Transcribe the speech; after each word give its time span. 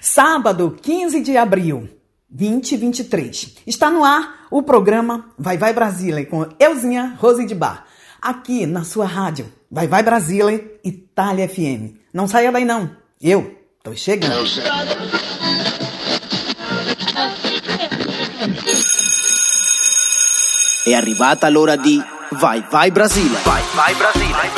Sábado, 0.00 0.76
15 0.80 1.20
de 1.20 1.36
abril, 1.36 1.88
2023. 2.30 3.56
Está 3.66 3.90
no 3.90 4.04
ar 4.04 4.46
o 4.50 4.62
programa 4.62 5.30
Vai 5.38 5.58
Vai 5.58 5.72
Brasília 5.72 6.24
com 6.26 6.46
Euzinha 6.58 7.16
Rose 7.18 7.44
de 7.44 7.54
Bar. 7.54 7.84
Aqui 8.20 8.66
na 8.66 8.84
sua 8.84 9.06
rádio, 9.06 9.52
Vai 9.70 9.86
Vai 9.86 10.02
Brasília, 10.02 10.78
Itália 10.84 11.48
FM. 11.48 11.96
Não 12.12 12.26
saia 12.26 12.52
daí 12.52 12.64
não. 12.64 12.90
Eu 13.20 13.56
tô 13.82 13.94
chegando. 13.94 14.34
È 20.84 20.94
arrivata 20.94 21.48
l'ora 21.50 21.76
di 21.76 22.02
Vai 22.32 22.64
Vai 22.70 22.90
Brasile. 22.90 23.36
Vai 23.44 23.62
Vai 23.74 23.94
Brasile. 23.94 24.57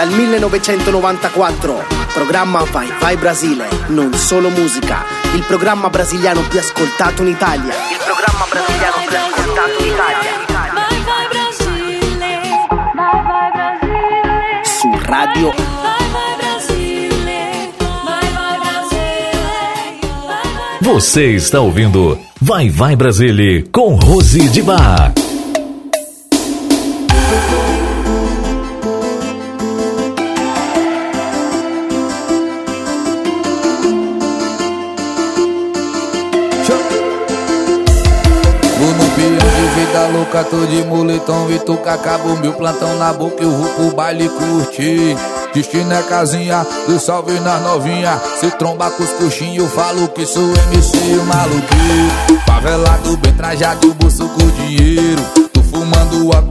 Dal 0.00 0.08
1994, 0.08 1.84
programma 2.14 2.64
Vai 2.64 2.90
Vai 2.98 3.18
Brasile, 3.18 3.68
non 3.88 4.14
solo 4.14 4.48
musica, 4.48 5.04
il 5.34 5.42
programma 5.42 5.90
brasiliano 5.90 6.40
più 6.48 6.58
ascoltato 6.58 7.20
in 7.20 7.28
Italia. 7.28 7.74
Il 7.74 7.98
programma 8.02 8.46
brasiliano 8.48 8.96
più 9.06 9.18
ascoltato 9.18 9.84
in 9.84 9.92
Italia. 9.92 10.30
Vai 10.72 11.02
vai 11.04 11.28
Brasile, 11.28 12.40
vai 12.94 13.22
vai 13.26 13.50
Brasile, 13.52 14.64
Su 14.64 14.90
radio 15.02 15.50
vai 15.50 16.10
vai 16.12 16.36
Brasile, 16.38 17.70
vai 18.02 18.32
vai 18.32 18.58
Brasile, 18.58 20.00
vai 20.26 20.80
vai 20.80 20.94
Você 20.94 21.34
está 21.34 21.60
ouvindo 21.60 22.18
Vai 22.40 22.70
Vai 22.70 22.96
Brasília 22.96 23.64
com 23.70 23.96
Rose 23.96 24.48
de 24.48 24.62
Bar. 24.62 25.19
Louca, 40.30 40.44
tô 40.44 40.64
de 40.66 40.84
moletom 40.84 41.50
e 41.50 41.58
tu 41.58 41.72
acabo 41.84 42.36
meu 42.36 42.52
plantão 42.52 42.96
na 42.98 43.12
boca, 43.12 43.42
eu 43.42 43.50
vou 43.50 43.68
pro 43.74 43.96
baile 43.96 44.28
curtir. 44.28 45.16
Destino 45.52 45.92
é 45.92 46.02
casinha, 46.02 46.64
do 46.86 47.00
salve 47.00 47.38
nas 47.40 47.60
novinha. 47.62 48.20
Se 48.38 48.48
tromba 48.52 48.88
com 48.90 49.02
os 49.02 49.10
coxinhos, 49.10 49.64
eu 49.64 49.68
falo 49.68 50.06
que 50.08 50.24
sou 50.24 50.48
MC 50.72 50.96
o 51.18 51.24
maluquinho. 51.24 52.40
Favelado, 52.46 53.16
bem 53.16 53.32
trajado, 53.34 53.92
bolso 53.94 54.28
com 54.28 54.46
dinheiro. 54.50 55.22
Tô 55.52 55.62
fumando 55.62 56.30
a 56.36 56.42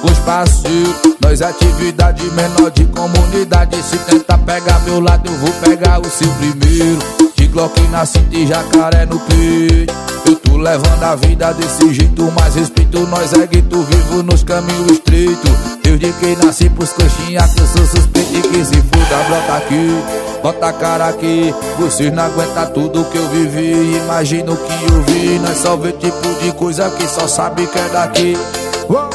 com 0.00 0.10
os 0.10 0.18
parceiros. 0.20 0.96
Nós 1.22 1.40
atividade 1.40 2.24
menor 2.32 2.70
de 2.72 2.84
comunidade. 2.86 3.80
Se 3.82 3.96
tentar 3.98 4.38
pegar 4.38 4.80
meu 4.80 5.00
lado, 5.00 5.30
eu 5.30 5.36
vou 5.38 5.52
pegar 5.60 6.00
o 6.00 6.10
seu 6.10 6.28
primeiro. 6.32 7.19
De 7.50 7.52
Glock 7.52 7.80
na 7.88 8.06
cinta 8.06 8.36
e 8.36 8.46
jacaré 8.46 9.06
no 9.06 9.18
peito. 9.18 9.92
Eu 10.24 10.36
tô 10.36 10.56
levando 10.56 11.02
a 11.02 11.16
vida 11.16 11.52
desse 11.54 11.92
jeito, 11.92 12.32
mas 12.38 12.54
respeito 12.54 13.00
nós 13.06 13.32
é 13.32 13.44
gueto 13.44 13.82
vivo 13.82 14.22
nos 14.22 14.44
caminhos 14.44 14.92
estreitos. 14.92 15.50
Desde 15.82 16.12
que 16.12 16.36
nasci 16.36 16.70
pros 16.70 16.92
coxinha 16.92 17.40
que 17.48 17.60
eu 17.60 17.66
sou 17.66 17.86
suspeito 17.86 18.36
e 18.36 18.42
que 18.42 18.64
se 18.64 18.76
foda, 18.76 19.24
brota 19.26 19.56
aqui, 19.56 20.02
bota 20.42 20.68
a 20.68 20.72
cara 20.72 21.08
aqui. 21.08 21.52
Vocês 21.78 22.12
não 22.12 22.22
aguentam 22.22 22.66
tudo 22.72 23.04
que 23.06 23.18
eu 23.18 23.28
vivi, 23.30 23.96
imagina 23.96 24.52
o 24.52 24.56
que 24.56 24.92
eu 24.92 25.02
vi. 25.02 25.38
Nós 25.40 25.58
só 25.58 25.76
vê 25.76 25.90
tipo 25.92 26.28
de 26.42 26.52
coisa 26.52 26.88
que 26.90 27.08
só 27.08 27.26
sabe 27.26 27.66
que 27.66 27.78
é 27.78 27.88
daqui. 27.88 28.36
Uou! 28.88 29.10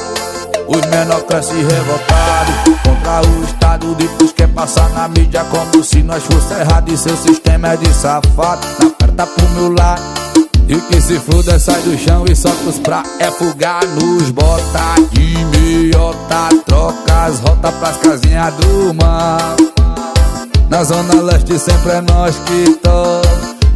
Os 0.67 0.81
menor 0.87 1.21
crescem 1.23 1.57
revoltados 1.57 2.55
Contra 2.83 3.21
o 3.27 3.43
Estado 3.43 3.95
Depois 3.95 4.31
quer 4.31 4.47
passar 4.49 4.89
na 4.89 5.07
mídia 5.07 5.43
Como 5.45 5.83
se 5.83 6.01
nós 6.03 6.23
fosse 6.23 6.53
errado 6.53 6.91
E 6.91 6.97
seu 6.97 7.15
sistema 7.15 7.69
é 7.69 7.77
de 7.77 7.93
safado. 7.93 8.65
Na 8.79 8.89
perna 8.89 9.27
pro 9.27 9.49
meu 9.49 9.73
lado 9.73 10.01
E 10.67 10.75
que 10.75 11.01
se 11.01 11.19
foda 11.19 11.59
sai 11.59 11.81
do 11.81 11.97
chão 11.97 12.25
E 12.29 12.35
solta 12.35 12.69
os 12.69 12.79
pra 12.79 13.03
é 13.19 13.29
fugar 13.31 13.85
Nos 13.87 14.31
bota 14.31 14.95
de 15.11 15.45
meiota 15.45 16.49
Troca 16.65 17.25
as 17.25 17.39
rotas 17.39 17.73
pras 17.75 17.97
casinhas 17.97 18.53
do 18.55 18.93
mal 18.93 19.55
na 20.67 20.83
zona 20.83 21.21
leste 21.21 21.59
sempre 21.59 21.91
é 21.91 22.01
nós 22.01 22.35
que 22.39 22.73
toca 22.81 23.14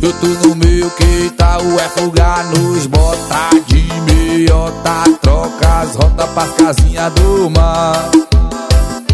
Eu 0.01 0.13
tô 0.13 0.27
no 0.47 0.55
meio 0.55 0.89
que 0.91 1.29
tá 1.31 1.57
é 1.59 1.89
fugar 1.99 2.45
nos 2.45 2.87
bota 2.87 3.49
de 3.67 3.83
meiota. 4.03 5.03
Troca 5.21 5.81
as 5.81 5.95
rotas 5.95 6.29
pras 6.29 6.51
casinhas 6.51 7.13
do 7.13 7.49
mar. 7.49 8.09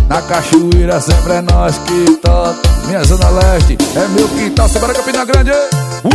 Na 0.07 0.21
cachoeira 0.21 1.01
sempre 1.01 1.33
é 1.33 1.41
nós 1.41 1.77
que 1.79 2.15
toca. 2.17 2.69
Minha 2.85 3.03
zona 3.03 3.29
leste 3.29 3.77
é 3.95 4.07
meu 4.09 4.27
quintal, 4.29 4.69
Sebara 4.69 4.93
Campina 4.93 5.25
Grande 5.25 5.51
uh! 5.51 6.09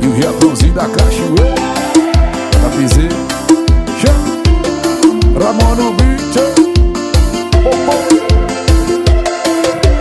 E 0.00 0.06
o 0.06 0.22
Japãozinho 0.22 0.72
da 0.72 0.88
cachoeira. 0.88 1.54
Chama 4.00 4.34
Ramon 5.38 5.74
no 5.76 5.92
beat 5.92 6.36
oh, 7.64 7.70
oh. 7.88 8.04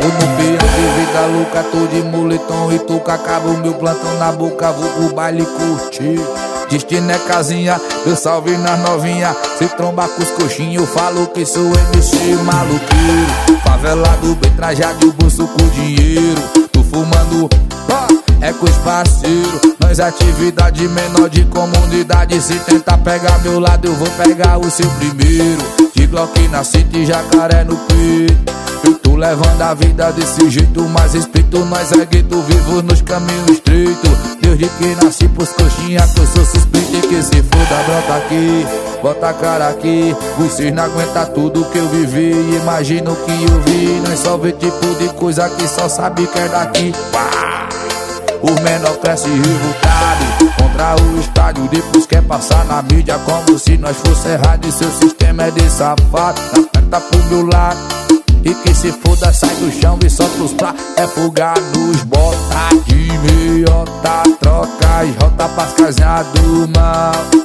Eu 0.02 0.10
no 0.10 0.28
peão 0.36 0.68
de 0.74 0.86
vida 1.00 1.22
louca, 1.32 1.64
tô 1.72 1.88
de 1.88 2.02
moletom 2.44 2.72
e 2.72 2.80
tô 2.80 3.00
com 3.00 3.12
acabo 3.12 3.58
meu 3.58 3.74
plantão 3.74 4.18
na 4.18 4.32
boca, 4.32 4.72
vou 4.72 4.90
pro 4.90 5.16
baile 5.16 5.46
curtir. 5.46 6.20
Destino 6.70 7.12
é 7.12 7.20
casinha, 7.20 7.80
eu 8.06 8.16
salve 8.16 8.58
nas 8.58 8.80
novinha. 8.80 9.36
Se 9.58 9.68
tromba 9.68 10.08
com 10.08 10.22
os 10.22 10.32
coxinhos, 10.32 10.90
falo 10.90 11.28
que 11.28 11.46
sou 11.46 11.66
MC 11.66 12.36
maluqueiro. 12.44 13.62
Favelado, 13.64 14.36
bem 14.36 14.52
trajado 14.52 15.10
o 15.10 15.14
bolso 15.14 15.48
com 15.48 15.70
dinheiro. 15.70 16.42
Tô 16.72 16.84
fumando, 16.84 17.50
ó, 17.90 18.08
é 18.42 18.52
com 18.54 18.66
os 18.66 18.78
parceiros. 18.78 19.62
Nós 19.80 20.00
atividade 20.00 20.88
menor 20.88 21.30
de 21.30 21.46
comunidade. 21.46 22.42
Se 22.42 22.56
tentar 22.60 22.98
pegar 23.00 23.40
meu 23.40 23.60
lado, 23.60 23.88
eu 23.88 23.94
vou 23.94 24.10
pegar 24.12 24.58
o 24.58 24.70
seu 24.72 24.90
primeiro. 24.92 25.62
De 25.96 26.08
Glock 26.08 26.48
na 26.48 26.64
cinta 26.64 27.06
jacaré 27.06 27.64
no 27.64 27.76
peito. 27.76 28.63
Tô 29.02 29.16
levando 29.16 29.62
a 29.62 29.74
vida 29.74 30.12
desse 30.12 30.50
jeito, 30.50 30.82
mas 30.90 31.14
respeito 31.14 31.60
nós 31.66 31.92
é 31.92 32.06
gueto 32.06 32.42
vivo 32.42 32.82
nos 32.82 33.02
caminhos 33.02 33.50
estreitos. 33.50 34.12
Desde 34.42 34.68
que 34.68 34.96
nasci 35.04 35.28
pros 35.30 35.50
coxinha, 35.50 36.02
que 36.08 36.20
eu 36.20 36.28
sou 36.28 36.46
suspeito 36.46 36.98
e 36.98 37.02
que 37.02 37.24
se 37.24 37.44
foda, 37.44 37.84
brota 37.86 38.16
aqui, 38.18 38.66
bota 39.02 39.30
a 39.30 39.34
cara 39.34 39.70
aqui. 39.70 40.16
Vocês 40.38 40.74
não 40.74 40.84
aguentam 40.84 41.26
tudo 41.28 41.66
que 41.66 41.78
eu 41.78 41.88
vivi, 41.90 42.32
imagina 42.62 43.12
o 43.12 43.16
que 43.16 43.32
eu 43.32 43.62
vi. 43.62 44.02
Nós 44.08 44.20
só 44.20 44.38
vê 44.38 44.52
tipo 44.52 44.86
de 45.00 45.10
coisa 45.14 45.50
que 45.50 45.68
só 45.68 45.88
sabe 45.88 46.28
que 46.28 46.40
é 46.40 46.48
daqui. 46.50 46.94
Pá! 47.12 47.70
Os 48.44 48.60
menor 48.60 48.98
cresce 48.98 49.30
revoltado 49.30 50.54
Contra 50.58 50.96
o 51.02 51.20
estádio 51.20 51.66
Depois 51.70 52.06
quer 52.06 52.22
passar 52.24 52.66
na 52.66 52.82
mídia 52.82 53.18
Como 53.20 53.58
se 53.58 53.78
nós 53.78 53.96
fosse 53.96 54.28
errado 54.28 54.68
E 54.68 54.72
seu 54.72 54.92
sistema 54.92 55.44
é 55.44 55.52
de 55.52 55.70
safado 55.70 56.42
Aperta 56.52 57.00
pro 57.00 57.24
meu 57.30 57.48
lado 57.48 58.03
E 58.44 58.54
que 58.54 58.74
se 58.74 58.92
foda 58.92 59.34
sai 59.34 59.56
do 59.56 59.72
chão 59.72 59.98
E 60.06 60.10
solta 60.10 60.42
os 60.44 60.54
pra 60.54 60.74
É 60.98 61.08
fugar 61.08 61.56
nos 61.76 62.04
bota 62.04 62.70
de 62.86 63.18
meiota 63.20 64.24
Troca 64.40 65.00
as 65.00 65.16
rota 65.22 65.50
pras 65.50 65.74
casinhas 65.74 66.28
do 66.28 66.68
mal 66.76 67.44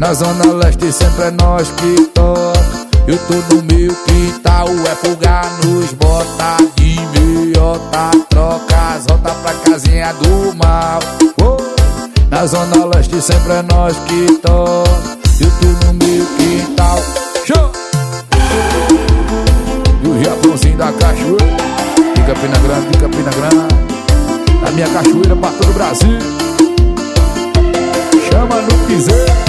na 0.00 0.14
zona 0.14 0.54
leste 0.54 0.90
sempre 0.90 1.24
é 1.24 1.30
nós 1.30 1.68
que 1.72 2.06
toca. 2.14 2.88
Eu 3.06 3.18
tô 3.18 3.54
no 3.54 3.62
meu 3.62 3.94
quintal, 4.06 4.66
é 4.90 4.94
fugar 4.94 5.44
nos 5.62 5.92
bota 5.92 6.56
de 6.76 6.96
meiota 7.18 8.10
Troca 8.30 8.94
as 8.96 9.04
rotas 9.04 9.36
pra 9.42 9.52
casinha 9.70 10.10
do 10.14 10.56
mal 10.56 11.00
Oh, 11.42 11.58
Na 12.30 12.46
zona 12.46 12.86
leste 12.86 13.20
sempre 13.20 13.52
é 13.52 13.62
nós 13.62 13.94
que 14.06 14.38
toca. 14.38 15.18
Eu 15.38 15.50
tô 15.60 15.86
no 15.86 15.92
meu 15.92 16.26
quintal. 16.38 16.98
Show! 17.44 17.79
Japãozinho 20.22 20.76
da 20.76 20.92
cachoeira. 20.92 21.70
De 22.14 22.22
Campina 22.22 22.58
Grande, 22.58 22.86
de 22.90 22.98
Campina 22.98 23.30
Grande 23.30 23.74
A 24.66 24.70
minha 24.70 24.88
cachoeira 24.88 25.36
pra 25.36 25.50
todo 25.50 25.70
o 25.70 25.72
Brasil. 25.72 26.18
Chama 28.30 28.60
no 28.62 28.86
piseiro 28.86 29.40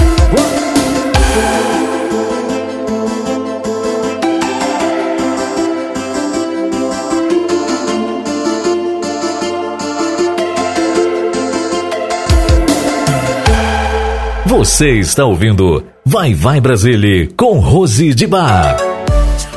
Você 14.46 14.92
está 14.98 15.24
ouvindo 15.24 15.82
Vai 16.04 16.34
Vai 16.34 16.60
Brasília 16.60 17.28
com 17.36 17.58
Rose 17.58 18.14
de 18.14 18.26
Bar. 18.26 18.91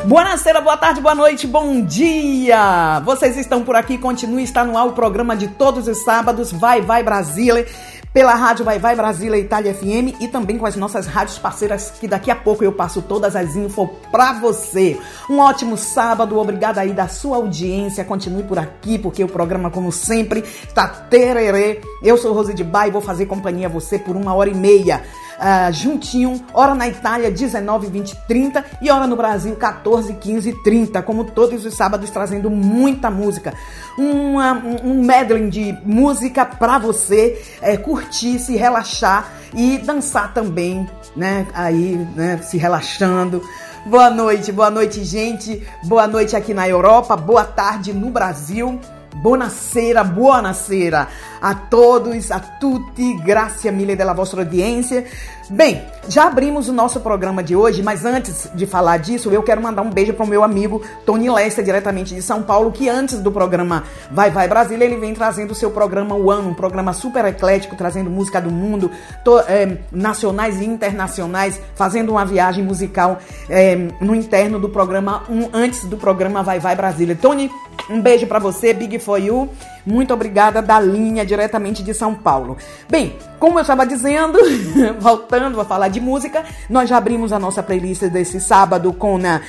Buonasera, 0.06 0.62
boa 0.62 0.78
tarde, 0.78 1.02
boa 1.02 1.16
noite, 1.16 1.48
bom 1.48 1.82
dia! 1.82 3.00
Vocês 3.04 3.36
estão 3.38 3.64
por 3.64 3.76
aqui, 3.76 3.98
continue, 3.98 4.44
está 4.44 4.64
no 4.64 4.78
ar 4.78 4.86
o 4.86 4.94
programa 4.94 5.36
de 5.36 5.48
todos 5.48 5.88
os 5.88 6.04
sábados, 6.04 6.52
Vai 6.52 6.80
Vai 6.80 7.02
Brasília, 7.02 7.66
pela 8.14 8.36
rádio 8.36 8.64
Vai 8.64 8.78
Vai 8.78 8.96
Brasília 8.96 9.36
Itália 9.36 9.74
FM 9.74 10.22
e 10.22 10.28
também 10.28 10.60
com 10.60 10.66
as 10.68 10.76
nossas 10.76 11.08
rádios 11.08 11.40
parceiras 11.40 11.92
que 12.00 12.08
daqui 12.08 12.30
a 12.30 12.36
pouco 12.36 12.64
eu 12.64 12.72
passo 12.72 13.02
todas 13.02 13.36
as 13.36 13.56
info 13.56 13.88
pra 14.12 14.34
você. 14.34 14.96
Um 15.28 15.40
ótimo 15.40 15.76
sábado, 15.76 16.38
obrigada 16.38 16.82
aí 16.82 16.94
da 16.94 17.08
sua 17.08 17.38
audiência. 17.38 18.06
Continue 18.06 18.44
por 18.44 18.60
aqui 18.60 19.00
porque 19.00 19.24
o 19.24 19.28
programa, 19.28 19.72
como 19.72 19.92
sempre, 19.92 20.44
tá 20.76 20.88
tererê. 20.88 21.82
Eu 22.04 22.16
sou 22.16 22.32
Rose 22.32 22.54
de 22.54 22.64
Bar 22.64 22.88
e 22.88 22.92
vou 22.92 23.02
fazer 23.02 23.26
companhia 23.26 23.66
a 23.66 23.72
você 23.72 23.98
por 23.98 24.16
uma 24.16 24.36
hora 24.36 24.52
e 24.52 24.56
meia. 24.56 25.02
Ah, 25.40 25.72
juntinho, 25.72 26.44
hora 26.54 26.74
na 26.74 26.88
Itália 26.88 27.30
19, 27.30 27.88
20, 27.88 28.16
30 28.28 28.66
e 28.82 28.90
hora 28.90 29.08
no 29.08 29.16
Brasil 29.16 29.56
14, 29.56 30.14
15 30.14 30.50
e 30.50 30.64
30, 30.64 31.02
como 31.02 31.26
todos 31.26 31.66
os 31.66 31.74
sábados 31.74 32.10
trazendo 32.10 32.50
muita 32.50 33.12
música. 33.12 33.54
Uma, 33.98 34.54
um 34.84 35.04
medley 35.04 35.50
de 35.50 35.78
música 35.84 36.46
pra 36.46 36.78
você 36.78 37.42
é, 37.62 37.78
curtir, 37.78 38.40
se 38.40 38.56
relaxar 38.56 39.32
e 39.54 39.78
dançar 39.78 40.34
também, 40.34 40.88
né? 41.16 41.48
Aí, 41.54 41.96
né? 42.16 42.40
Se 42.42 42.58
relaxando. 42.58 43.42
Boa 43.86 44.10
noite, 44.10 44.52
boa 44.52 44.72
noite, 44.72 45.04
gente. 45.04 45.66
Boa 45.84 46.08
noite 46.08 46.36
aqui 46.36 46.54
na 46.54 46.68
Europa, 46.68 47.16
boa 47.16 47.44
tarde 47.44 47.94
no 47.94 48.10
Brasil. 48.10 48.80
Buonasera, 49.16 50.04
buonasera 50.04 51.08
a 51.42 51.56
todos, 51.56 52.32
a 52.32 52.40
tutti, 52.40 53.16
grazie 53.24 53.72
mille 53.72 53.96
della 53.96 54.14
vostra 54.14 54.42
audiência. 54.42 55.06
Bem, 55.50 55.84
já 56.10 56.26
abrimos 56.26 56.68
o 56.70 56.74
nosso 56.74 57.00
programa 57.00 57.44
de 57.44 57.56
hoje, 57.56 57.84
mas 57.84 58.04
antes 58.04 58.50
de 58.56 58.66
falar 58.66 58.98
disso, 58.98 59.30
eu 59.30 59.44
quero 59.44 59.62
mandar 59.62 59.84
um 59.84 59.92
beijo 59.92 60.12
para 60.14 60.26
o 60.26 60.28
meu 60.28 60.44
amigo 60.44 60.82
Tony 61.06 61.30
Lester, 61.30 61.64
diretamente 61.64 62.16
de 62.16 62.22
São 62.22 62.42
Paulo, 62.42 62.72
que 62.72 62.90
antes 62.90 63.20
do 63.20 63.32
programa 63.32 63.84
Vai 64.12 64.32
Vai 64.32 64.48
Brasília, 64.48 64.86
ele 64.86 64.98
vem 64.98 65.14
trazendo 65.14 65.52
o 65.52 65.56
seu 65.56 65.70
programa 65.70 66.16
One, 66.16 66.48
um 66.48 66.54
programa 66.56 66.94
super 66.94 67.24
eclético, 67.26 67.76
trazendo 67.76 68.10
música 68.10 68.42
do 68.42 68.50
mundo, 68.50 68.90
to- 69.24 69.40
é, 69.48 69.78
nacionais 69.92 70.60
e 70.60 70.66
internacionais, 70.66 71.62
fazendo 71.76 72.12
uma 72.12 72.26
viagem 72.26 72.64
musical 72.64 73.20
é, 73.48 73.76
no 74.02 74.16
interno 74.16 74.60
do 74.60 74.70
programa 74.70 75.24
um, 75.30 75.48
antes 75.54 75.86
do 75.86 75.96
programa 75.96 76.42
Vai 76.42 76.60
Vai 76.60 76.76
Brasília. 76.76 77.16
Tony, 77.16 77.52
um 77.90 78.02
beijo 78.02 78.28
pra 78.28 78.40
você, 78.40 78.74
Big 78.74 79.00
For 79.00 79.20
You. 79.20 79.50
Muito 79.86 80.14
obrigada 80.14 80.62
da 80.62 80.80
linha 80.80 81.26
diretamente 81.26 81.84
de 81.84 81.94
São 81.94 82.16
Paulo. 82.16 82.58
Bem, 82.90 83.16
como 83.40 83.60
eu 83.60 83.62
estava 83.62 83.86
dizendo, 83.86 84.40
voltando 85.00 85.60
a 85.62 85.66
falar 85.66 85.90
de 85.90 86.02
música, 86.02 86.44
nós 86.70 86.90
já 86.90 86.98
abrimos 86.98 87.32
a 87.32 87.40
nossa 87.40 87.62
playlist 87.62 88.04
desse 88.06 88.40
sábado 88.40 88.92
com 88.94 89.18
né, 89.18 89.42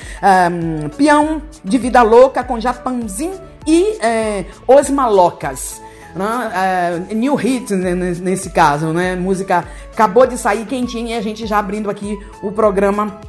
um, 0.51 0.89
Peão 0.89 1.41
de 1.63 1.77
Vida 1.77 2.03
Louca, 2.03 2.43
com 2.43 2.59
Japanzinho 2.59 3.39
e 3.65 3.97
eh, 3.99 4.45
Os 4.67 4.89
Malocas. 4.89 5.81
né? 6.15 7.01
Eh, 7.09 7.13
new 7.15 7.35
hit 7.35 7.73
nesse 7.73 8.49
caso, 8.49 8.87
né? 8.93 9.15
Música 9.15 9.65
acabou 9.91 10.27
de 10.27 10.37
sair 10.37 10.65
quentinha 10.65 11.15
e 11.15 11.17
a 11.17 11.21
gente 11.21 11.47
já 11.47 11.57
abrindo 11.57 11.89
aqui 11.89 12.17
o 12.43 12.51
programa 12.51 13.19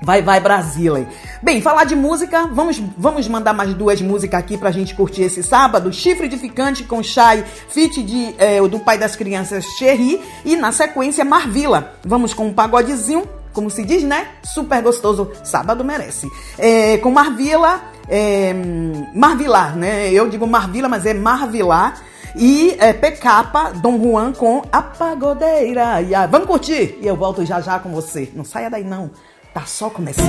Vai, 0.00 0.22
vai, 0.22 0.40
Brasília. 0.40 1.08
Bem, 1.42 1.60
falar 1.60 1.84
de 1.84 1.96
música, 1.96 2.48
vamos, 2.52 2.80
vamos 2.96 3.26
mandar 3.26 3.52
mais 3.52 3.74
duas 3.74 4.00
músicas 4.00 4.40
aqui 4.40 4.56
pra 4.56 4.70
gente 4.70 4.94
curtir 4.94 5.22
esse 5.22 5.42
sábado. 5.42 5.92
Chifre 5.92 6.28
de 6.28 6.36
Ficante 6.36 6.84
com 6.84 7.02
Shai, 7.02 7.44
feat 7.68 8.02
de, 8.02 8.34
eh, 8.38 8.60
do 8.68 8.78
pai 8.78 8.96
das 8.96 9.16
crianças, 9.16 9.64
Cherry. 9.76 10.20
E 10.44 10.56
na 10.56 10.70
sequência, 10.70 11.24
Marvila. 11.24 11.94
Vamos 12.04 12.32
com 12.32 12.46
um 12.46 12.52
pagodezinho, 12.52 13.26
como 13.52 13.68
se 13.70 13.84
diz, 13.84 14.04
né? 14.04 14.28
Super 14.44 14.80
gostoso. 14.82 15.32
Sábado 15.42 15.84
merece. 15.84 16.30
Eh, 16.56 16.98
com 16.98 17.10
Marvila, 17.10 17.82
eh, 18.08 18.54
Marvilar, 19.14 19.76
né? 19.76 20.12
Eu 20.12 20.28
digo 20.28 20.46
Marvila, 20.46 20.88
mas 20.88 21.06
é 21.06 21.12
Marvilar. 21.12 22.00
E 22.36 22.76
é, 22.78 22.92
Pecapa, 22.92 23.72
Dom 23.72 24.00
Juan 24.00 24.32
com 24.32 24.62
a 24.70 24.80
pagodeira. 24.80 26.00
E, 26.02 26.14
ah, 26.14 26.26
vamos 26.26 26.46
curtir? 26.46 26.96
E 27.00 27.06
eu 27.06 27.16
volto 27.16 27.44
já 27.44 27.60
já 27.60 27.80
com 27.80 27.90
você. 27.90 28.30
Não 28.34 28.44
saia 28.44 28.70
daí 28.70 28.84
não. 28.84 29.10
Tá 29.58 29.66
só 29.66 29.90
começando. 29.90 30.24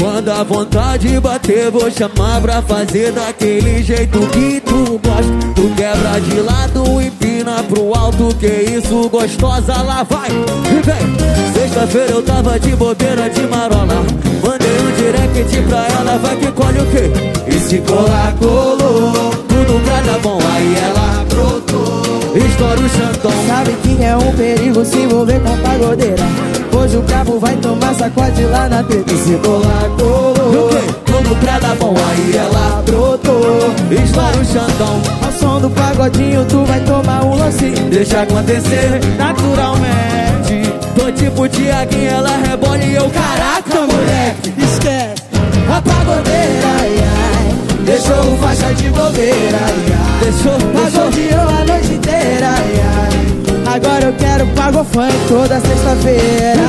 Quando 0.00 0.30
a 0.30 0.42
vontade 0.42 1.20
bater, 1.20 1.70
vou 1.70 1.90
chamar 1.90 2.40
pra 2.40 2.62
fazer 2.62 3.12
daquele 3.12 3.82
jeito 3.82 4.18
que 4.28 4.62
tu 4.62 4.98
gosta. 5.04 5.52
Tu 5.54 5.74
quebra 5.76 6.18
de 6.22 6.40
lado, 6.40 7.02
empina 7.02 7.62
pro 7.64 7.94
alto, 7.94 8.34
que 8.36 8.46
isso 8.46 9.10
gostosa, 9.10 9.74
lá 9.82 10.02
vai. 10.04 10.30
E 10.30 10.80
vem, 10.86 11.52
sexta-feira 11.52 12.12
eu 12.12 12.22
tava 12.22 12.58
de 12.58 12.74
bobeira 12.74 13.28
de 13.28 13.42
marola. 13.42 14.06
Mandei 14.42 14.61
um 14.82 14.92
direct 14.96 15.62
pra 15.68 15.86
ela, 15.86 16.18
vai 16.18 16.36
que 16.36 16.52
colhe 16.52 16.80
o 16.80 16.86
quê? 16.86 17.10
E 17.46 17.60
se 17.60 17.78
colar, 17.78 18.34
colou. 18.38 19.30
Tudo 19.48 19.84
pra 19.84 20.00
dar 20.00 20.18
bom, 20.20 20.38
aí 20.54 20.76
ela 20.76 21.24
brotou. 21.28 22.02
Estoura 22.34 22.80
o 22.80 22.88
chantão. 22.88 23.32
Sabe 23.46 23.72
que 23.82 24.02
é 24.02 24.16
um 24.16 24.32
perigo 24.34 24.84
se 24.84 24.98
envolver 24.98 25.40
com 25.40 25.56
pagodeira 25.58 26.24
Hoje 26.72 26.96
o 26.96 27.02
brabo 27.02 27.38
vai 27.38 27.54
tomar 27.56 27.94
sacode 27.94 28.42
lá 28.44 28.68
na 28.68 28.82
teta 28.82 29.12
E 29.12 29.16
se 29.16 29.34
colar, 29.36 29.84
O 29.84 29.96
colou? 29.96 30.70
Tudo 31.04 31.36
pra 31.40 31.58
dar 31.58 31.76
bom, 31.76 31.94
aí 31.94 32.36
ela 32.36 32.82
brotou. 32.84 33.72
Estoura 33.90 34.36
o 34.38 34.44
chantão. 34.44 35.00
Ao 35.22 35.32
som 35.32 35.60
do 35.60 35.70
pagodinho 35.70 36.44
tu 36.46 36.64
vai 36.64 36.80
tomar 36.80 37.24
um 37.24 37.36
lancinho 37.36 37.90
Deixa 37.90 38.22
acontecer 38.22 39.00
naturalmente. 39.18 40.71
Tô 40.94 41.10
tipo 41.10 41.48
Tiaguinho, 41.48 42.10
ela 42.10 42.36
rebola 42.46 42.78
e 42.78 42.94
eu, 42.94 43.08
caraca, 43.10 43.80
moleque. 43.80 44.52
Esquece. 44.58 45.22
A 45.68 45.80
pagodeira, 45.80 46.68
ai, 46.80 46.96
ai. 46.98 47.84
Deixou 47.84 48.32
o 48.32 48.36
faixa 48.38 48.74
de 48.74 48.88
bobeira, 48.90 49.58
ai, 49.64 49.86
ai. 49.92 50.20
Deixou. 50.22 50.52
Pagodeou 50.52 51.48
a 51.48 51.64
noite 51.64 51.94
inteira, 51.94 52.48
ai, 52.48 52.80
ai. 52.96 53.74
Agora 53.74 54.04
eu 54.04 54.12
quero 54.14 54.46
pago 54.48 54.84
funk 54.84 55.14
toda 55.28 55.60
sexta-feira. 55.60 56.60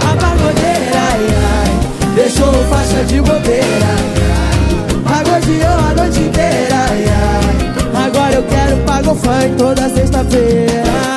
A 0.00 0.16
pagodeira, 0.16 1.00
ai, 1.10 1.26
ai. 1.52 2.14
Deixou 2.14 2.48
o 2.48 2.64
faixa 2.68 3.04
de 3.04 3.20
bobeira, 3.20 3.86
ai, 3.98 4.14
ai. 4.30 5.24
Pagodeou 5.24 5.78
a 5.90 5.94
noite 6.02 6.20
inteira, 6.20 6.76
ai, 6.88 7.04
ai. 7.08 8.06
Agora 8.06 8.32
eu 8.32 8.42
quero 8.44 8.76
pago 8.84 9.14
funk 9.14 9.56
toda 9.58 9.88
sexta-feira 9.88 11.16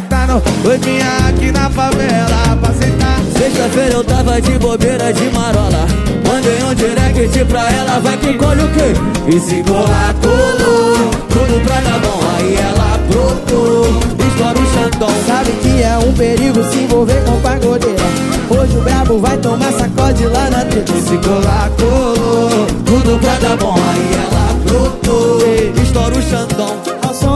no. 0.00 0.42
Oi, 0.68 0.78
vinha 0.78 1.06
aqui 1.28 1.52
na 1.52 1.70
favela 1.70 2.56
pra 2.60 2.72
sentar. 2.72 3.20
Sexta-feira 3.38 3.94
eu 3.94 4.04
tava 4.04 4.40
de 4.40 4.58
bobeira 4.58 5.12
de 5.12 5.24
marola. 5.30 5.86
Mandei 6.26 6.62
um 6.64 6.74
direct 6.74 7.44
pra 7.44 7.70
ela, 7.70 8.00
vai 8.00 8.16
que 8.16 8.34
colhe 8.34 8.62
o 8.62 8.68
quê? 8.70 8.92
E 9.28 9.38
se 9.38 9.62
colar, 9.62 10.14
colou. 10.20 11.10
Tudo 11.28 11.64
pra 11.64 11.80
dar 11.80 12.00
bom, 12.00 12.20
aí 12.36 12.56
ela 12.56 12.98
brotou. 13.08 13.84
Estoura 14.26 14.58
o 14.58 14.74
chantão. 14.74 15.08
Sabe 15.26 15.52
que 15.62 15.82
é 15.82 15.96
um 15.98 16.12
perigo 16.12 16.62
se 16.64 16.78
envolver 16.78 17.22
com 17.24 17.40
pagodeira 17.40 18.04
Hoje 18.50 18.76
o 18.76 18.80
brabo 18.80 19.18
vai 19.18 19.36
tomar 19.38 19.72
sacode 19.72 20.26
lá 20.26 20.50
na 20.50 20.64
treta 20.64 20.92
E 20.92 21.02
se 21.02 21.16
colar, 21.18 21.70
colou. 21.78 22.66
Tudo 22.84 23.18
pra 23.20 23.38
dar 23.38 23.56
bom, 23.56 23.74
aí 23.74 24.10
ela 24.14 24.54
brotou. 24.64 25.38
Estoura 25.82 26.16
o 26.16 26.22
chantão. 26.22 26.93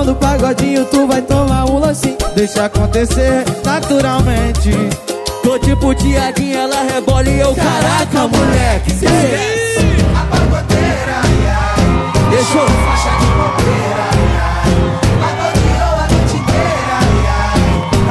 Do 0.08 0.14
pagodinho 0.14 0.86
tu 0.86 1.06
vai 1.06 1.20
tomar 1.20 1.66
um 1.66 1.78
lancinho 1.80 2.16
Deixa 2.34 2.64
acontecer 2.64 3.44
naturalmente. 3.62 4.70
Tô 5.42 5.58
tipo 5.58 5.94
Tiaguinho, 5.94 6.56
ela 6.56 6.82
rebola 6.82 7.28
e 7.28 7.38
eu, 7.38 7.54
caraca, 7.54 8.26
moleque. 8.26 8.92
A 10.16 10.24
pagodeira, 10.34 11.20
Deixou. 12.30 12.66
faixa 12.86 13.10
de 13.20 13.26
bobeira. 13.36 14.08
Pagodeou 15.20 15.92
a 15.92 16.08
noite 16.10 16.36
inteira. 16.38 16.96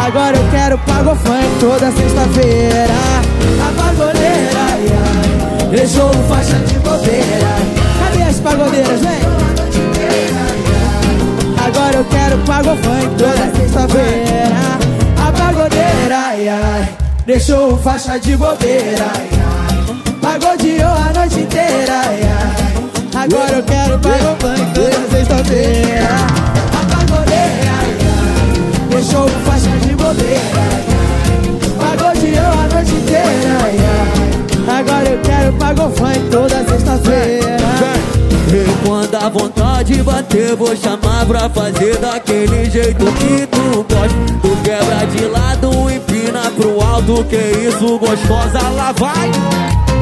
Agora 0.06 0.38
eu 0.38 0.52
quero 0.52 0.78
pago 0.78 1.16
funk 1.16 1.50
toda 1.60 1.92
sexta-feira 1.94 2.94
A 3.60 3.72
pagodeira, 3.82 4.60
ai 4.70 5.70
Deixou 5.72 6.14
faixa 6.30 6.60
de 6.60 6.78
bobeira 6.78 7.56
Cadê 8.00 8.22
as 8.22 8.40
pagodeiras, 8.40 9.02
vem? 9.02 9.47
Quero 12.10 12.38
pago 12.46 12.76
funk 12.78 13.16
toda 13.18 13.56
sexta-feira. 13.56 14.78
A 15.18 15.32
pagodeira, 15.32 16.18
ai, 16.28 16.48
ai. 16.50 16.90
Deixou 17.26 17.74
o 17.74 17.78
faixa 17.78 18.20
de 18.20 18.36
bobeira, 18.36 19.06
ai, 19.16 19.30
ai. 19.34 20.14
Pagodeou 20.22 20.90
a 20.90 21.14
noite 21.14 21.40
inteira, 21.40 21.94
ai, 21.94 22.22
ai. 22.24 23.24
Agora 23.24 23.54
eu 23.58 23.64
quero 23.64 24.00
pago 24.00 24.36
funk 24.40 24.74
toda 24.74 25.10
sexta-feira. 25.10 26.08
A 26.74 26.96
pagodeira, 26.96 27.72
ai, 27.80 27.98
ai. 28.02 28.90
Deixou 28.90 29.26
o 29.26 29.30
faixa 29.30 29.70
de 29.70 29.96
bobeira, 29.96 30.62
ai, 30.72 30.86
ai. 31.00 31.96
Pagodeou 31.98 32.52
a 32.52 32.76
noite 32.76 32.94
inteira, 32.94 33.52
ai, 33.64 33.78
ai. 33.80 34.80
Agora 34.80 35.10
eu 35.10 35.20
quero 35.22 35.54
pago 35.54 35.90
funk 35.96 36.20
toda 36.30 36.64
sexta-feira 36.66 37.58
E 38.50 38.88
quando 38.88 39.16
a 39.16 39.30
vontade 39.30 40.02
bater, 40.04 40.56
vou 40.56 40.76
chamar 40.76 41.26
pra 41.26 41.50
fazer 41.50 41.98
daquele 41.98 42.70
jeito 42.70 43.06
que 43.14 43.48
tu 43.48 43.86
gosta. 43.90 44.18
Tu 44.42 44.58
quebra 44.64 45.06
de 45.08 45.26
lado, 45.26 45.92
empina 45.92 46.52
pro 46.52 46.82
alto, 46.82 47.24
que 47.26 47.36
isso 47.36 48.00
gostosa, 48.00 48.70
lá 48.70 48.94
vai. 48.94 49.32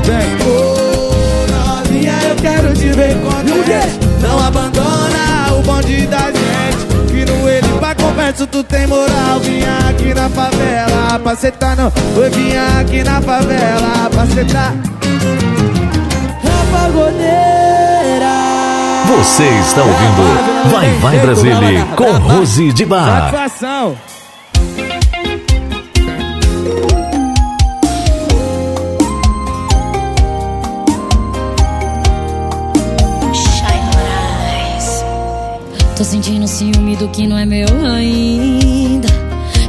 Vem. 0.04 0.36
Ô, 0.48 1.46
novinha, 1.52 2.14
eu 2.30 2.36
quero 2.36 2.74
te 2.74 2.90
ver 2.90 3.16
contente 3.22 4.00
Não 4.22 4.40
abandona 4.40 5.54
o 5.58 5.62
bonde 5.64 6.06
da 6.08 6.32
gente 6.32 6.86
Que 7.08 7.26
no 7.26 7.50
ele 7.50 7.68
pra 7.80 7.96
conversa 7.96 8.46
tu 8.46 8.64
tem 8.64 8.86
moral 8.86 9.40
Vinha 9.42 9.90
aqui 9.90 10.14
na 10.14 10.30
favela 10.30 11.20
pra 11.20 11.36
sentar 11.36 11.76
não 11.76 11.92
Oi, 12.18 12.30
vinha 12.30 12.80
aqui 12.80 13.04
na 13.04 13.22
favela 13.22 14.10
pra 14.12 14.26
sentar 14.28 14.74
A 16.44 16.78
pagodeira 16.78 17.25
Você 19.08 19.44
está 19.44 19.84
ouvindo 19.84 20.70
Vai 20.72 20.90
Vai 20.96 21.20
Brasília 21.20 21.86
com 21.96 22.12
Rose 22.12 22.74
de 22.74 22.86
Bar. 22.86 23.32
Satisfação. 23.32 23.98
Tô 35.96 36.04
sentindo 36.04 36.46
ciúme 36.46 36.98
do 36.98 37.08
que 37.08 37.26
não 37.26 37.38
é 37.38 37.46
meu 37.46 37.68
ainda. 37.86 39.15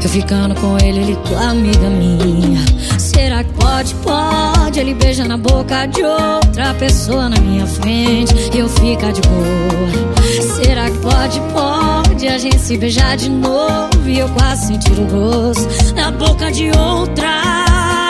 Eu 0.07 0.11
ficando 0.11 0.55
com 0.61 0.79
ele, 0.79 1.01
ele 1.01 1.17
com 1.17 1.35
a 1.35 1.51
amiga 1.51 1.91
minha. 1.91 2.65
Será 2.97 3.43
que 3.43 3.53
pode? 3.55 3.93
Pode. 3.97 4.79
Ele 4.79 4.95
beija 4.95 5.25
na 5.25 5.37
boca 5.37 5.85
de 5.87 6.01
outra 6.05 6.73
pessoa 6.75 7.29
na 7.29 7.37
minha 7.41 7.67
frente. 7.67 8.33
E 8.55 8.59
eu 8.61 8.69
ficar 8.69 9.13
de 9.13 9.21
boa. 9.23 10.55
Será 10.63 10.89
que 10.89 10.99
pode? 10.99 11.41
Pode. 11.53 12.29
A 12.29 12.39
gente 12.39 12.57
se 12.57 12.77
beijar 12.77 13.17
de 13.17 13.29
novo. 13.29 14.09
E 14.09 14.21
eu 14.21 14.29
quase 14.29 14.69
sentir 14.69 14.93
o 14.93 15.07
gosto 15.07 15.95
na 15.97 16.13
boca 16.13 16.53
de 16.53 16.71
outra. 16.71 18.05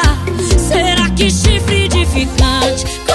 Será 0.68 1.08
que 1.08 1.30
chifre 1.30 1.88
de 1.88 2.04
ficante 2.04 3.05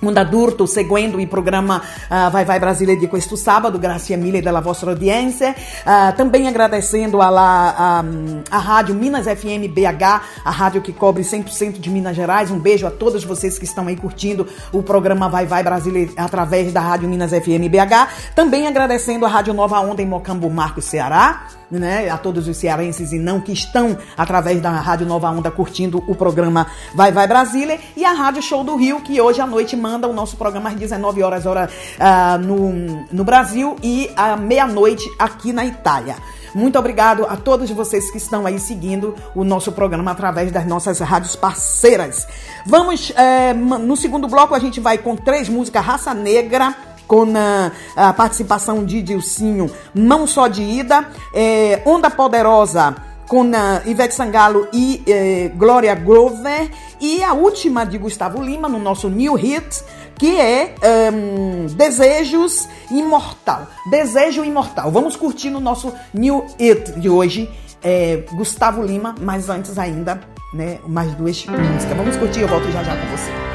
Mundadurto 0.01 0.65
seguendo 0.67 1.17
o 1.17 1.27
programa 1.27 1.81
uh, 2.09 2.31
Vai 2.31 2.45
Vai 2.45 2.59
Brasília 2.59 2.95
de 2.95 3.07
questo 3.07 3.35
sábado, 3.35 3.77
graças 3.77 4.11
a 4.11 4.17
mille 4.17 4.41
della 4.41 4.61
vostra 4.61 4.91
audiência. 4.91 5.55
Uh, 5.81 6.15
também 6.15 6.47
agradecendo 6.47 7.21
a, 7.21 8.03
a 8.49 8.57
Rádio 8.57 8.95
Minas 8.95 9.25
FM 9.25 9.67
BH, 9.69 10.21
a 10.43 10.51
rádio 10.51 10.81
que 10.81 10.93
cobre 10.93 11.23
100% 11.23 11.79
de 11.79 11.89
Minas 11.89 12.15
Gerais. 12.15 12.51
Um 12.51 12.59
beijo 12.59 12.87
a 12.87 12.91
todos 12.91 13.23
vocês 13.23 13.59
que 13.59 13.65
estão 13.65 13.87
aí 13.87 13.95
curtindo 13.95 14.47
o 14.71 14.81
programa 14.81 15.29
Vai 15.29 15.45
Vai 15.45 15.63
Brasília 15.63 16.09
através 16.17 16.71
da 16.71 16.81
Rádio 16.81 17.09
Minas 17.09 17.31
FM 17.31 17.69
BH. 17.69 18.33
Também 18.35 18.67
agradecendo 18.67 19.25
a 19.25 19.29
Rádio 19.29 19.53
Nova 19.53 19.79
Onda 19.79 20.01
em 20.01 20.07
Mocambo, 20.07 20.49
Marcos, 20.49 20.85
Ceará 20.85 21.58
né, 21.71 22.09
a 22.09 22.17
todos 22.17 22.47
os 22.47 22.57
cearenses 22.57 23.11
e 23.11 23.19
não 23.19 23.39
que 23.39 23.51
estão 23.51 23.97
através 24.17 24.61
da 24.61 24.71
Rádio 24.71 25.05
Nova 25.05 25.29
Onda 25.29 25.51
curtindo 25.51 26.03
o 26.07 26.15
programa 26.15 26.67
Vai 26.93 27.11
Vai 27.11 27.27
Brasília 27.27 27.79
e 27.95 28.03
a 28.03 28.13
Rádio 28.13 28.41
Show 28.41 28.63
do 28.63 28.75
Rio 28.75 29.01
que 29.01 29.19
hoje 29.21 29.41
à 29.41 29.47
noite 29.47 29.75
manda 29.75 30.07
o 30.07 30.13
nosso 30.13 30.37
programa 30.37 30.69
às 30.69 30.75
19 30.75 31.21
horas 31.23 31.45
hora, 31.45 31.69
uh, 31.97 32.37
no, 32.37 33.05
no 33.11 33.23
Brasil 33.23 33.75
e 33.83 34.09
à 34.15 34.35
meia-noite 34.35 35.07
aqui 35.19 35.53
na 35.53 35.65
Itália. 35.65 36.15
Muito 36.53 36.79
obrigado 36.79 37.25
a 37.25 37.37
todos 37.37 37.69
vocês 37.69 38.09
que 38.09 38.17
estão 38.17 38.45
aí 38.45 38.59
seguindo 38.59 39.15
o 39.35 39.43
nosso 39.43 39.71
programa 39.71 40.11
através 40.11 40.51
das 40.51 40.65
nossas 40.65 40.99
rádios 40.99 41.35
parceiras. 41.35 42.27
Vamos, 42.65 43.11
é, 43.15 43.53
no 43.53 43.95
segundo 43.95 44.27
bloco, 44.27 44.55
a 44.55 44.59
gente 44.59 44.79
vai 44.79 44.97
com 44.97 45.15
três 45.15 45.47
músicas 45.47 45.85
Raça 45.85 46.13
Negra 46.13 46.75
com 47.09 47.25
a, 47.35 47.71
a 47.95 48.13
participação 48.13 48.85
de 48.85 49.01
Dilcinho, 49.01 49.69
não 49.95 50.27
só 50.27 50.47
de 50.47 50.61
ida, 50.61 51.09
é, 51.33 51.81
Onda 51.83 52.09
Poderosa 52.09 52.95
com 53.27 53.43
a 53.53 53.81
Ivete 53.85 54.15
Sangalo 54.15 54.67
e 54.73 55.03
eh, 55.05 55.51
Glória 55.55 55.93
Grover. 55.93 56.69
E 56.99 57.23
a 57.23 57.33
última 57.33 57.85
de 57.85 57.95
Gustavo 57.97 58.43
Lima, 58.43 58.67
no 58.67 58.79
nosso 58.79 59.07
New 59.07 59.35
Hit, 59.35 59.83
que 60.15 60.35
é 60.35 60.73
um, 61.13 61.67
Desejos 61.67 62.67
Imortal. 62.89 63.67
Desejo 63.91 64.43
Imortal. 64.43 64.91
Vamos 64.91 65.15
curtir 65.15 65.51
no 65.51 65.59
nosso 65.59 65.93
New 66.11 66.43
Hit 66.57 66.99
de 66.99 67.07
hoje, 67.07 67.47
é, 67.83 68.23
Gustavo 68.33 68.81
Lima, 68.81 69.13
mas 69.21 69.47
antes 69.47 69.77
ainda, 69.77 70.19
né, 70.51 70.79
mais 70.87 71.13
duas 71.13 71.45
músicas. 71.45 71.95
Vamos 71.95 72.17
curtir, 72.17 72.41
eu 72.41 72.47
volto 72.47 72.69
já 72.71 72.83
já 72.83 72.97
com 72.97 73.15
você. 73.15 73.48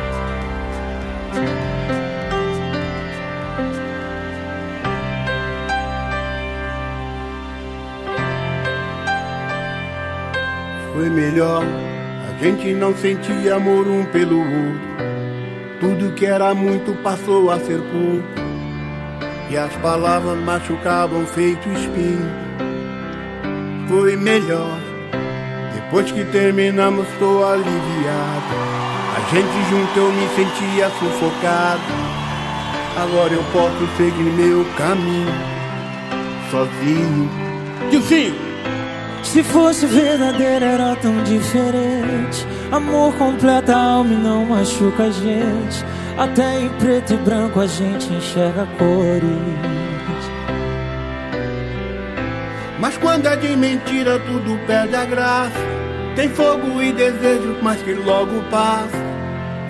Foi 11.05 11.11
melhor. 11.11 11.63
A 11.63 12.43
gente 12.43 12.73
não 12.73 12.95
sentia 12.97 13.57
amor 13.57 13.87
um 13.87 14.07
pelo 14.07 14.39
outro. 14.39 14.95
Tudo 15.81 16.15
que 16.15 16.25
era 16.25 16.55
muito 16.55 16.95
passou 17.03 17.51
a 17.51 17.59
ser 17.59 17.79
pouco. 17.79 18.25
E 19.51 19.57
as 19.57 19.73
palavras 19.77 20.39
machucavam 20.39 21.27
feito 21.27 21.69
espinho. 21.69 22.31
Foi 23.87 24.17
melhor. 24.17 24.79
Depois 25.75 26.11
que 26.11 26.25
terminamos, 26.25 27.07
estou 27.09 27.47
aliviado. 27.47 28.55
A 29.15 29.35
gente 29.35 29.71
junto 29.71 29.99
eu 29.99 30.11
me 30.11 30.27
sentia 30.29 30.89
sufocado. 30.99 31.83
Agora 32.97 33.35
eu 33.35 33.45
posso 33.53 33.87
seguir 33.99 34.23
meu 34.23 34.65
caminho 34.77 35.35
sozinho. 36.51 37.31
Dilcinho! 37.91 38.54
Se 39.25 39.43
fosse 39.43 39.87
verdadeiro 39.87 40.65
era 40.65 40.95
tão 40.97 41.23
diferente. 41.25 42.47
Amor 42.71 43.13
completa 43.15 43.75
a 43.75 43.83
alma 43.95 44.13
e 44.13 44.17
não 44.17 44.47
machuca 44.47 45.05
a 45.05 45.11
gente. 45.11 45.85
Até 46.17 46.61
em 46.61 46.69
preto 46.69 47.15
e 47.15 47.17
branco 47.17 47.61
a 47.61 47.67
gente 47.67 48.13
enxerga 48.13 48.67
cores. 48.79 49.75
Mas 52.79 52.97
quando 52.99 53.27
é 53.27 53.37
de 53.37 53.57
mentira 53.57 54.21
tudo 54.21 54.59
perde 54.67 54.95
a 54.95 55.05
graça. 55.05 55.75
Tem 56.15 56.29
fogo 56.29 56.81
e 56.81 56.93
desejo, 56.93 57.57
mas 57.61 57.83
que 57.83 57.93
logo 57.95 58.41
passa. 58.51 59.03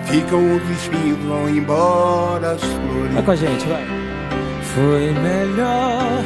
Ficam 0.05 0.55
os 0.55 0.69
espinhos, 0.69 1.17
vão 1.23 1.49
embora 1.49 2.51
as 2.51 2.61
flores. 2.61 3.13
Vai 3.13 3.23
com 3.23 3.31
a 3.31 3.35
gente, 3.35 3.65
vai. 3.65 3.85
Foi 4.61 5.11
melhor 5.11 6.23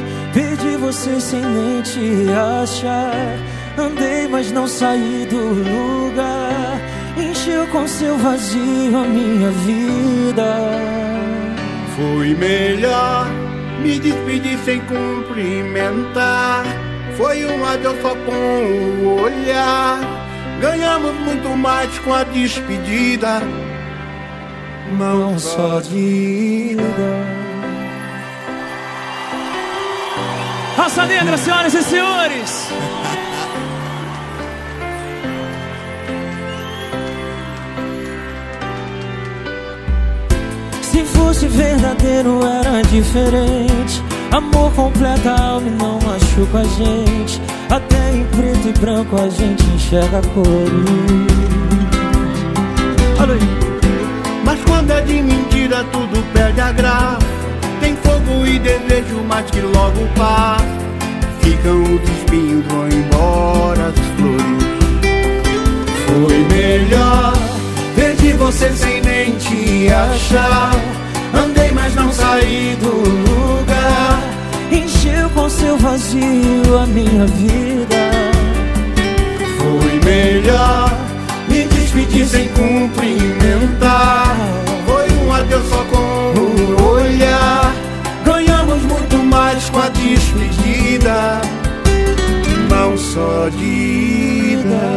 você 0.91 1.19
sem 1.21 1.41
nem 1.41 1.81
te 1.83 2.31
achar. 2.63 3.37
Andei, 3.77 4.27
mas 4.27 4.51
não 4.51 4.67
saí 4.67 5.27
do 5.29 5.37
lugar. 5.37 6.81
Encheu 7.15 7.67
com 7.67 7.87
seu 7.87 8.17
vazio 8.17 8.97
a 8.97 9.03
minha 9.03 9.51
vida. 9.51 10.45
Foi 11.95 12.33
melhor 12.33 13.27
me 13.83 13.99
despedir 13.99 14.57
sem 14.65 14.81
cumprimentar. 14.81 16.63
Foi 17.15 17.45
um 17.45 17.65
adeus 17.65 18.01
só 18.01 18.15
com 18.15 18.31
o 18.31 19.21
olhar. 19.21 19.99
Ganhamos 20.59 21.13
muito 21.19 21.49
mais 21.49 21.99
com 21.99 22.15
a 22.15 22.23
despedida. 22.23 23.41
Não 24.97 25.37
só 25.37 25.81
de 25.81 26.71
ida. 26.71 27.38
Raça 30.79 31.05
Negra, 31.05 31.37
senhoras 31.37 31.73
e 31.73 31.83
senhores. 31.83 32.69
Se 40.81 41.03
fosse 41.03 41.47
verdadeiro 41.49 42.39
era 42.45 42.81
diferente. 42.83 44.01
Amor 44.31 44.71
completa 44.71 45.31
a 45.31 45.49
alma 45.49 45.67
e 45.67 45.71
não 45.71 45.99
machuca 45.99 46.59
a 46.59 46.63
gente. 46.63 47.41
Até 47.69 48.13
em 48.13 48.23
preto 48.27 48.69
e 48.69 48.79
branco 48.79 49.21
a 49.21 49.27
gente 49.27 49.61
enxerga 49.75 50.21
cores. 50.33 51.29
Mas 54.45 54.63
quando 54.63 54.91
é 54.91 55.01
de 55.01 55.21
mentira 55.21 55.83
tudo 55.91 56.23
perde 56.31 56.61
a 56.61 56.71
graça 56.71 57.28
fogo 58.09 58.45
e 58.45 58.59
desejo, 58.59 59.23
mas 59.27 59.49
que 59.51 59.61
logo 59.61 60.07
passa. 60.17 60.65
Ficam 61.41 61.83
os 61.83 62.09
espinhos, 62.09 62.65
vão 62.67 62.87
embora 62.87 63.87
as 63.87 63.99
flores. 64.15 64.69
Foi 66.05 66.37
melhor 66.55 67.33
perdi 67.95 68.33
você 68.33 68.71
sem 68.71 69.01
nem 69.01 69.31
te 69.35 69.89
achar. 69.89 70.71
Andei, 71.33 71.71
mas 71.71 71.93
não 71.95 72.11
saí 72.11 72.77
do 72.81 72.89
lugar. 72.89 74.23
Encheu 74.71 75.29
com 75.31 75.49
seu 75.49 75.77
vazio 75.77 76.77
a 76.81 76.85
minha 76.87 77.25
vida. 77.25 77.95
Foi 79.57 79.99
melhor 80.11 80.91
me 81.47 81.63
despedir 81.65 82.25
sem 82.25 82.47
cumprimentar. 82.49 84.35
Foi 84.85 85.07
um 85.25 85.33
adeus 85.33 85.69
só 85.69 85.83
com 85.85 85.97
o 85.97 86.91
olhar 86.93 87.78
não 92.69 92.97
só 92.97 93.49
de 93.49 93.65
ida, 94.53 94.89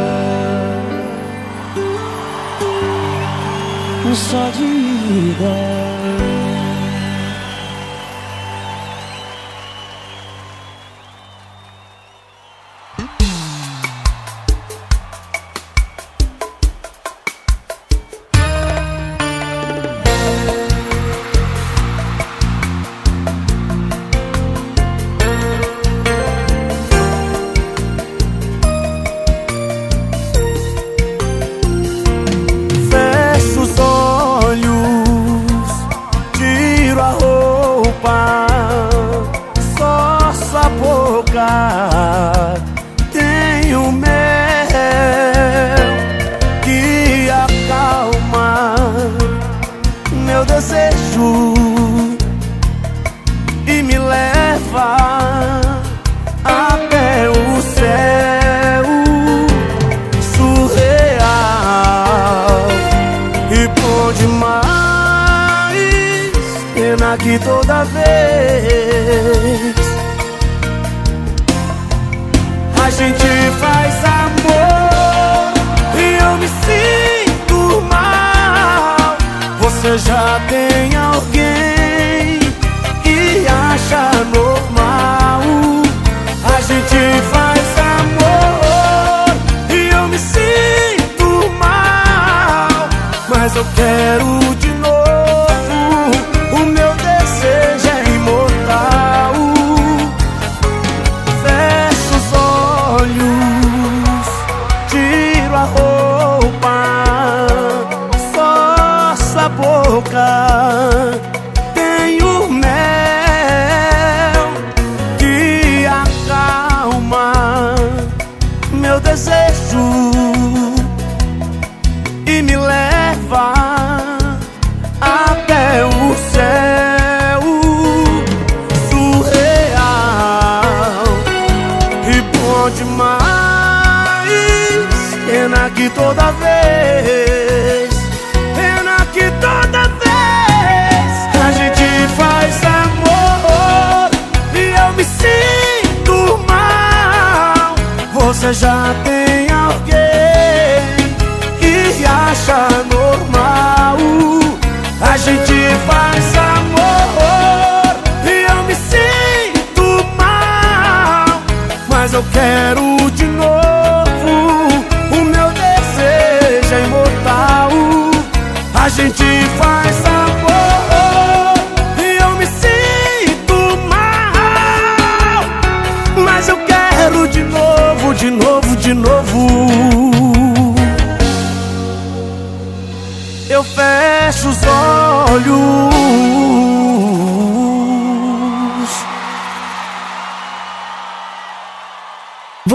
só 4.15 4.49
de 4.49 4.63
ida. 4.63 6.02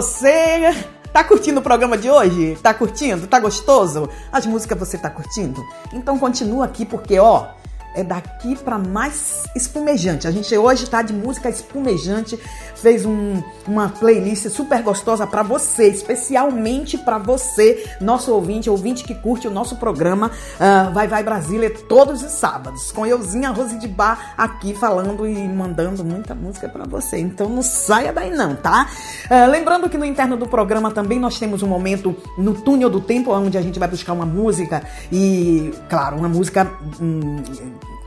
Você. 0.00 0.74
Tá 1.12 1.22
curtindo 1.22 1.60
o 1.60 1.62
programa 1.62 1.98
de 1.98 2.08
hoje? 2.08 2.56
Tá 2.62 2.72
curtindo? 2.72 3.26
Tá 3.26 3.38
gostoso? 3.38 4.08
As 4.32 4.46
músicas 4.46 4.78
você 4.78 4.96
tá 4.96 5.10
curtindo? 5.10 5.62
Então 5.92 6.18
continua 6.18 6.64
aqui 6.64 6.86
porque, 6.86 7.18
ó, 7.18 7.48
é 7.94 8.02
daqui 8.02 8.56
para 8.56 8.78
mais 8.78 9.44
espumejante. 9.54 10.26
A 10.26 10.30
gente 10.30 10.56
hoje 10.56 10.88
tá 10.88 11.02
de 11.02 11.12
música 11.12 11.48
espumejante, 11.48 12.38
fez 12.76 13.04
um, 13.04 13.42
uma 13.66 13.88
playlist 13.88 14.48
super 14.48 14.82
gostosa 14.82 15.26
para 15.26 15.42
você, 15.42 15.88
especialmente 15.88 16.96
para 16.98 17.18
você, 17.18 17.84
nosso 18.00 18.32
ouvinte, 18.32 18.70
ouvinte 18.70 19.04
que 19.04 19.14
curte 19.14 19.46
o 19.46 19.50
nosso 19.50 19.76
programa 19.76 20.30
uh, 20.30 20.92
Vai 20.92 21.08
Vai 21.08 21.22
Brasília 21.22 21.70
todos 21.88 22.22
os 22.22 22.32
sábados, 22.32 22.90
com 22.92 23.06
euzinha 23.06 23.50
Rose 23.50 23.78
de 23.78 23.88
Bar 23.88 24.34
aqui 24.36 24.74
falando 24.74 25.26
e 25.26 25.48
mandando 25.48 26.04
muita 26.04 26.34
música 26.34 26.68
para 26.68 26.84
você. 26.84 27.18
Então 27.18 27.48
não 27.48 27.62
saia 27.62 28.12
daí 28.12 28.30
não, 28.30 28.56
tá? 28.56 28.88
Uh, 29.26 29.50
lembrando 29.50 29.88
que 29.88 29.98
no 29.98 30.04
interno 30.04 30.36
do 30.36 30.46
programa 30.46 30.90
também 30.90 31.18
nós 31.18 31.38
temos 31.38 31.62
um 31.62 31.66
momento 31.66 32.16
no 32.38 32.54
túnel 32.54 32.88
do 32.88 33.00
tempo, 33.00 33.32
onde 33.32 33.58
a 33.58 33.62
gente 33.62 33.78
vai 33.78 33.88
buscar 33.88 34.12
uma 34.12 34.26
música 34.26 34.82
e, 35.10 35.72
claro, 35.88 36.16
uma 36.16 36.28
música 36.28 36.70
hum, 37.00 37.42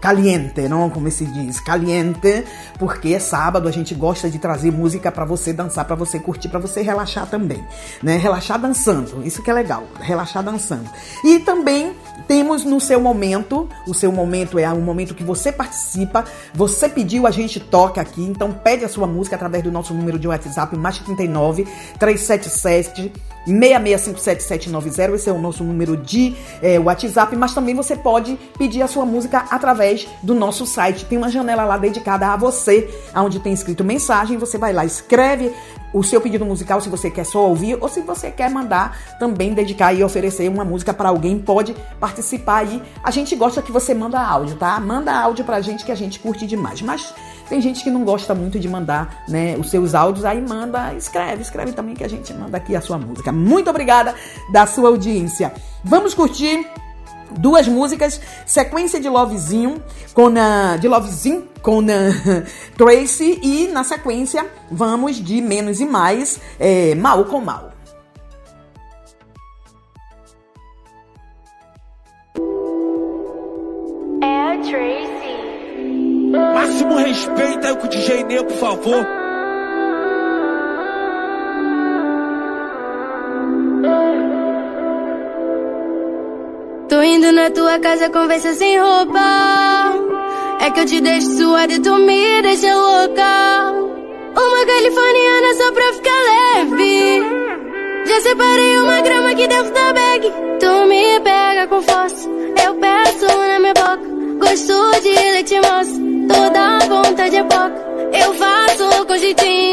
caliente, 0.03 0.67
não? 0.67 0.89
Como 0.89 1.09
se 1.09 1.25
diz, 1.25 1.61
caliente, 1.61 2.43
porque 2.77 3.13
é 3.13 3.19
sábado, 3.19 3.69
a 3.69 3.71
gente 3.71 3.95
gosta 3.95 4.29
de 4.29 4.37
trazer 4.37 4.69
música 4.69 5.09
para 5.09 5.23
você 5.23 5.53
dançar, 5.53 5.85
para 5.85 5.95
você 5.95 6.19
curtir, 6.19 6.49
para 6.49 6.59
você 6.59 6.81
relaxar 6.81 7.25
também, 7.25 7.63
né? 8.03 8.17
Relaxar 8.17 8.59
dançando, 8.59 9.25
isso 9.25 9.41
que 9.41 9.49
é 9.49 9.53
legal, 9.53 9.87
relaxar 10.01 10.43
dançando. 10.43 10.89
E 11.23 11.39
também 11.39 11.95
temos 12.27 12.65
no 12.65 12.81
seu 12.81 12.99
momento, 12.99 13.69
o 13.87 13.93
seu 13.93 14.11
momento 14.11 14.59
é 14.59 14.69
o 14.73 14.81
momento 14.81 15.15
que 15.15 15.23
você 15.23 15.53
participa, 15.53 16.25
você 16.53 16.89
pediu, 16.89 17.25
a 17.25 17.31
gente 17.31 17.61
toca 17.61 18.01
aqui, 18.01 18.23
então 18.23 18.51
pede 18.51 18.83
a 18.83 18.89
sua 18.89 19.07
música 19.07 19.37
através 19.37 19.63
do 19.63 19.71
nosso 19.71 19.93
número 19.93 20.19
de 20.19 20.27
WhatsApp, 20.27 20.75
mais 20.75 20.97
39 20.99 21.65
377 21.97 23.09
6657790, 23.47 25.15
esse 25.15 25.29
é 25.29 25.33
o 25.33 25.39
nosso 25.39 25.63
número 25.63 25.97
de 25.97 26.35
é, 26.61 26.79
WhatsApp, 26.79 27.35
mas 27.35 27.53
também 27.53 27.75
você 27.75 27.95
pode 27.95 28.37
pedir 28.57 28.81
a 28.81 28.87
sua 28.87 29.05
música 29.05 29.45
através 29.49 29.92
do 30.21 30.33
nosso 30.33 30.65
site. 30.65 31.05
Tem 31.05 31.17
uma 31.17 31.29
janela 31.29 31.65
lá 31.65 31.77
dedicada 31.77 32.27
a 32.27 32.37
você, 32.37 32.89
onde 33.15 33.39
tem 33.39 33.53
escrito 33.53 33.83
mensagem, 33.83 34.37
você 34.37 34.57
vai 34.57 34.73
lá, 34.73 34.85
escreve 34.85 35.53
o 35.93 36.03
seu 36.03 36.19
pedido 36.19 36.43
musical 36.43 36.81
se 36.81 36.89
você 36.89 37.09
quer 37.09 37.23
só 37.23 37.47
ouvir 37.47 37.77
ou 37.79 37.87
se 37.87 38.01
você 38.01 38.31
quer 38.31 38.49
mandar 38.49 38.97
também 39.19 39.53
dedicar 39.53 39.93
e 39.93 40.03
oferecer 40.03 40.49
uma 40.49 40.65
música 40.65 40.93
para 40.93 41.09
alguém, 41.09 41.37
pode 41.37 41.75
participar 41.99 42.57
aí. 42.57 42.81
A 43.03 43.11
gente 43.11 43.35
gosta 43.35 43.61
que 43.61 43.71
você 43.71 43.93
manda 43.93 44.19
áudio, 44.19 44.55
tá? 44.55 44.79
Manda 44.79 45.13
áudio 45.13 45.45
pra 45.45 45.61
gente 45.61 45.85
que 45.85 45.91
a 45.91 45.95
gente 45.95 46.19
curte 46.19 46.47
demais. 46.47 46.81
Mas 46.81 47.13
tem 47.47 47.61
gente 47.61 47.83
que 47.83 47.91
não 47.91 48.03
gosta 48.03 48.33
muito 48.33 48.59
de 48.59 48.67
mandar, 48.67 49.23
né, 49.27 49.55
os 49.57 49.69
seus 49.69 49.93
áudios, 49.93 50.25
aí 50.25 50.41
manda, 50.41 50.93
escreve, 50.95 51.43
escreve 51.43 51.73
também 51.73 51.93
que 51.93 52.03
a 52.03 52.07
gente 52.07 52.33
manda 52.33 52.57
aqui 52.57 52.75
a 52.75 52.81
sua 52.81 52.97
música. 52.97 53.31
Muito 53.31 53.69
obrigada 53.69 54.15
da 54.51 54.65
sua 54.65 54.89
audiência. 54.89 55.53
Vamos 55.83 56.13
curtir 56.13 56.65
duas 57.39 57.67
músicas, 57.67 58.19
sequência 58.45 58.99
de 58.99 59.09
Lovezinho 59.09 59.81
com 60.13 60.27
a, 60.37 60.77
de 60.77 60.87
Lovezinho 60.87 61.47
com 61.61 61.79
a 61.79 61.83
Tracy 62.77 63.39
e 63.41 63.67
na 63.67 63.83
sequência 63.83 64.45
vamos 64.71 65.15
de 65.15 65.41
Menos 65.41 65.79
e 65.79 65.85
Mais, 65.85 66.39
é, 66.59 66.95
Mal 66.95 67.25
com 67.25 67.41
Mal. 67.41 67.71
É 74.21 74.51
a 74.51 74.57
Tracy. 74.57 75.13
Máximo 76.53 76.95
respeito 76.95 77.67
aí 77.67 77.75
com 77.77 77.85
o 77.85 77.89
DJ 77.89 78.23
Ney, 78.23 78.43
por 78.43 78.57
favor. 78.57 79.22
Tô 86.93 87.01
indo 87.01 87.31
na 87.31 87.49
tua 87.49 87.79
casa, 87.79 88.07
conversa 88.11 88.53
sem 88.53 88.77
roupa. 88.77 89.19
É 90.61 90.69
que 90.69 90.79
eu 90.81 90.85
te 90.85 91.01
deixo 91.01 91.27
suada 91.37 91.73
e 91.73 91.79
tu 91.79 91.95
me 91.95 92.41
deixa 92.43 92.71
louca. 92.71 93.71
Uma 94.37 94.65
californiana 94.67 95.53
só 95.57 95.71
pra 95.71 95.93
ficar 95.93 96.21
leve. 96.29 97.23
Já 98.05 98.21
separei 98.21 98.77
uma 98.77 99.01
grama 99.01 99.31
aqui 99.31 99.47
dentro 99.47 99.73
da 99.73 99.91
bag. 99.91 100.33
Tu 100.59 100.87
me 100.87 101.19
pega 101.21 101.65
com 101.65 101.81
força, 101.81 102.29
eu 102.63 102.75
peço 102.75 103.25
na 103.25 103.59
minha 103.59 103.73
boca. 103.73 104.45
Gosto 104.45 105.01
de 105.01 105.09
leite 105.31 105.55
moça, 105.55 105.99
toda 106.29 106.77
vontade 106.89 107.37
é 107.37 107.43
pouca. 107.43 107.73
Eu 108.23 108.33
faço 108.35 109.05
com 109.07 109.17
jeitinho, 109.17 109.72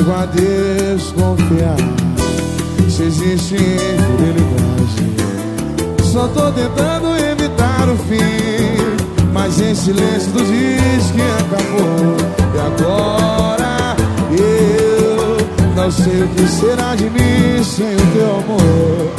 chego 0.00 0.12
a 0.14 0.26
desconfiar 0.26 1.76
se 2.88 3.02
existe 3.02 3.54
infidelidade. 3.54 5.14
Só 6.02 6.26
tô 6.28 6.50
tentando 6.52 7.16
evitar 7.18 7.88
o 7.88 7.96
fim, 7.96 9.28
mas 9.32 9.60
em 9.60 9.74
silêncio 9.74 10.32
tu 10.32 10.44
diz 10.44 11.10
que 11.10 11.20
acabou. 11.20 12.16
E 12.54 12.58
agora 12.58 13.96
eu 14.32 15.36
não 15.76 15.90
sei 15.90 16.22
o 16.22 16.28
que 16.28 16.48
será 16.48 16.94
de 16.94 17.10
mim 17.10 17.62
sem 17.62 17.94
o 17.94 18.06
teu 18.12 18.38
amor. 18.38 19.12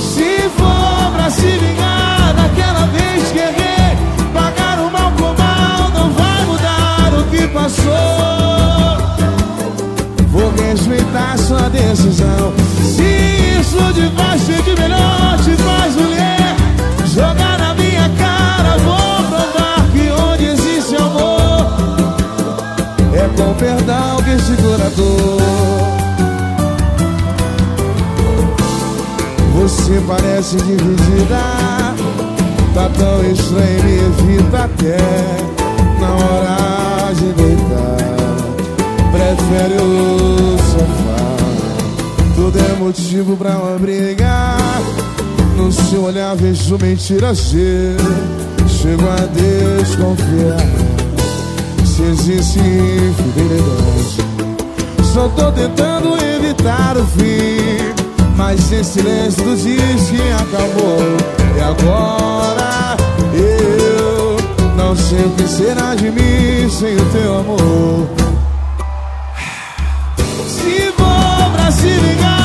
Se 0.00 0.48
for 0.50 1.12
pra 1.14 1.30
se 1.30 1.46
vingar 1.46 2.34
daquela 2.34 2.86
vez 2.86 3.32
que 3.32 3.38
errei, 3.38 3.96
pagar 4.34 4.78
o 4.80 4.90
mal 4.90 5.12
com 5.12 5.32
mal 5.42 5.90
não 5.94 6.12
vai 6.12 6.44
mudar 6.44 7.12
o 7.18 7.24
que 7.30 7.48
passou. 7.48 8.39
Sua 11.50 11.68
decisão. 11.68 12.52
Se 12.80 13.58
isso 13.60 13.92
de 13.92 14.08
baixo 14.10 14.52
de 14.62 14.80
melhor 14.80 15.36
te 15.42 15.56
faz 15.56 15.96
mulher, 15.96 16.54
jogar 17.12 17.58
na 17.58 17.74
minha 17.74 18.08
cara, 18.16 18.78
vou 18.78 19.24
provar 19.28 19.84
que 19.92 20.12
onde 20.12 20.44
existe 20.44 20.94
amor 20.94 21.66
é 23.12 23.28
com 23.36 23.52
perdão 23.54 24.22
que 24.22 24.40
segura 24.40 24.86
a 24.86 24.90
dor. 24.90 25.40
Você 29.54 30.00
parece 30.06 30.56
dividida, 30.56 31.42
tá 32.74 32.88
tão 32.96 33.24
estranho, 33.28 33.82
me 33.82 33.96
evita 33.96 34.64
até 34.66 34.98
na 35.98 36.10
hora 36.14 37.12
de 37.12 37.32
deitar. 37.32 38.10
Prefere 39.10 39.74
o 39.82 40.56
sofá, 40.56 41.09
tudo 42.50 42.58
é 42.58 42.72
motivo 42.74 43.36
pra 43.36 43.50
uma 43.58 43.78
briga. 43.78 44.56
No 45.56 45.70
seu 45.70 46.04
olhar 46.04 46.34
vejo 46.36 46.78
mentiras, 46.78 47.38
chego 47.48 49.08
a 49.08 49.26
desconfiar. 49.26 50.58
Se 51.84 52.02
existe 52.02 52.58
infidelidade, 52.58 54.16
só 55.12 55.28
tô 55.28 55.52
tentando 55.52 56.16
evitar 56.36 56.96
o 56.96 57.04
fim. 57.06 58.10
Mas 58.36 58.72
em 58.72 58.82
silêncio 58.82 59.44
tu 59.44 59.54
diz 59.54 60.08
que 60.08 60.22
acabou 60.32 60.98
E 61.54 61.60
agora 61.60 62.96
eu 63.34 64.36
não 64.76 64.96
sei 64.96 65.26
o 65.26 65.30
que 65.32 65.46
será 65.46 65.94
de 65.94 66.10
mim 66.10 66.70
sem 66.70 66.96
o 66.96 67.04
teu 67.12 67.38
amor 67.38 68.08
Se 70.48 70.90
for 70.92 71.50
pra 71.54 71.70
se 71.70 71.88
ligar 71.88 72.39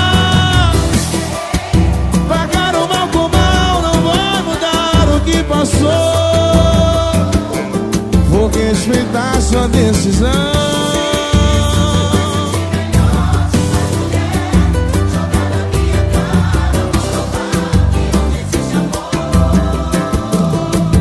passou. 5.56 5.90
Vou 8.30 8.48
respeitar 8.48 9.42
sua 9.42 9.68
decisão. 9.68 10.30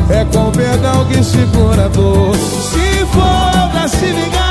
É 0.09 0.25
com 0.25 0.51
perdão 0.51 1.05
que 1.05 1.23
segura 1.23 1.85
a 1.85 1.87
dor. 1.89 2.35
Se 2.35 3.05
for 3.13 3.69
pra 3.71 3.87
se 3.87 4.05
vingar 4.05 4.44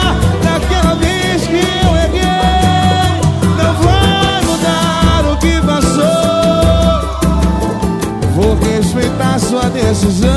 respeitar 9.34 9.38
sua 9.38 9.68
decisão. 9.70 10.30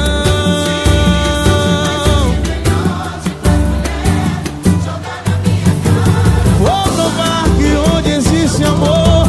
Onde 7.95 8.11
existe 8.11 8.63
amor 8.63 9.27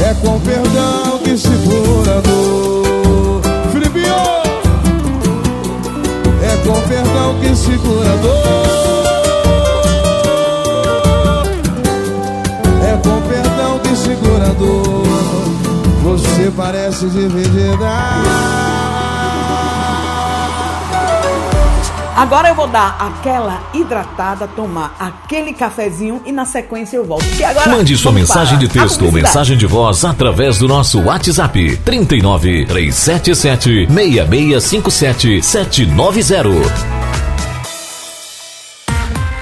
É 0.00 0.14
com 0.14 0.38
perdão 0.40 1.18
que 1.24 1.36
segura 1.36 2.18
a 2.18 2.20
dor. 2.20 3.42
Filipinho 3.72 4.14
É 6.42 6.56
com 6.66 6.80
perdão 6.88 7.38
que 7.40 7.56
segura 7.56 8.12
a 8.12 8.16
dor 8.16 8.45
Parece 16.50 17.08
dividida 17.08 17.86
Agora 22.16 22.48
eu 22.48 22.54
vou 22.54 22.66
dar 22.66 22.96
aquela 22.98 23.62
hidratada, 23.74 24.48
tomar 24.48 24.96
aquele 24.98 25.52
cafezinho 25.52 26.22
e 26.24 26.32
na 26.32 26.46
sequência 26.46 26.96
eu 26.96 27.04
volto. 27.04 27.26
Que 27.36 27.44
agora 27.44 27.68
Mande 27.68 27.94
sua 27.94 28.10
mensagem 28.10 28.56
de 28.58 28.68
texto 28.68 29.04
ou 29.04 29.12
mensagem 29.12 29.54
de 29.54 29.66
voz 29.66 30.02
através 30.02 30.56
do 30.56 30.66
nosso 30.66 31.02
WhatsApp 31.02 31.76
39 31.84 32.64
377 32.64 33.86
6657 33.86 35.42
790. 35.42 36.95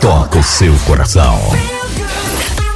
toca 0.00 0.38
o 0.38 0.42
seu 0.42 0.74
coração. 0.86 1.38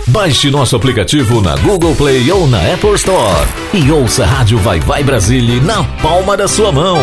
Baixe 0.09 0.51
nosso 0.51 0.77
aplicativo 0.77 1.41
na 1.41 1.57
Google 1.57 1.95
Play 1.95 2.31
ou 2.31 2.47
na 2.47 2.59
Apple 2.75 2.95
Store 2.95 3.49
e 3.73 3.91
ouça 3.91 4.25
a 4.25 4.27
Rádio 4.27 4.59
Vai 4.59 4.79
Vai 4.79 5.03
Brasília 5.03 5.61
na 5.63 5.83
palma 6.03 6.37
da 6.37 6.47
sua 6.47 6.71
mão. 6.71 6.99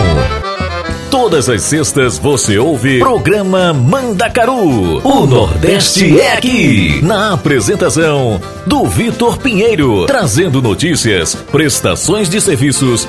Todas 1.10 1.50
as 1.50 1.64
sextas 1.64 2.20
você 2.20 2.58
ouve 2.58 3.00
programa 3.00 3.74
Mandacaru. 3.74 5.06
O 5.06 5.26
Nordeste 5.26 6.20
é 6.20 6.38
aqui. 6.38 7.02
Na 7.02 7.34
apresentação 7.34 8.40
do 8.66 8.86
Vitor 8.86 9.38
Pinheiro, 9.40 10.06
trazendo 10.06 10.62
notícias, 10.62 11.36
prestações 11.52 12.30
de 12.30 12.40
serviços 12.40 13.08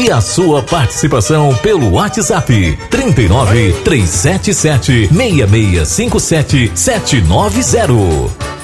e 0.00 0.10
a 0.10 0.18
sua 0.22 0.62
participação 0.62 1.54
pelo 1.56 1.92
WhatsApp 1.92 2.78
39 2.90 3.72
377 3.84 5.08
6657 5.12 6.72
790. 6.74 8.59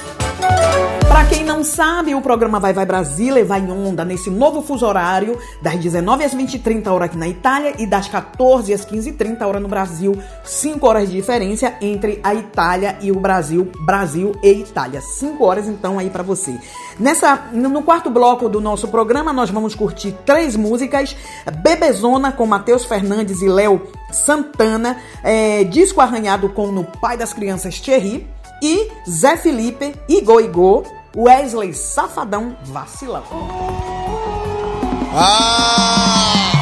Pra 1.17 1.25
quem 1.25 1.45
não 1.45 1.65
sabe, 1.65 2.15
o 2.15 2.21
programa 2.21 2.61
Vai 2.61 2.75
Vai 2.75 2.85
Brasília 2.85 3.43
vai 3.43 3.59
em 3.59 3.71
onda 3.73 4.05
nesse 4.05 4.29
novo 4.29 4.61
fuso 4.61 4.85
horário, 4.85 5.39
das 5.63 5.75
19 5.77 6.23
às 6.23 6.35
20 6.35 6.57
h 6.57 6.63
30 6.63 6.93
horas 6.93 7.09
aqui 7.09 7.17
na 7.17 7.27
Itália 7.27 7.73
e 7.79 7.87
das 7.87 8.07
14 8.07 8.71
às 8.75 8.85
15 8.85 9.09
h 9.09 9.17
30 9.17 9.47
horas 9.47 9.63
no 9.63 9.67
Brasil. 9.67 10.15
5 10.45 10.87
horas 10.87 11.09
de 11.09 11.17
diferença 11.17 11.73
entre 11.81 12.21
a 12.23 12.35
Itália 12.35 12.99
e 13.01 13.11
o 13.11 13.19
Brasil, 13.19 13.73
Brasil 13.87 14.37
e 14.43 14.61
Itália. 14.61 15.01
5 15.01 15.43
horas 15.43 15.67
então 15.67 15.99
aí 15.99 16.11
pra 16.11 16.23
você. 16.23 16.61
Nessa, 17.01 17.49
no 17.51 17.83
quarto 17.83 18.11
bloco 18.11 18.47
do 18.47 18.61
nosso 18.61 18.87
programa, 18.89 19.33
nós 19.33 19.49
vamos 19.49 19.75
curtir 19.75 20.15
três 20.27 20.55
músicas: 20.55 21.17
Bebezona 21.63 22.31
com 22.31 22.45
Matheus 22.45 22.85
Fernandes 22.85 23.41
e 23.41 23.49
Léo 23.49 23.89
Santana, 24.13 24.99
é, 25.25 25.65
Disco 25.65 26.03
Arranhado 26.03 26.51
com 26.51 26.67
No 26.67 26.85
Pai 26.85 27.17
das 27.17 27.33
Crianças 27.33 27.81
Thierry 27.81 28.27
e 28.63 28.91
Zé 29.09 29.37
Felipe, 29.37 29.95
Igor 30.09 30.41
Igor, 30.41 30.85
Wesley 31.17 31.73
Safadão 31.73 32.55
Vacilão. 32.63 33.23
Ah! 35.15 36.53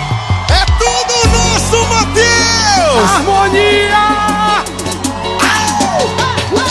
É 0.48 0.64
tudo 0.78 1.28
nosso, 1.32 1.76
Matheus! 1.88 3.10
Harmonia! 3.10 4.04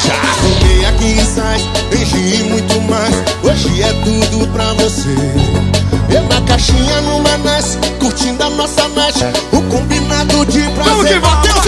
Já 0.02 0.14
arrumei 0.14 0.86
aqui 0.86 1.20
ensaios, 1.20 1.68
beijei 1.90 2.36
e 2.40 2.44
muito 2.44 2.80
mais. 2.90 3.14
Hoje 3.44 3.84
é 3.84 3.92
tudo 4.06 4.48
pra 4.54 4.72
você. 4.76 5.14
Eu 6.10 6.24
na 6.30 6.40
caixinha 6.48 7.02
numa 7.02 7.38
nice, 7.40 7.78
curtindo 8.00 8.46
a 8.46 8.50
nossa 8.52 8.88
night. 8.88 9.20
O 9.52 9.62
combinado 9.64 10.46
de 10.46 10.62
prazer. 10.70 10.86
Vamos 10.86 11.10
que 11.10 11.20
Matheus! 11.20 11.66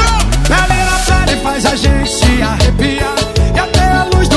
Pele 0.47 0.83
na 0.85 1.25
pele 1.25 1.41
faz 1.41 1.65
a 1.65 1.75
gente 1.75 2.09
se 2.09 2.41
arrepiar 2.41 3.14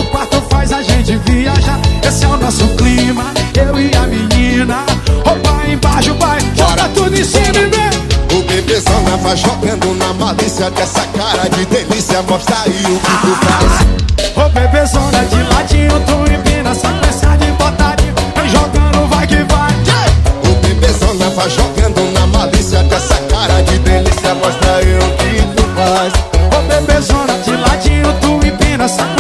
quarto 0.08 0.42
faz 0.50 0.72
a 0.72 0.82
gente 0.82 1.16
viajar. 1.18 1.78
Esse 2.02 2.24
é 2.24 2.28
o 2.28 2.36
nosso 2.36 2.66
clima, 2.76 3.24
eu 3.54 3.78
e 3.78 3.94
a 3.96 4.06
menina. 4.06 4.84
Roupa 5.24 5.66
embaixo, 5.66 6.14
vai, 6.14 6.38
joga 6.54 6.88
tudo 6.94 7.14
em 7.14 7.24
cima 7.24 7.58
e 7.58 7.66
vem. 7.66 8.38
O 8.38 8.42
bebezão 8.42 9.02
na 9.02 9.16
vai 9.16 9.36
jogando 9.36 9.94
na 9.96 10.12
malícia 10.14 10.70
dessa 10.70 11.04
cara 11.16 11.48
de 11.48 11.64
delícia. 11.66 12.22
Mostra 12.22 12.56
aí 12.64 12.82
o 12.84 12.98
que 12.98 13.16
tu 13.22 13.36
faz. 13.46 14.46
Ô 14.46 14.48
bebezona 14.50 15.18
é 15.18 15.24
de 15.24 15.42
latinho, 15.54 16.00
tu 16.06 16.32
empina 16.32 16.70
essa 16.70 16.88
peça 16.88 17.36
de 17.36 17.50
botadinho. 17.52 18.14
Vem 18.36 18.48
jogando, 18.48 19.08
vai 19.08 19.26
que 19.26 19.36
vai. 19.36 19.72
Yeah! 19.86 20.12
O 20.44 20.54
bebezona 20.66 21.30
vai 21.30 21.50
jogando 21.50 22.12
na 22.12 22.26
malícia 22.26 22.82
dessa 22.84 23.16
cara 23.30 23.62
de 23.62 23.78
delícia. 23.78 24.34
Mostra 24.34 24.76
aí 24.76 24.98
o 24.98 25.10
que 25.16 25.56
tu 25.56 25.62
faz. 25.74 26.12
Ô 26.56 26.62
bebezona 26.68 27.32
é 27.32 27.38
de 27.38 27.56
latinho, 27.56 28.12
tu 28.20 28.46
empina 28.46 28.84
essa 28.84 29.17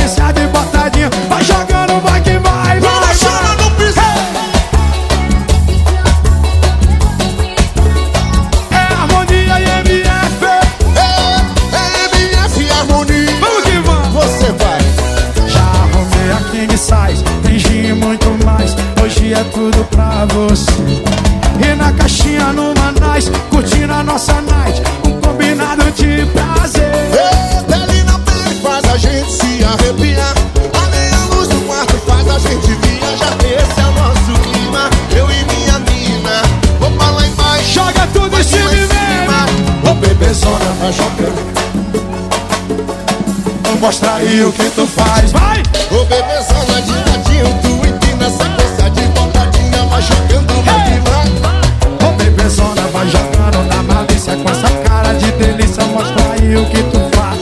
Mostra 43.88 44.16
aí 44.16 44.44
o 44.44 44.52
que 44.52 44.68
tu 44.72 44.86
faz, 44.86 45.32
vai! 45.32 45.62
Ô 45.90 46.04
bebezona 46.04 46.82
de 46.82 46.92
ladinho, 46.92 47.58
tu 47.62 47.88
empina 47.88 48.28
sequência 48.28 48.90
de 48.90 49.00
botadinha 49.18 49.82
Vai 49.86 50.02
jogando, 50.02 50.62
vai 50.62 50.84
que 50.84 51.00
vai 51.08 52.06
Ô 52.06 52.12
bebezona, 52.12 52.82
vai 52.92 53.08
jogando 53.08 53.66
na 53.66 53.82
malícia 53.82 54.36
Com 54.36 54.50
essa 54.50 54.68
cara 54.86 55.14
de 55.14 55.32
delícia, 55.32 55.82
mostra 55.86 56.22
aí 56.32 56.54
o 56.54 56.66
que 56.66 56.82
tu 56.82 57.00
faz. 57.16 57.38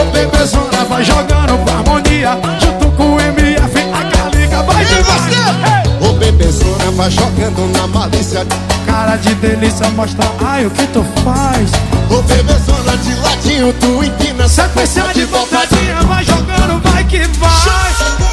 Ô 0.00 0.10
bebezona, 0.12 0.82
vai 0.88 1.04
jogando 1.04 1.62
com 1.62 1.70
harmonia 1.70 2.38
Junto 2.58 2.90
com 2.92 3.16
o 3.16 3.20
MF, 3.20 3.78
a 3.92 4.16
Caliga 4.16 4.62
vai 4.62 4.82
que 4.82 4.94
vai 5.02 6.08
Ô 6.08 6.14
bebezona, 6.14 6.90
vai 6.92 7.10
jogando 7.10 7.70
na 7.78 7.86
malícia. 7.86 8.46
Cara 8.86 9.16
de 9.16 9.34
delícia, 9.34 9.90
mostra 9.90 10.24
aí 10.40 10.64
o 10.64 10.70
que 10.70 10.86
tu 10.86 11.04
faz. 11.22 11.70
Ô 12.10 12.22
bebezona 12.22 12.96
de 12.96 13.14
ladinho, 13.16 13.74
tu 13.74 14.02
empina 14.02 14.35
Sequência 14.56 15.02
de 15.12 15.26
botadinha, 15.26 16.00
vai 16.06 16.24
jogando, 16.24 16.80
vai 16.80 17.04
que 17.04 17.18
vai 17.38 18.25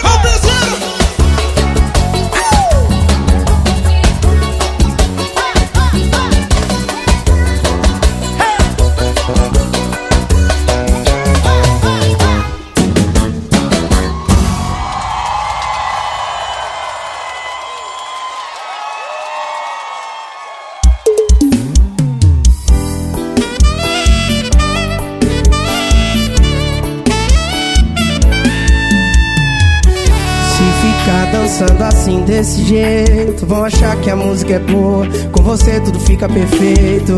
desse 32.33 32.63
jeito, 32.63 33.45
vão 33.45 33.63
achar 33.63 33.95
que 33.97 34.09
a 34.09 34.15
música 34.15 34.53
é 34.53 34.59
boa. 34.59 35.05
Com 35.31 35.43
você 35.43 35.79
tudo 35.81 35.99
fica 35.99 36.27
perfeito. 36.27 37.13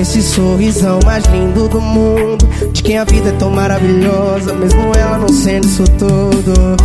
Esse 0.00 0.20
sorrisão 0.22 1.00
mais 1.02 1.24
lindo 1.24 1.66
do 1.66 1.80
mundo, 1.80 2.46
de 2.72 2.82
quem 2.82 2.98
a 2.98 3.04
vida 3.04 3.30
é 3.30 3.32
tão 3.32 3.50
maravilhosa, 3.50 4.52
mesmo 4.52 4.92
ela 4.94 5.16
não 5.16 5.28
sendo 5.28 5.66
isso 5.66 5.84
tudo. 5.98 6.76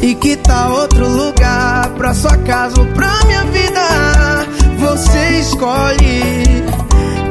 E 0.00 0.14
que 0.14 0.36
tal 0.36 0.72
outro 0.72 1.08
lugar 1.08 1.88
pra 1.96 2.14
sua 2.14 2.36
casa 2.36 2.80
ou 2.80 2.86
pra 2.86 3.24
minha 3.26 3.44
vida? 3.46 4.46
Você 4.78 5.40
escolhe. 5.40 6.62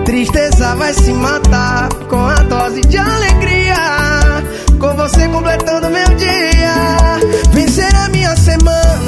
Tristeza 0.03 0.75
vai 0.75 0.93
se 0.93 1.13
matar 1.13 1.87
com 2.09 2.17
a 2.17 2.35
dose 2.43 2.81
de 2.81 2.97
alegria. 2.97 3.50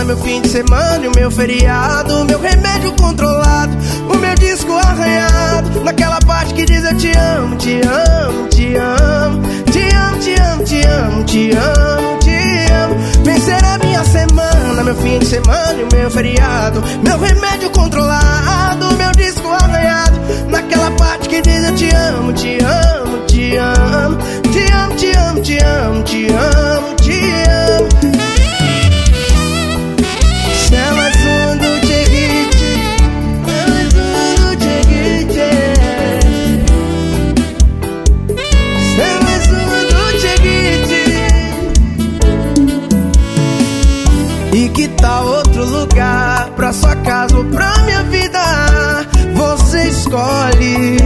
Meu 0.06 0.18
fim 0.18 0.42
de 0.42 0.50
semana 0.50 1.04
e 1.04 1.08
o 1.08 1.12
meu 1.16 1.32
feriado. 1.32 2.26
Meu 2.26 2.40
remédio 2.40 2.92
controlado, 2.94 3.76
o 4.10 4.18
meu 4.18 4.36
disco 4.36 4.74
arranhado. 4.74 5.82
Naquela 5.84 6.20
parte 6.20 6.54
que 6.54 6.66
diz 6.66 6.84
eu 6.84 6.98
te 6.98 7.12
amo, 7.18 7.56
te 7.58 7.82
amo, 7.82 8.48
te 8.50 8.78
amo. 8.78 9.64
Te 9.72 9.96
amo, 9.96 10.20
te 10.20 10.36
amo, 10.42 10.64
te 10.64 10.88
amo, 10.88 11.24
te 11.24 11.52
amo, 11.58 12.20
te 12.20 12.74
amo. 12.74 12.96
Vencer 13.24 13.66
a 13.66 13.78
minha 13.80 14.04
semana, 14.04 14.84
meu 14.84 14.96
fim 14.96 15.20
de 15.20 15.26
semana 15.26 15.74
e 15.80 15.84
o 15.84 15.88
meu 15.92 16.12
feriado. 16.12 16.84
Meu 17.04 17.18
remédio 17.18 17.70
controlado, 17.72 18.94
meu 18.96 19.12
disco 19.12 19.48
arranhado. 19.50 20.20
Naquela 20.50 20.92
parte 20.92 21.30
que 21.30 21.42
diz 21.42 21.64
eu 21.64 21.76
te 21.76 21.96
amo, 21.96 22.34
te 22.34 22.58
amo, 22.64 23.18
te 23.26 23.58
amo. 23.58 24.18
Te 24.54 24.72
amo, 24.72 24.96
te 24.96 25.18
amo, 25.18 25.42
te 25.42 25.58
amo, 25.64 26.04
te 26.04 26.28
amo, 26.28 26.96
te 26.98 27.50
amo. 27.50 28.03
Pra 46.56 46.74
sua 46.74 46.96
casa 46.98 47.38
ou 47.38 47.44
pra 47.46 47.78
minha 47.80 48.04
vida? 48.04 48.40
Você 49.34 49.88
escolhe. 49.88 50.98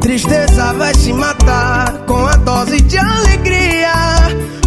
Tristeza 0.00 0.72
vai 0.74 0.94
se 0.94 1.12
matar 1.12 1.92
com 2.06 2.26
a 2.26 2.36
dose 2.36 2.80
de 2.80 2.98
alegria. 2.98 3.92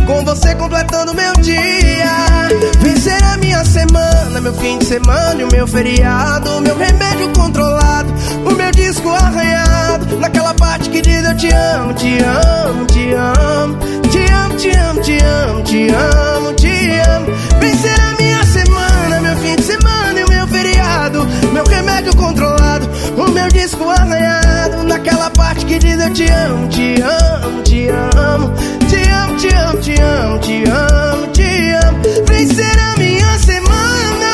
Com 0.05 0.23
você 0.23 0.55
completando 0.55 1.13
meu 1.13 1.33
dia. 1.41 2.47
Vencer 2.79 3.21
a 3.23 3.37
minha 3.37 3.63
semana, 3.65 4.39
meu 4.41 4.53
fim 4.53 4.77
de 4.77 4.85
semana 4.85 5.41
e 5.41 5.43
o 5.43 5.51
meu 5.51 5.67
feriado. 5.67 6.61
Meu 6.61 6.77
remédio 6.77 7.29
controlado, 7.33 8.13
o 8.45 8.51
meu 8.51 8.71
disco 8.71 9.09
arranhado. 9.09 10.17
Naquela 10.19 10.53
parte 10.53 10.89
que 10.89 11.01
diz 11.01 11.23
eu 11.23 11.35
te 11.35 11.51
amo, 11.51 11.93
te 11.93 12.17
amo, 12.23 12.85
te 12.85 13.13
amo. 13.13 13.97
Te 14.09 14.31
amo, 14.31 14.55
te 14.55 14.71
amo, 14.71 15.01
te 15.01 15.17
amo, 15.19 15.63
te 15.63 15.87
amo, 15.89 16.53
te 16.53 16.99
amo. 17.01 17.27
Vencer 17.59 17.99
a 17.99 18.13
minha 18.21 18.43
semana, 18.45 18.86
meu 19.27 19.37
fim 19.37 19.55
de 19.57 19.63
semana 19.63 20.19
e 20.19 20.23
o 20.23 20.29
meu 20.29 20.47
feriado. 20.47 21.27
Meu 21.51 21.65
remédio 21.65 22.15
controlado, 22.15 22.89
o 23.17 23.31
meu 23.31 23.47
disco 23.49 23.89
arranhado. 23.89 24.83
Naquela 24.83 25.29
parte 25.31 25.65
que 25.65 25.77
diz 25.79 25.99
eu 25.99 26.13
te 26.13 26.31
amo, 26.31 26.67
te 26.69 26.95
amo, 27.01 27.63
te 27.63 27.89
amo. 27.89 28.53
Te 28.87 29.09
amo, 29.11 29.37
te 29.37 29.53
amo, 29.53 29.79
te 29.79 30.01
amo, 30.01 30.39
te 30.39 30.63
amo, 30.69 31.27
te 31.33 31.73
amo. 31.85 31.99
Vencer 32.27 32.79
a 32.79 32.95
minha 32.97 33.39
semana, 33.39 34.33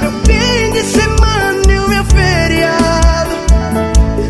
meu 0.00 0.12
fim 0.26 0.72
de 0.72 0.82
semana 0.82 1.72
e 1.72 1.78
o 1.78 1.88
meu 1.88 2.04
feriado. 2.04 3.30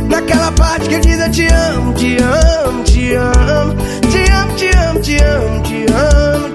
Naquela 0.08 0.52
parte 0.52 0.88
que 0.88 0.98
diz 1.00 1.18
eu 1.18 1.30
te 1.30 1.46
amo, 1.46 1.92
te 1.94 2.16
amo, 2.18 2.84
te 2.84 3.14
amo. 3.16 3.92
Te 4.12 4.30
amo, 4.30 4.54
te 4.54 4.68
amo, 4.76 5.00
te 5.00 5.16
amo, 5.16 5.60
te 5.62 5.86
amo, 5.86 6.54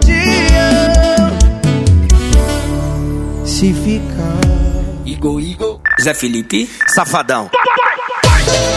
Se 3.57 3.73
ficar. 3.73 4.37
Igor, 5.03 5.41
Igor. 5.41 5.79
Zé 5.99 6.13
Felipe. 6.13 6.69
Safadão. 6.93 7.49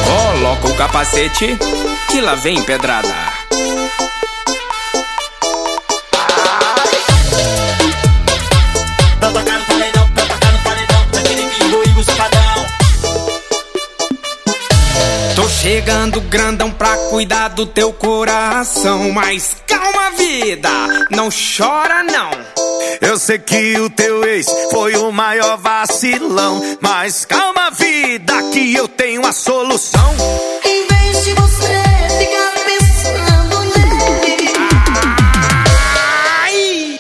Coloca 0.07 0.69
o 0.69 0.75
capacete 0.75 1.59
que 2.11 2.21
lá 2.23 2.35
vem 2.37 2.63
pedrada. 2.63 3.15
Tá 9.21 9.31
tocando 9.31 9.67
paredão, 9.67 10.09
tocando 10.15 10.63
paredão, 10.65 11.07
daquele 11.13 11.43
Igor, 11.43 11.87
Igor 11.87 12.05
Safadão. 12.05 12.67
Tô 15.37 15.47
chegando 15.47 16.23
grandão 16.23 16.71
pra 16.71 16.97
cuidar 17.11 17.49
do 17.49 17.67
teu 17.67 17.93
coração. 17.93 19.13
Mas 19.13 19.57
calma, 19.67 20.13
vida, 20.13 20.71
não 21.11 21.29
chora 21.29 22.03
não. 22.03 22.31
Eu 23.01 23.19
sei 23.19 23.39
que 23.39 23.79
o 23.79 23.89
teu 23.89 24.23
ex 24.25 24.47
foi 24.71 24.95
o 24.95 25.11
maior 25.11 25.57
vacilão. 25.57 26.61
Mas 26.81 27.25
calma, 27.25 27.71
vida, 27.71 28.35
que 28.53 28.75
eu 28.75 28.87
tenho 28.89 29.27
a 29.27 29.33
solução. 29.33 30.15
Em 30.63 30.87
vez 30.87 31.25
de 31.25 31.33
você 31.33 31.83
ficar 32.19 32.53
pensando 32.67 33.61
nele. 33.75 34.51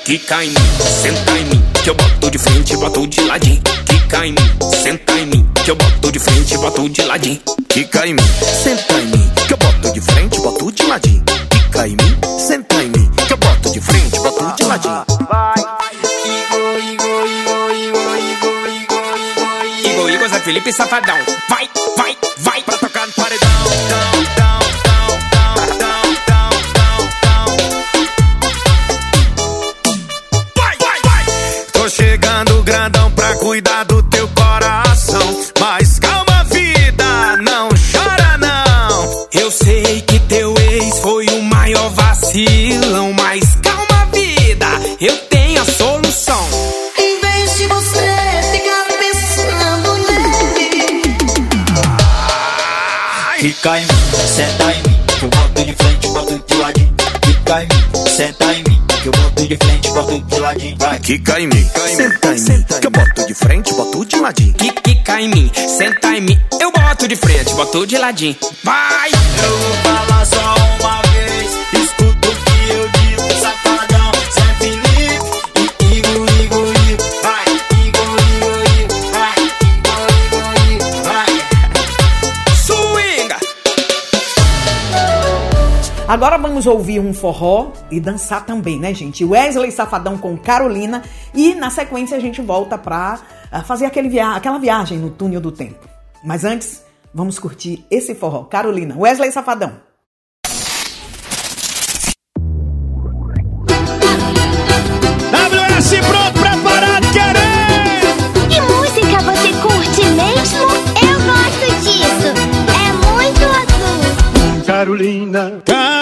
Quica 0.04 0.42
em 0.42 0.48
mim, 0.48 0.56
senta 1.02 1.32
em 1.32 1.44
mim, 1.44 1.62
que 1.84 1.90
eu 1.90 1.94
boto 1.94 2.30
de 2.30 2.38
frente 2.38 2.72
e 2.72 2.76
boto 2.78 3.06
de 3.06 3.20
ladinho. 3.20 3.62
Quica 3.84 4.26
em 4.26 4.32
mim, 4.32 4.56
senta 4.82 5.12
em 5.12 5.26
mim, 5.26 5.50
que 5.62 5.70
eu 5.70 5.76
boto 5.76 6.10
de 6.10 6.18
frente 6.18 6.54
e 6.54 6.58
boto 6.58 6.88
de 6.88 7.02
ladinho. 7.02 7.40
Quica 7.68 8.06
em 8.06 8.14
mim, 8.14 8.24
senta 8.62 8.94
em 8.94 9.06
mim, 9.06 9.30
que 9.46 9.52
eu 9.52 9.56
boto 9.58 9.92
de 9.92 10.00
frente, 10.00 10.40
boto 10.40 10.72
de 10.72 10.82
ladinho. 10.84 11.22
Quica 11.50 11.86
em 11.86 11.90
mim, 11.90 12.16
senta 12.38 12.82
em 12.82 12.88
mim, 12.88 13.10
que 13.26 13.32
eu 13.32 13.36
boto 13.36 13.70
de 13.70 13.80
frente, 13.80 14.18
boto 14.18 14.56
de 14.56 14.64
ladinho. 14.64 15.04
Igor, 15.56 15.69
Felipe 20.50 20.72
Safadão. 20.72 21.16
Vai, 21.48 21.70
vai, 21.96 22.18
Fica 53.60 53.78
em 53.78 53.82
mim, 53.82 53.88
senta 54.26 54.72
em 54.72 54.82
mim, 54.88 54.96
que 55.18 55.22
eu 55.22 55.28
boto 55.28 55.64
de 55.66 55.74
frente, 55.74 56.08
boto 56.08 56.44
de 56.46 56.54
ladinho. 56.54 56.94
Fica 57.26 57.62
em 57.62 57.66
mim, 57.66 58.08
senta 58.08 58.54
em 58.54 58.62
mim, 58.62 58.82
que 59.02 59.08
eu 59.08 59.12
boto 59.12 59.46
de 59.46 59.56
frente, 59.58 59.90
boto 59.90 60.18
de 60.18 60.40
ladinho. 60.40 60.76
Vai. 60.78 60.98
Quica 61.00 61.40
em 61.40 61.46
mim, 61.46 61.70
senta 61.94 62.34
em 62.34 62.40
mim, 62.40 62.64
que 62.80 62.86
eu 62.86 62.90
boto 62.90 63.26
de 63.26 63.34
frente, 63.34 63.74
boto 63.74 64.04
de 64.06 64.16
ladinho. 64.18 64.54
Quica 64.54 65.20
em 65.20 65.28
mim, 65.28 65.52
senta 65.76 66.08
em 66.08 66.22
mim, 66.22 66.40
eu 66.58 66.72
boto 66.72 67.06
de 67.06 67.16
frente, 67.16 67.52
boto 67.52 67.86
de 67.86 67.98
ladinho. 67.98 68.36
Vai! 68.64 69.10
Eu 69.10 69.58
vou 69.58 69.74
falar 69.82 70.24
só 70.24 70.59
vamos 86.60 86.78
ouvir 86.78 87.00
um 87.00 87.14
forró 87.14 87.72
e 87.90 87.98
dançar 87.98 88.44
também, 88.44 88.78
né, 88.78 88.92
gente? 88.92 89.24
Wesley 89.24 89.72
Safadão 89.72 90.18
com 90.18 90.36
Carolina 90.36 91.02
e 91.32 91.54
na 91.54 91.70
sequência 91.70 92.18
a 92.18 92.20
gente 92.20 92.42
volta 92.42 92.76
pra 92.76 93.18
ah, 93.50 93.62
fazer 93.62 93.86
aquele 93.86 94.10
via 94.10 94.32
aquela 94.32 94.58
viagem 94.58 94.98
no 94.98 95.08
túnel 95.08 95.40
do 95.40 95.50
tempo. 95.50 95.88
Mas 96.22 96.44
antes, 96.44 96.84
vamos 97.14 97.38
curtir 97.38 97.82
esse 97.90 98.14
forró. 98.14 98.44
Carolina, 98.44 98.94
Wesley 98.94 99.32
Safadão. 99.32 99.72
WS 105.32 105.90
pronto, 106.06 106.40
preparado, 106.40 107.06
querer! 107.10 108.50
Que 108.50 108.60
música 108.60 109.18
você 109.22 109.48
curte 109.62 110.04
mesmo? 110.10 110.68
Eu 111.00 111.16
gosto 111.24 111.68
disso. 111.80 112.28
É 112.68 112.92
muito 112.92 113.44
azul. 113.46 114.64
Carolina. 114.66 115.62
Carolina 115.64 115.99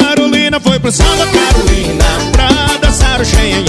foi 0.61 0.79
pro 0.79 0.91
samba, 0.91 1.27
Carolina, 1.27 2.05
pra 2.33 2.49
dançar 2.81 3.21
o 3.21 3.25
xenhenhen. 3.25 3.69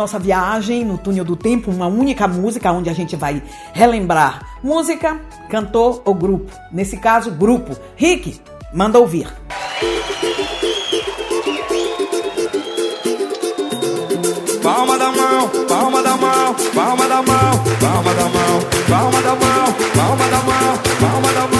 Nossa 0.00 0.18
viagem 0.18 0.82
no 0.82 0.96
túnel 0.96 1.24
do 1.24 1.36
tempo, 1.36 1.70
uma 1.70 1.86
única 1.86 2.26
música 2.26 2.72
onde 2.72 2.88
a 2.88 2.92
gente 2.94 3.16
vai 3.16 3.42
relembrar 3.74 4.58
música, 4.62 5.20
cantor 5.50 6.00
ou 6.06 6.14
grupo. 6.14 6.50
Nesse 6.72 6.96
caso, 6.96 7.30
grupo. 7.30 7.76
Rick, 7.96 8.40
manda 8.72 8.98
ouvir. 8.98 9.28
Palma 14.62 14.98
da 14.98 15.12
mão, 15.12 15.48
palma 15.68 16.02
da 16.02 16.16
mão, 16.16 16.56
palma 16.74 17.06
da 17.08 17.22
mão. 17.22 17.50
palma 17.80 18.14
da 18.14 18.28
mão, 18.28 18.60
palma 18.88 19.22
da 19.22 19.34
mão, 19.34 19.74
palma 19.94 20.28
da 20.28 20.38
mão, 20.38 20.78
palma 21.00 21.32
da 21.32 21.46
mão, 21.48 21.59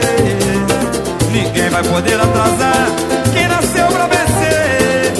Ninguém 1.31 1.69
vai 1.69 1.81
poder 1.83 2.19
atrasar 2.19 2.87
quem 3.31 3.47
nasceu 3.47 3.87
pra 3.87 4.05
vencer. 4.07 5.13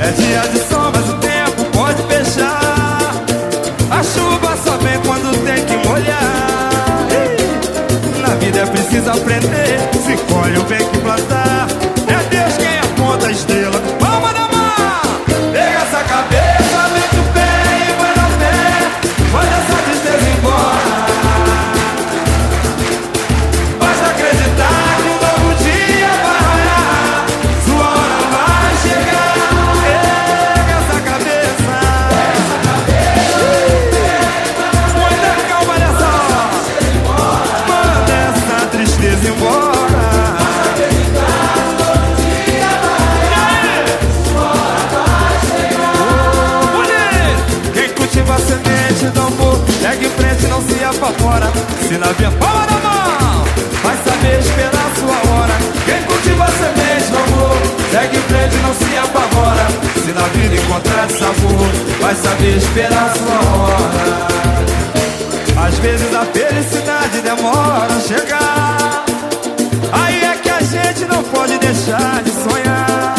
É 0.00 0.10
dia 0.12 0.40
de 0.48 0.58
sol, 0.66 0.90
mas 0.94 1.08
o 1.10 1.14
tempo 1.18 1.64
pode 1.76 2.02
fechar. 2.04 3.12
A 3.90 4.02
chuva 4.02 4.56
só 4.64 4.78
vem 4.78 4.98
quando 5.00 5.44
tem 5.44 5.64
que 5.66 5.76
molhar. 5.86 7.06
Na 8.22 8.34
vida 8.36 8.60
é 8.60 8.66
preciso 8.66 9.10
aprender. 9.10 9.78
Se 10.06 10.16
colhe 10.32 10.58
o 10.58 10.64
bem 10.64 10.86
que 10.88 10.98
plantar. 10.98 11.47
Na 52.08 52.14
via 52.14 52.30
palma 52.30 52.66
da 52.66 52.78
mão. 52.78 53.44
Vai 53.82 53.96
saber 53.98 54.38
esperar 54.38 54.72
a 54.72 54.98
sua 54.98 55.30
hora. 55.30 55.52
Quem 55.84 56.02
cultiva 56.04 56.44
a 56.44 56.50
semente 56.52 57.10
do 57.10 57.18
amor? 57.18 57.58
Segue 57.90 58.16
em 58.16 58.22
frente, 58.22 58.56
não 58.62 58.72
se 58.72 58.96
apavora. 58.96 59.66
Se 60.02 60.12
na 60.12 60.22
vida 60.28 60.54
encontrar 60.54 61.10
sabor 61.10 61.68
Vai 62.00 62.14
saber 62.14 62.56
esperar 62.56 63.10
a 63.10 63.14
sua 63.14 63.38
hora. 63.60 64.26
Às 65.66 65.78
vezes 65.80 66.14
a 66.14 66.24
felicidade 66.24 67.20
demora 67.20 67.94
a 67.94 68.00
chegar. 68.00 69.04
Aí 69.92 70.24
é 70.24 70.34
que 70.36 70.48
a 70.48 70.60
gente 70.60 71.04
não 71.04 71.22
pode 71.24 71.58
deixar 71.58 72.22
de 72.22 72.30
sonhar. 72.30 73.16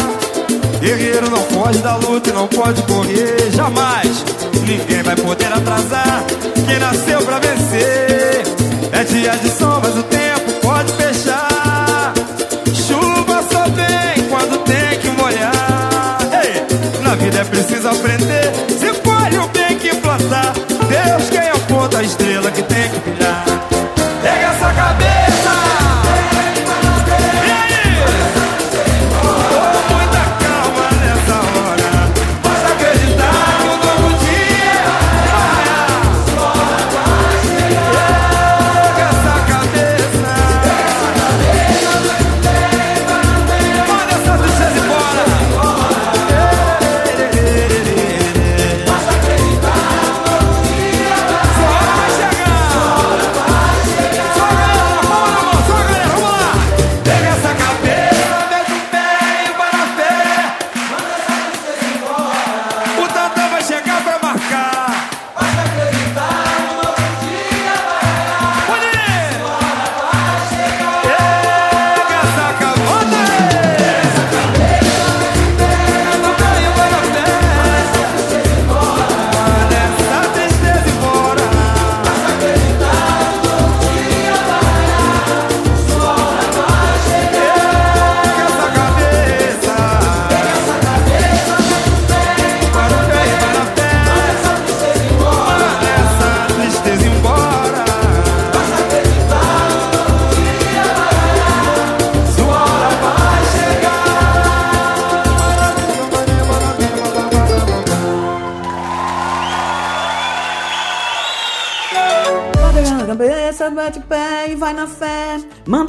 Guerreiro 0.80 1.30
não 1.30 1.42
pode 1.44 1.78
dar 1.78 1.94
luta 1.94 2.30
e 2.30 2.32
não 2.32 2.48
pode 2.48 2.82
correr 2.82 3.52
jamais. 3.52 4.24
Ninguém 4.66 5.02
vai 5.04 5.14
poder 5.14 5.52
atrasar 5.52 6.24
quem 6.66 6.78
nasceu 6.80 7.22
pra 7.22 7.38
vencer. 7.38 8.19
Dia 9.10 9.32
de 9.32 9.50
sol, 9.50 9.80
mas 9.82 9.96
o 9.96 10.02
tempo 10.04 10.52
pode 10.62 10.92
fechar. 10.92 12.14
Chuva 12.72 13.42
só 13.50 13.64
vem 13.70 14.28
quando 14.28 14.58
tem 14.64 14.98
que 15.00 15.08
molhar. 15.10 16.18
Ei, 16.44 17.02
na 17.02 17.16
vida 17.16 17.40
é 17.40 17.44
preciso 17.44 17.88
aprender. 17.88 18.49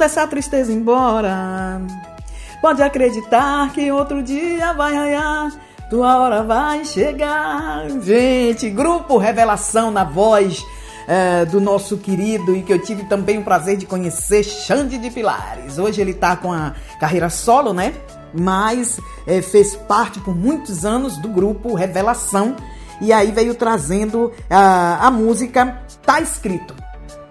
Manda 0.02 0.10
essa 0.10 0.26
tristeza 0.26 0.72
embora. 0.72 1.80
Pode 2.60 2.82
acreditar 2.82 3.72
que 3.72 3.92
outro 3.92 4.20
dia 4.20 4.72
vai 4.72 4.96
raiar. 4.96 5.52
Tua 5.88 6.18
hora 6.18 6.42
vai 6.42 6.84
chegar. 6.84 7.88
Gente, 8.00 8.68
grupo 8.68 9.16
Revelação 9.16 9.92
na 9.92 10.02
voz 10.02 10.60
eh, 11.06 11.44
do 11.44 11.60
nosso 11.60 11.98
querido 11.98 12.56
e 12.56 12.62
que 12.62 12.72
eu 12.72 12.80
tive 12.80 13.04
também 13.04 13.38
o 13.38 13.44
prazer 13.44 13.76
de 13.76 13.86
conhecer, 13.86 14.42
Xande 14.42 14.98
de 14.98 15.08
Pilares. 15.08 15.78
Hoje 15.78 16.00
ele 16.00 16.14
tá 16.14 16.34
com 16.34 16.52
a 16.52 16.72
carreira 16.98 17.30
solo, 17.30 17.72
né? 17.72 17.94
Mas 18.34 18.98
eh, 19.24 19.40
fez 19.40 19.76
parte 19.76 20.18
por 20.18 20.34
muitos 20.34 20.84
anos 20.84 21.16
do 21.18 21.28
grupo 21.28 21.76
Revelação 21.76 22.56
e 23.00 23.12
aí 23.12 23.30
veio 23.30 23.54
trazendo 23.54 24.32
a, 24.50 25.06
a 25.06 25.10
música 25.12 25.80
Tá 26.04 26.20
Escrito 26.20 26.81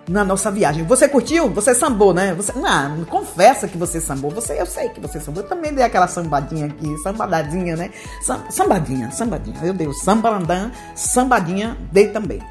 na 0.08 0.24
nossa 0.24 0.50
viagem. 0.52 0.84
Você 0.86 1.08
curtiu? 1.08 1.50
Você 1.50 1.74
sambou, 1.76 2.14
né? 2.14 2.34
Você, 2.34 2.52
ah, 2.66 2.92
confessa 3.10 3.68
que 3.68 3.78
você 3.78 4.02
sambou. 4.02 4.32
Você, 4.32 4.60
eu 4.60 4.66
sei 4.66 4.90
que 4.90 5.00
você 5.00 5.20
sambou. 5.20 5.44
Eu 5.44 5.50
também 5.50 5.74
dei 5.74 5.84
aquela 5.86 6.08
sambadinha 6.08 6.66
aqui, 6.68 6.98
sambadadinha, 7.04 7.76
né? 7.76 7.92
Sam- 8.22 8.44
Sambadinha, 8.50 9.12
sambadinha. 9.12 9.60
Meu 9.62 9.74
Deus, 9.74 10.02
sambalandã, 10.04 10.72
sambadinha, 10.96 11.78
dei 11.92 12.08
também. 12.10 12.42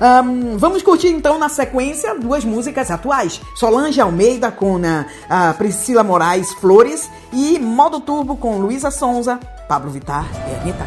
Ahn, 0.00 0.56
vamos 0.58 0.80
curtir 0.82 1.08
então 1.08 1.38
na 1.40 1.48
sequência 1.48 2.14
duas 2.14 2.44
músicas 2.44 2.88
atuais: 2.90 3.40
Solange 3.56 4.00
Almeida 4.00 4.50
com 4.50 4.80
a, 5.28 5.48
a 5.50 5.54
Priscila 5.54 6.04
Moraes 6.04 6.52
Flores 6.54 7.10
e 7.32 7.58
Modo 7.58 7.98
Turbo 8.00 8.36
com 8.36 8.58
Luísa 8.58 8.90
Sonza, 8.92 9.40
Pablo 9.68 9.90
Vittar 9.90 10.24
e 10.48 10.60
Anitta. 10.60 10.86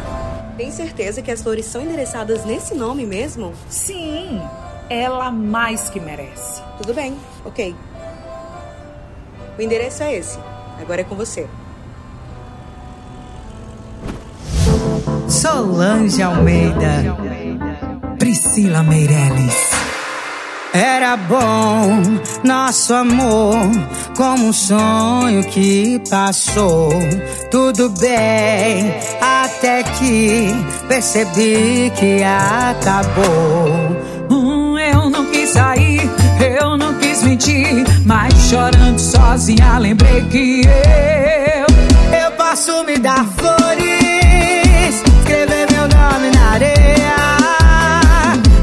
Tem 0.56 0.70
certeza 0.70 1.20
que 1.20 1.30
as 1.30 1.42
flores 1.42 1.66
são 1.66 1.82
endereçadas 1.82 2.44
nesse 2.46 2.74
nome 2.74 3.04
mesmo? 3.04 3.52
Sim, 3.68 4.40
ela 4.92 5.30
mais 5.30 5.88
que 5.88 5.98
merece. 5.98 6.62
Tudo 6.78 6.94
bem, 6.94 7.16
ok. 7.44 7.74
O 9.58 9.62
endereço 9.62 10.02
é 10.02 10.14
esse. 10.14 10.38
Agora 10.80 11.00
é 11.00 11.04
com 11.04 11.14
você. 11.14 11.46
Solange 15.28 16.22
Almeida, 16.22 17.16
Priscila 18.18 18.82
Meirelles. 18.82 19.72
Era 20.74 21.18
bom 21.18 22.00
nosso 22.42 22.94
amor, 22.94 23.54
como 24.16 24.46
um 24.48 24.52
sonho 24.52 25.44
que 25.44 26.00
passou. 26.08 26.88
Tudo 27.50 27.90
bem, 27.90 28.94
até 29.20 29.82
que 29.82 30.48
percebi 30.88 31.92
que 31.94 32.22
acabou. 32.22 33.91
Mentir, 37.42 37.84
mas 38.04 38.32
chorando 38.48 38.98
sozinha 38.98 39.78
lembrei 39.78 40.22
que 40.22 40.62
eu. 40.64 41.66
Eu 42.16 42.30
posso 42.32 42.84
me 42.84 42.98
dar 42.98 43.24
flores, 43.36 45.02
escrever 45.18 45.66
meu 45.70 45.82
nome 45.88 46.30
na 46.34 46.50
areia, 46.52 47.16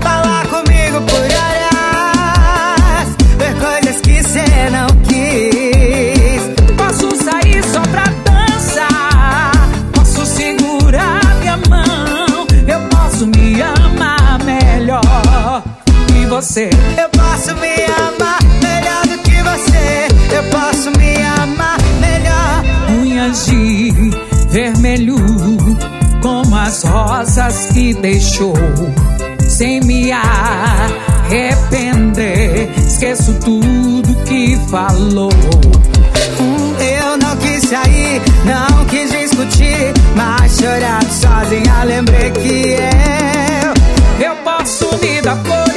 falar 0.01 0.45
comigo 0.47 1.01
por 1.01 1.19
horas, 1.39 3.07
ver 3.37 3.55
coisas 3.59 4.01
que 4.01 4.23
cê 4.23 4.69
não 4.71 4.87
quis. 5.03 6.41
Posso 6.77 7.15
sair 7.23 7.63
só 7.65 7.81
pra 7.81 8.03
dançar, 8.23 9.51
posso 9.93 10.25
segurar 10.25 11.35
minha 11.39 11.57
mão, 11.69 12.47
eu 12.67 12.79
posso 12.89 13.27
me 13.27 13.61
amar 13.61 14.39
melhor 14.43 15.63
que 16.07 16.25
você. 16.27 16.69
Que 27.67 27.93
deixou, 27.95 28.53
sem 29.47 29.79
me 29.81 30.11
arrepender. 31.31 31.69
Esqueço 32.77 33.33
tudo 33.43 34.15
que 34.25 34.57
falou. 34.69 35.29
Eu 36.79 37.17
não 37.17 37.35
quis 37.37 37.63
sair, 37.69 38.21
não 38.45 38.85
quis 38.85 39.11
discutir, 39.11 39.93
mas 40.15 40.57
chorando 40.57 41.11
sozinha 41.11 41.83
lembrei 41.83 42.31
que 42.31 42.75
eu. 42.77 43.73
Eu 44.25 44.35
posso 44.37 44.85
me 44.99 45.21
dar 45.21 45.37
flores, 45.43 45.68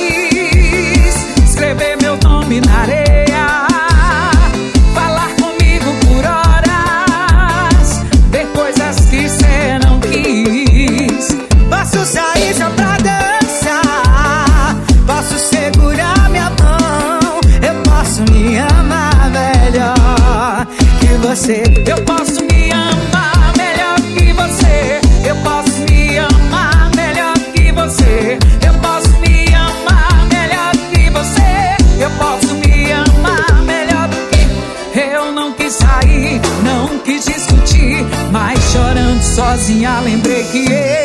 sozinha 39.32 39.98
lembrei 40.00 40.44
que 40.44 40.70
eu 40.70 41.01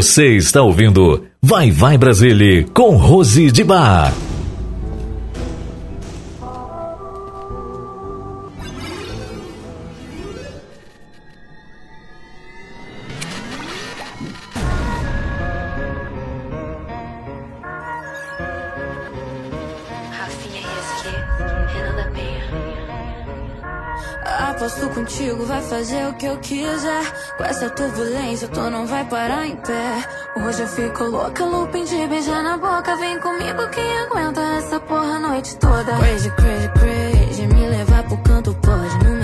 Você 0.00 0.34
está 0.34 0.62
ouvindo 0.62 1.26
Vai 1.42 1.70
Vai 1.70 1.98
Brasília 1.98 2.64
com 2.72 2.96
Rose 2.96 3.52
de 3.52 3.62
Bar. 3.62 4.10
Rafinha 20.10 20.62
Resque, 20.62 21.10
Renan 21.74 21.96
da 21.96 22.10
Penha. 22.10 22.42
Aposto 24.48 24.88
contigo, 24.94 25.44
vai 25.44 25.60
fazer 25.60 26.06
o 26.06 26.14
que 26.14 26.24
eu 26.24 26.38
quiser. 26.38 27.29
Com 27.40 27.46
essa 27.46 27.70
turbulência, 27.70 28.48
tu 28.48 28.60
não 28.68 28.86
vai 28.86 29.02
parar 29.06 29.46
em 29.46 29.56
pé. 29.56 30.04
Hoje 30.44 30.60
eu 30.60 30.68
fico 30.68 31.04
louca, 31.04 31.42
looping 31.42 31.84
de 31.84 32.06
beijar 32.06 32.42
na 32.42 32.58
boca. 32.58 32.94
Vem 32.96 33.18
comigo, 33.18 33.66
quem 33.70 33.98
aguenta 34.00 34.42
essa 34.58 34.78
porra 34.78 35.14
a 35.14 35.18
noite 35.18 35.56
toda. 35.56 35.96
Crazy, 35.96 36.30
crazy, 36.32 36.68
crazy. 36.68 37.46
Me 37.46 37.66
levar 37.66 38.02
pro 38.02 38.18
canto 38.18 38.54
pode, 38.60 39.04
no 39.04 39.19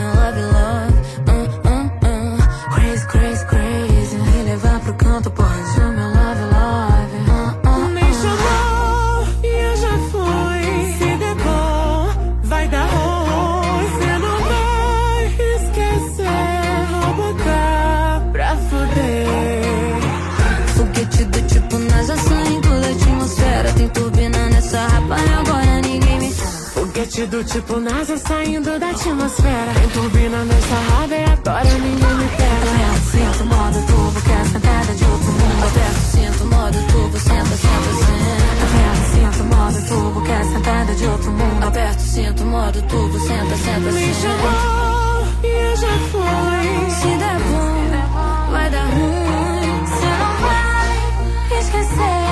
Do 27.17 27.43
tipo 27.43 27.81
NASA 27.81 28.17
saindo 28.19 28.79
da 28.79 28.91
atmosfera. 28.91 29.73
Tem 29.75 29.89
turbina 29.89 30.45
nessa 30.45 30.75
raba 30.75 31.15
e 31.15 31.25
agora 31.25 31.65
ninguém 31.79 32.15
me 32.15 32.29
pega. 32.37 32.67
Aperta, 32.77 33.01
sinto, 33.11 33.45
modo 33.47 33.87
turbo, 33.87 34.21
que 34.21 34.31
é 34.31 34.45
sentada 34.45 34.95
de 34.95 35.05
outro 35.05 35.33
mundo. 35.33 35.65
Aperta, 35.67 36.01
sinto, 36.13 36.45
modo 36.45 36.79
turbo, 36.93 37.19
senta, 37.19 37.57
senta, 37.57 37.91
senta. 38.05 38.65
Aperta, 38.67 39.05
sinto, 39.13 39.45
modo 39.45 39.89
turbo, 39.89 40.23
que 40.23 40.31
é 40.31 40.45
sentada 40.45 40.95
de 40.95 41.07
outro 41.07 41.31
mundo. 41.33 41.65
Aperta, 41.67 41.99
sinto, 42.01 42.45
modo 42.45 42.83
turbo, 42.83 43.19
senta, 43.19 43.57
senta, 43.57 43.81
Me 43.81 44.15
senta. 44.15 44.21
chamou 44.21 45.27
e 45.43 45.47
eu 45.47 45.77
já 45.77 45.99
fui. 46.13 46.91
Se 46.91 47.17
der 47.17 47.39
bom, 47.41 48.51
vai 48.53 48.71
dar 48.71 48.85
ruim. 48.85 49.87
Cê 49.87 50.07
não 50.21 50.35
vai 50.45 51.61
esquecer. 51.61 52.27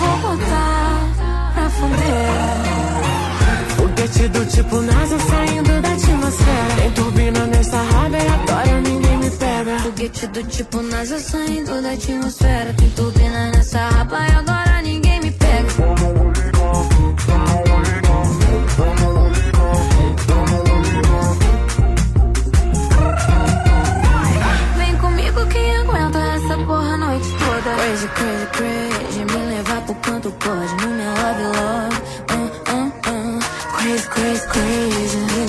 Vou 0.00 0.16
botar 0.18 1.52
pra 1.54 1.70
fuder. 1.70 2.87
Foguete 4.18 4.32
do 4.32 4.46
tipo 4.46 4.80
NASA 4.80 5.18
saindo 5.20 5.80
da 5.80 5.92
atmosfera. 5.92 6.74
Tem 6.76 6.90
turbina 6.90 7.46
nessa 7.46 7.76
raba 7.76 8.18
e 8.18 8.26
agora 8.26 8.80
ninguém 8.80 9.16
me 9.18 9.30
pega. 9.30 9.78
Foguete 9.78 10.26
do 10.26 10.42
tipo 10.42 10.82
NASA 10.82 11.18
saindo 11.20 11.80
da 11.80 11.92
atmosfera. 11.92 12.74
Tem 12.74 12.90
turbina 12.90 13.50
nessa 13.52 13.78
raba 13.78 14.18
e 14.18 14.32
agora 14.32 14.82
ninguém 14.82 15.07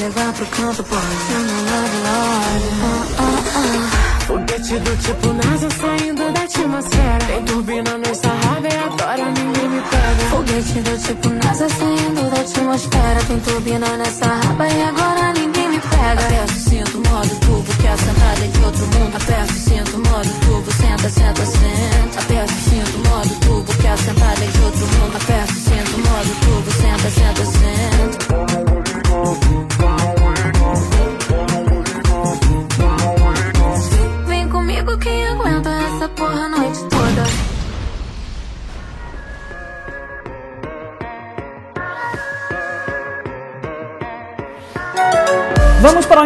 levar 0.10 0.34
pro 0.34 0.46
canto, 0.48 0.84
pode. 0.84 1.16
Chama 1.28 1.58
love, 1.70 1.98
love. 2.08 2.68
Ah, 2.82 3.06
ah, 3.20 3.44
ah. 3.56 4.20
Foguete 4.26 4.80
do 4.80 4.98
tipo 4.98 5.34
NASA 5.34 5.70
saindo 5.70 6.32
da 6.34 6.42
atmosfera. 6.42 7.26
Tem 7.28 7.46
turbina 7.46 7.98
nessa 7.98 8.28
e 8.28 8.78
agora 8.78 9.26
ninguém 9.32 9.70
me 9.70 9.82
pega. 9.82 10.24
Foguete 10.30 10.80
do 10.82 10.98
tipo 11.06 11.30
NASA 11.30 11.70
saindo 11.70 12.30
da 12.30 12.42
atmosfera. 12.42 13.20
Tem 13.28 13.40
turbina 13.40 13.98
nessa 13.98 14.26
raba 14.26 14.68
e 14.68 14.84
agora 14.84 15.34
ninguém 15.34 15.70
me 15.70 15.80
pega. 15.80 16.26
Aperta 16.26 16.54
o 16.54 16.60
cinto, 16.60 16.98
modo 17.10 17.36
turbo, 17.42 17.74
que 17.80 17.88
a 17.88 17.98
sentada 17.98 18.46
é 18.46 18.48
de 18.48 18.66
outro 18.66 18.86
mundo. 18.86 19.16
Aperta 19.16 19.54
o 19.54 19.58
cinto, 19.58 19.98
modo 19.98 20.30
turbo, 20.46 20.72
senta, 20.74 21.10
senta, 21.10 21.46
senta. 21.46 22.20
Aperta 22.20 22.39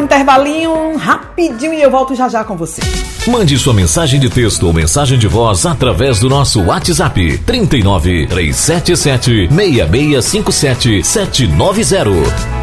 um 0.03 0.05
intervalinho 0.05 0.97
rapidinho 0.97 1.73
e 1.73 1.81
eu 1.81 1.89
volto 1.89 2.13
já 2.13 2.27
já 2.27 2.43
com 2.43 2.55
você. 2.55 2.81
Mande 3.27 3.57
sua 3.57 3.73
mensagem 3.73 4.19
de 4.19 4.29
texto 4.29 4.63
ou 4.67 4.73
mensagem 4.73 5.17
de 5.17 5.27
voz 5.27 5.65
através 5.65 6.19
do 6.19 6.29
nosso 6.29 6.61
WhatsApp 6.61 7.37
39 7.39 8.27
377 8.27 9.47
6657 9.47 11.03
790. 11.03 12.62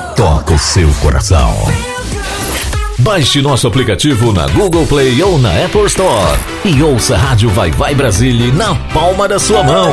toca 0.15 0.53
o 0.53 0.59
seu 0.59 0.89
coração. 1.01 1.53
Baixe 2.99 3.41
nosso 3.41 3.67
aplicativo 3.67 4.31
na 4.31 4.47
Google 4.47 4.85
Play 4.85 5.21
ou 5.23 5.39
na 5.39 5.65
Apple 5.65 5.85
Store 5.85 6.39
e 6.63 6.83
ouça 6.83 7.15
a 7.15 7.17
Rádio 7.17 7.49
Vai 7.49 7.71
Vai 7.71 7.95
Brasília 7.95 8.53
na 8.53 8.75
palma 8.93 9.27
da 9.27 9.39
sua 9.39 9.63
mão. 9.63 9.91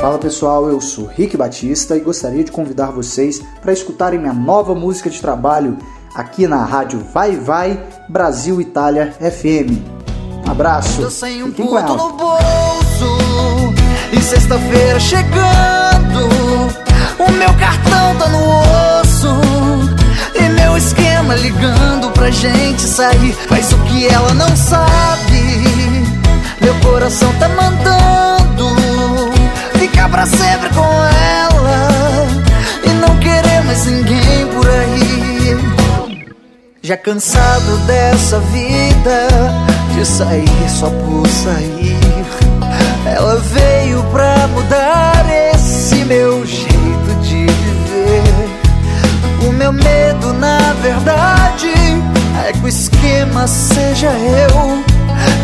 Fala 0.00 0.18
pessoal, 0.18 0.68
eu 0.68 0.80
sou 0.80 1.06
Rick 1.06 1.36
Batista 1.36 1.96
e 1.96 2.00
gostaria 2.00 2.42
de 2.42 2.50
convidar 2.50 2.90
vocês 2.90 3.42
para 3.60 3.72
escutarem 3.72 4.18
minha 4.18 4.32
nova 4.32 4.74
música 4.74 5.10
de 5.10 5.20
trabalho 5.20 5.76
aqui 6.14 6.46
na 6.46 6.64
rádio 6.64 7.04
Vai 7.12 7.36
Vai 7.36 7.78
Brasil 8.08 8.60
Itália 8.60 9.12
FM. 9.20 9.78
Um 10.46 10.50
abraço. 10.50 11.02
Tô 11.02 11.10
sem 11.10 11.42
um 11.42 11.52
puto 11.52 11.96
no 11.96 12.12
bolso 12.14 13.74
E 14.12 14.20
sexta-feira 14.20 14.98
chegando 14.98 16.79
O 17.20 17.30
meu 17.32 17.52
cartão 17.52 18.16
tá 18.16 18.28
no 18.28 19.00
osso 19.00 19.40
E 20.34 20.48
meu 20.48 20.74
esquema 20.74 21.34
ligando 21.34 22.10
pra 22.12 22.30
gente 22.30 22.80
sair. 22.80 23.36
Mas 23.50 23.70
o 23.72 23.78
que 23.80 24.08
ela 24.08 24.32
não 24.32 24.56
sabe 24.56 26.06
Meu 26.62 26.74
coração 26.76 27.30
tá 27.34 27.46
mandando 27.46 28.74
Ficar 29.74 30.08
pra 30.08 30.24
sempre 30.24 30.70
com 30.70 30.80
ela 30.80 32.26
E 32.84 32.88
não 32.88 33.14
querer 33.18 33.64
mais 33.66 33.84
ninguém 33.84 34.46
por 34.54 34.66
aí. 34.66 35.58
Já 36.82 36.96
cansado 36.96 37.76
dessa 37.86 38.40
vida 38.40 39.28
De 39.94 40.06
sair 40.06 40.70
só 40.70 40.88
por 40.88 41.28
sair 41.28 41.98
Ela 43.04 43.36
veio 43.36 44.02
pra 44.04 44.48
mudar 44.48 45.26
esse 45.52 45.96
meu 46.06 46.46
jeito 46.46 46.59
meu 49.70 49.72
medo 49.72 50.32
na 50.32 50.72
verdade 50.82 51.72
É 52.46 52.52
que 52.52 52.64
o 52.64 52.68
esquema 52.68 53.46
seja 53.46 54.08
eu 54.08 54.82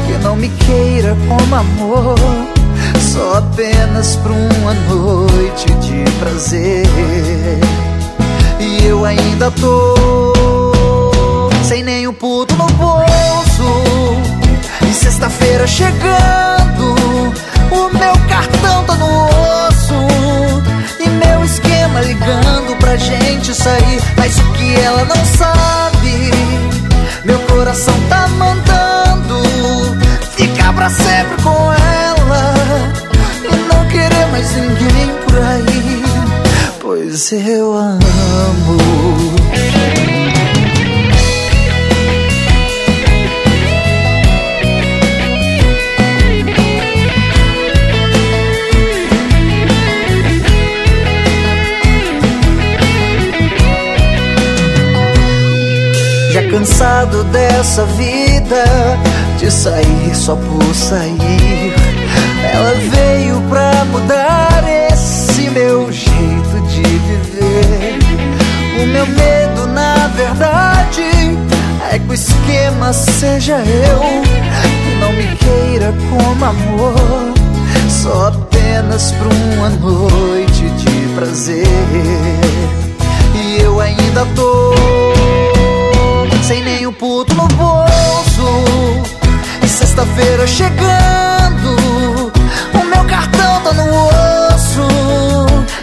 Que 0.06 0.24
não 0.24 0.36
me 0.36 0.48
queira 0.48 1.16
como 1.28 1.54
amor 1.54 2.16
Só 3.00 3.38
apenas 3.38 4.16
pra 4.16 4.32
uma 4.32 4.74
noite 4.74 5.66
de 5.74 6.04
prazer 6.18 6.86
E 8.58 8.86
eu 8.86 9.04
ainda 9.04 9.50
tô 9.50 9.94
sem 11.62 11.82
nenhum 11.82 12.12
puto 12.12 12.54
no 12.54 12.66
bolso. 12.74 14.22
E 14.88 14.94
sexta-feira 14.94 15.66
chegando, 15.66 16.94
o 17.72 17.98
meu 17.98 18.12
cartão 18.28 18.84
tá 18.84 18.94
no 18.94 19.24
osso. 19.24 19.94
E 21.00 21.08
meu 21.08 21.44
esquema 21.44 22.00
ligando 22.02 22.25
seja 73.46 73.58
eu 73.58 74.00
Que 74.82 74.94
não 74.98 75.12
me 75.12 75.36
queira 75.36 75.94
como 76.10 76.44
amor 76.44 77.32
Só 77.88 78.28
apenas 78.28 79.12
pra 79.12 79.28
uma 79.28 79.68
noite 79.68 80.68
de 80.70 81.14
prazer 81.14 81.64
E 83.34 83.62
eu 83.62 83.80
ainda 83.80 84.26
tô 84.34 84.74
sem 86.42 86.62
nenhum 86.62 86.92
puto 86.92 87.34
no 87.34 87.48
bolso. 87.48 88.64
E 89.64 89.66
sexta-feira 89.66 90.46
chegando, 90.46 92.30
o 92.72 92.84
meu 92.84 93.04
cartão 93.04 93.60
tá 93.62 93.72
no 93.72 93.82
osso. 94.54 94.86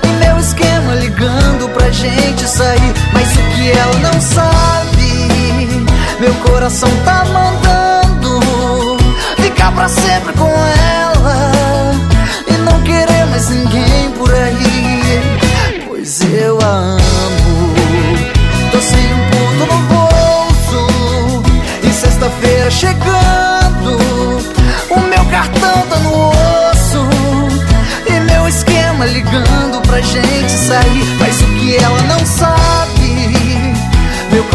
E 0.04 0.08
meu 0.26 0.40
esquema 0.40 0.96
ligando 0.96 1.68
pra 1.74 1.90
gente 1.90 2.48
sair. 2.48 2.94
Mas 3.12 3.36
o 3.36 3.42
que 3.56 3.72
ela 3.72 3.96
não 4.10 4.22
sabe, 4.22 5.86
meu 6.22 6.34
coração 6.36 6.90
tá 7.04 7.23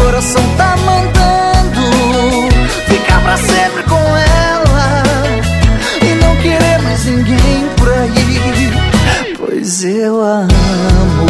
coração 0.09 0.41
tá 0.57 0.75
mandando 0.77 2.49
Ficar 2.87 3.21
pra 3.21 3.37
sempre 3.37 3.83
com 3.83 3.95
ela 3.95 5.03
E 6.01 6.15
não 6.15 6.35
querer 6.37 6.81
mais 6.81 7.05
ninguém 7.05 7.69
por 7.77 7.89
aí 7.89 9.35
Pois 9.37 9.83
eu 9.83 10.21
a 10.21 10.39
amo 10.41 11.29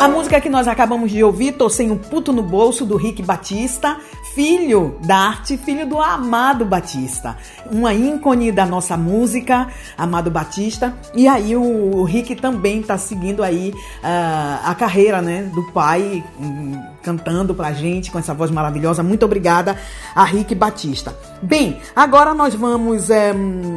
a 0.00 0.08
música 0.08 0.40
que 0.40 0.50
nós 0.50 0.66
acabamos 0.66 1.12
de 1.12 1.22
ouvir, 1.22 1.52
Tô 1.52 1.70
Sem 1.70 1.92
um 1.92 1.96
Puto 1.96 2.32
no 2.32 2.42
Bolso, 2.42 2.84
do 2.84 2.96
Rick 2.96 3.22
Batista, 3.22 3.98
filho 4.34 4.98
da 5.06 5.16
arte, 5.16 5.56
filho 5.56 5.86
do 5.86 6.00
amado 6.00 6.64
Batista. 6.64 7.36
Uma 7.72 7.94
ícone 7.94 8.52
da 8.52 8.66
nossa 8.66 8.98
música, 8.98 9.66
Amado 9.96 10.30
Batista. 10.30 10.94
E 11.14 11.26
aí 11.26 11.56
o, 11.56 11.96
o 11.96 12.04
Rick 12.04 12.36
também 12.36 12.82
tá 12.82 12.98
seguindo 12.98 13.42
aí 13.42 13.72
ah, 14.04 14.60
a 14.66 14.74
carreira, 14.74 15.22
né, 15.22 15.50
do 15.54 15.62
pai, 15.72 16.22
hum, 16.38 16.78
cantando 17.02 17.54
pra 17.54 17.72
gente 17.72 18.10
com 18.10 18.18
essa 18.18 18.34
voz 18.34 18.50
maravilhosa. 18.50 19.02
Muito 19.02 19.24
obrigada 19.24 19.78
a 20.14 20.22
Rick 20.22 20.54
Batista. 20.54 21.16
Bem, 21.40 21.80
agora 21.96 22.34
nós 22.34 22.54
vamos 22.54 23.08
eh, 23.08 23.34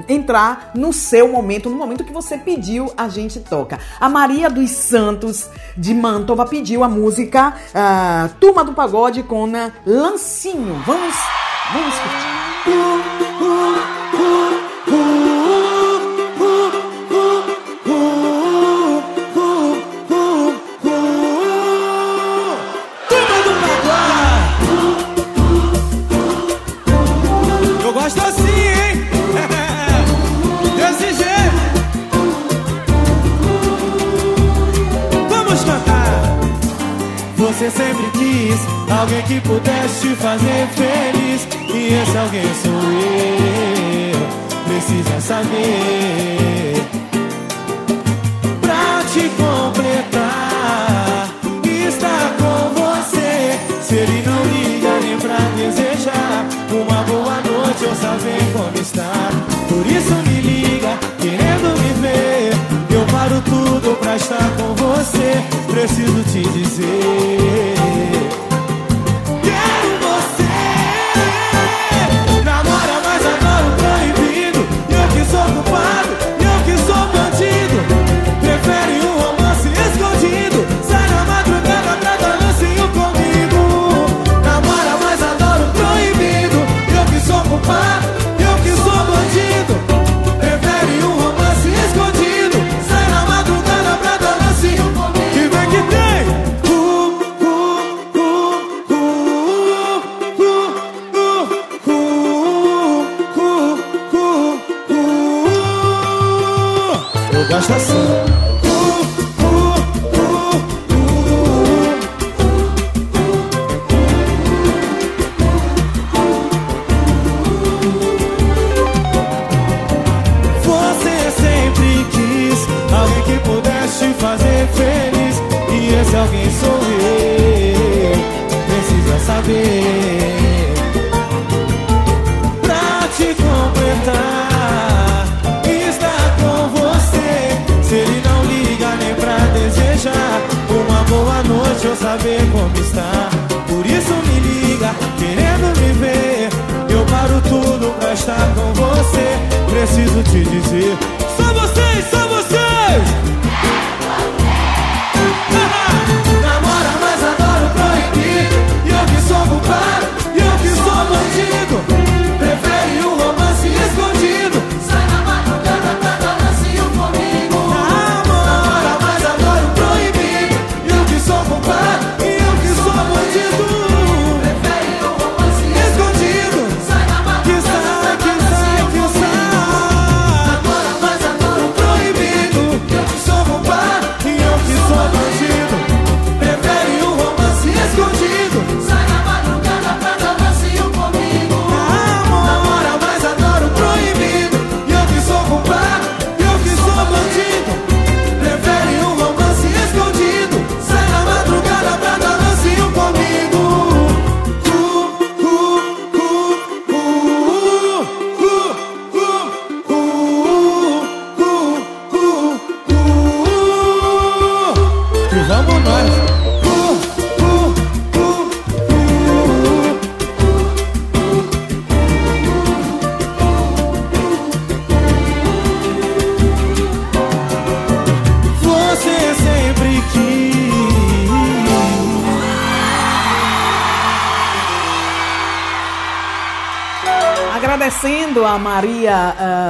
entrar 0.09 0.71
no 0.75 0.91
seu 0.91 1.31
momento, 1.31 1.69
no 1.69 1.77
momento 1.77 2.03
que 2.03 2.11
você 2.11 2.37
pediu, 2.37 2.91
a 2.97 3.07
gente 3.07 3.39
toca. 3.39 3.79
A 3.97 4.09
Maria 4.09 4.49
dos 4.49 4.71
Santos 4.71 5.49
de 5.77 5.93
Mantova 5.93 6.45
pediu 6.45 6.83
a 6.83 6.89
música 6.89 7.53
ah, 7.73 8.29
Turma 8.41 8.65
do 8.65 8.73
Pagode 8.73 9.23
com 9.23 9.49
Lancinho. 9.85 10.83
Vamos, 10.85 11.15
vamos 11.73 11.95
curtir. 11.95 12.54
ooh, 12.67 12.73
ooh, 13.41 14.19
ooh, 14.19 14.93
ooh. 14.93 15.34
Você 37.65 37.71
sempre 37.71 38.05
quis 38.11 38.59
alguém 38.91 39.23
que 39.23 39.41
pudesse 39.41 40.01
te 40.01 40.15
fazer 40.17 40.67
feliz. 40.75 41.47
E 41.73 41.95
esse 41.95 42.15
alguém 42.15 42.45
sou 42.61 42.71
eu. 42.93 44.19
Precisa 44.67 45.19
saber. 45.19 46.75
Pra 48.61 49.01
te 49.11 49.29
completar, 49.29 49.54
pra 64.05 64.15
estar 64.15 64.55
com 64.55 64.75
você. 64.75 65.33
Preciso 65.67 66.23
te 66.25 66.43
dizer. 66.49 67.74
estação. 107.65 108.04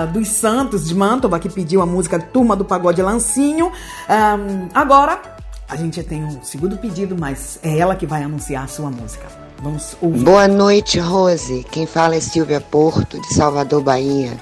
Dos 0.06 0.28
Santos 0.28 0.88
de 0.88 0.96
Mantova, 0.96 1.40
que 1.40 1.50
pediu 1.50 1.82
a 1.82 1.86
música 1.86 2.20
Turma 2.20 2.56
do 2.56 2.64
Pagode 2.64 3.02
Lancinho. 3.02 3.72
Ahn, 4.08 4.70
agora, 4.74 5.22
a 5.68 5.76
gente 5.76 6.02
tem 6.04 6.24
um 6.24 6.44
segundo 6.44 6.78
pedido, 6.78 7.16
mas 7.20 7.60
é 7.64 7.78
ela 7.78 7.96
que 7.96 8.06
vai 8.06 8.24
anunciar 8.24 8.64
a 8.64 8.68
sua 8.68 8.90
música. 8.90 9.26
Vamos 9.62 9.96
ouvir. 10.02 10.24
Boa 10.24 10.48
noite, 10.48 11.00
Rose. 11.00 11.66
Quem 11.72 11.88
fala 11.88 12.16
é 12.16 12.20
Silvia 12.20 12.62
Porto, 12.62 13.20
de 13.20 13.34
Salvador, 13.34 13.82
Bahia. 13.82 14.38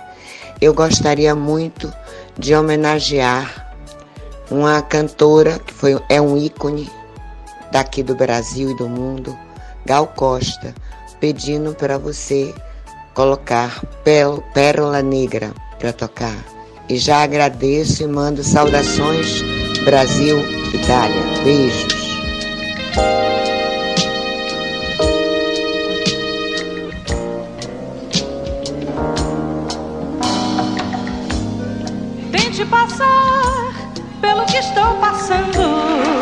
Eu 0.59 0.73
gostaria 0.73 1.35
muito 1.35 1.93
de 2.37 2.55
homenagear 2.55 3.75
uma 4.49 4.81
cantora 4.81 5.59
que 5.59 5.73
foi, 5.73 6.01
é 6.09 6.21
um 6.21 6.37
ícone 6.37 6.89
daqui 7.71 8.03
do 8.03 8.15
Brasil 8.15 8.71
e 8.71 8.77
do 8.77 8.87
mundo, 8.87 9.37
Gal 9.85 10.07
Costa, 10.07 10.73
pedindo 11.19 11.73
para 11.73 11.97
você 11.97 12.53
colocar 13.13 13.81
Pérola 14.53 15.01
Negra 15.01 15.53
para 15.79 15.93
tocar. 15.93 16.35
E 16.89 16.97
já 16.97 17.23
agradeço 17.23 18.03
e 18.03 18.07
mando 18.07 18.43
saudações 18.43 19.41
Brasil, 19.83 20.39
Itália. 20.73 21.21
Beijos. 21.43 21.93
Tente 32.31 32.65
passar 32.65 33.73
pelo 34.21 34.45
que 34.45 34.57
estou 34.57 34.95
passando 35.01 36.13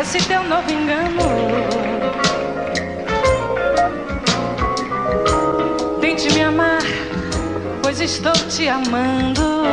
esse 0.00 0.18
teu 0.28 0.44
novo 0.44 0.70
engano. 0.70 1.22
Tente 6.00 6.32
me 6.32 6.42
amar, 6.42 6.82
pois 7.82 8.00
estou 8.00 8.32
te 8.32 8.68
amando. 8.68 9.64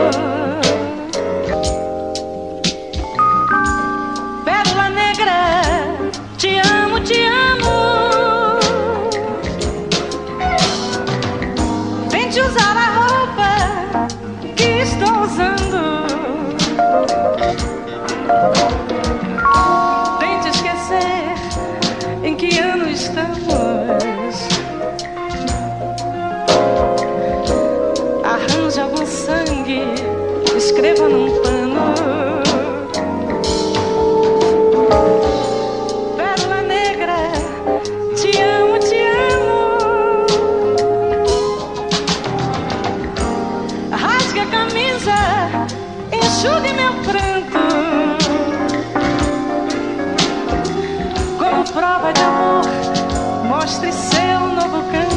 Mostre 53.65 53.91
seu 53.91 54.47
novo 54.49 54.91
canto. 54.91 55.14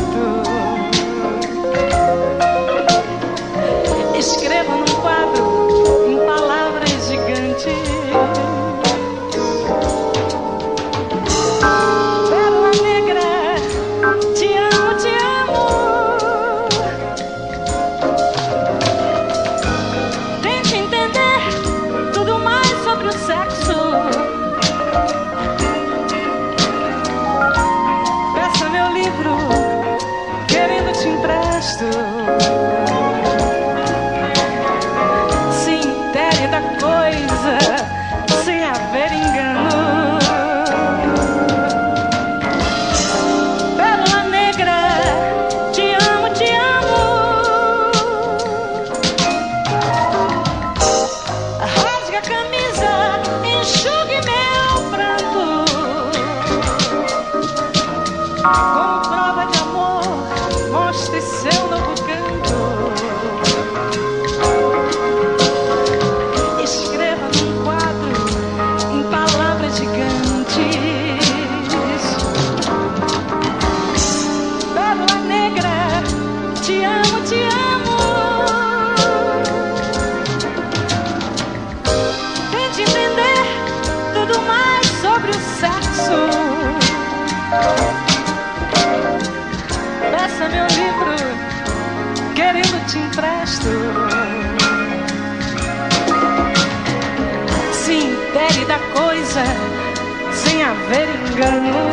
Engano. 101.38 101.90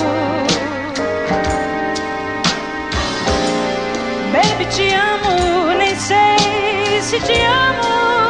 Baby, 4.33 4.65
te 4.65 4.93
amo, 4.95 5.73
nem 5.77 5.95
sei 5.95 7.01
se 7.01 7.19
te 7.19 7.45
amo. 7.45 8.29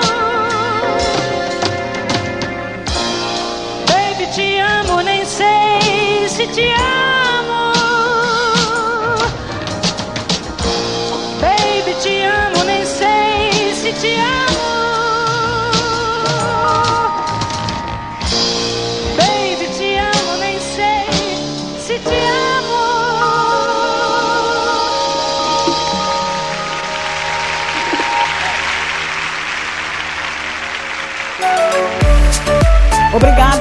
Baby, 3.88 4.28
te 4.36 4.60
amo, 4.60 5.02
nem 5.02 5.26
sei 5.26 6.28
se 6.28 6.48
te 6.48 6.74
amo. 6.74 6.95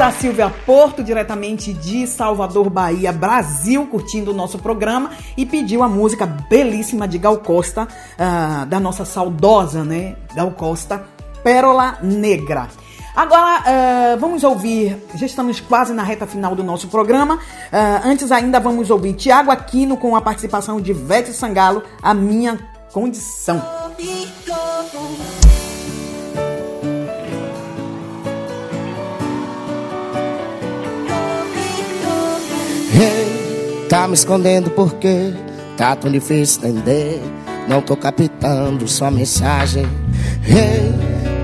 A 0.05 0.13
Silvia 0.13 0.53
Porto, 0.67 1.03
diretamente 1.03 1.73
de 1.73 2.07
Salvador, 2.07 2.69
Bahia, 2.69 3.11
Brasil, 3.11 3.87
curtindo 3.87 4.33
o 4.33 4.35
nosso 4.35 4.59
programa 4.59 5.13
e 5.35 5.47
pediu 5.47 5.83
a 5.83 5.89
música 5.89 6.27
belíssima 6.27 7.09
de 7.09 7.17
Gal 7.17 7.39
Costa, 7.39 7.89
ah, 8.19 8.67
da 8.69 8.79
nossa 8.79 9.07
saudosa, 9.07 9.83
né? 9.83 10.15
Gal 10.35 10.51
Costa, 10.51 11.07
Pérola 11.43 11.97
Negra. 12.03 12.69
Agora, 13.17 13.63
ah, 13.65 14.17
vamos 14.21 14.45
ouvir, 14.45 15.03
já 15.15 15.25
estamos 15.25 15.59
quase 15.61 15.95
na 15.95 16.03
reta 16.03 16.27
final 16.27 16.55
do 16.55 16.63
nosso 16.63 16.89
programa. 16.89 17.39
Ah, 17.73 18.03
antes 18.05 18.31
ainda 18.31 18.61
vamos 18.61 18.91
ouvir 18.91 19.15
Tiago 19.15 19.51
Aquino 19.51 19.97
com 19.97 20.15
a 20.15 20.21
participação 20.21 20.83
de 20.83 20.93
Vete 20.93 21.33
Sangalo, 21.33 21.83
A 22.03 22.13
Minha 22.13 22.59
Condição. 22.93 23.57
Hey, 32.97 33.89
tá 33.89 34.07
me 34.07 34.15
escondendo 34.15 34.71
porque 34.71 35.35
tá 35.77 35.97
tão 35.97 36.13
difícil 36.13 36.69
entender. 36.69 37.21
Não 37.67 37.83
tô 37.83 37.97
captando 37.97 38.87
sua 38.87 39.11
mensagem. 39.11 39.85
Hey, 40.47 40.95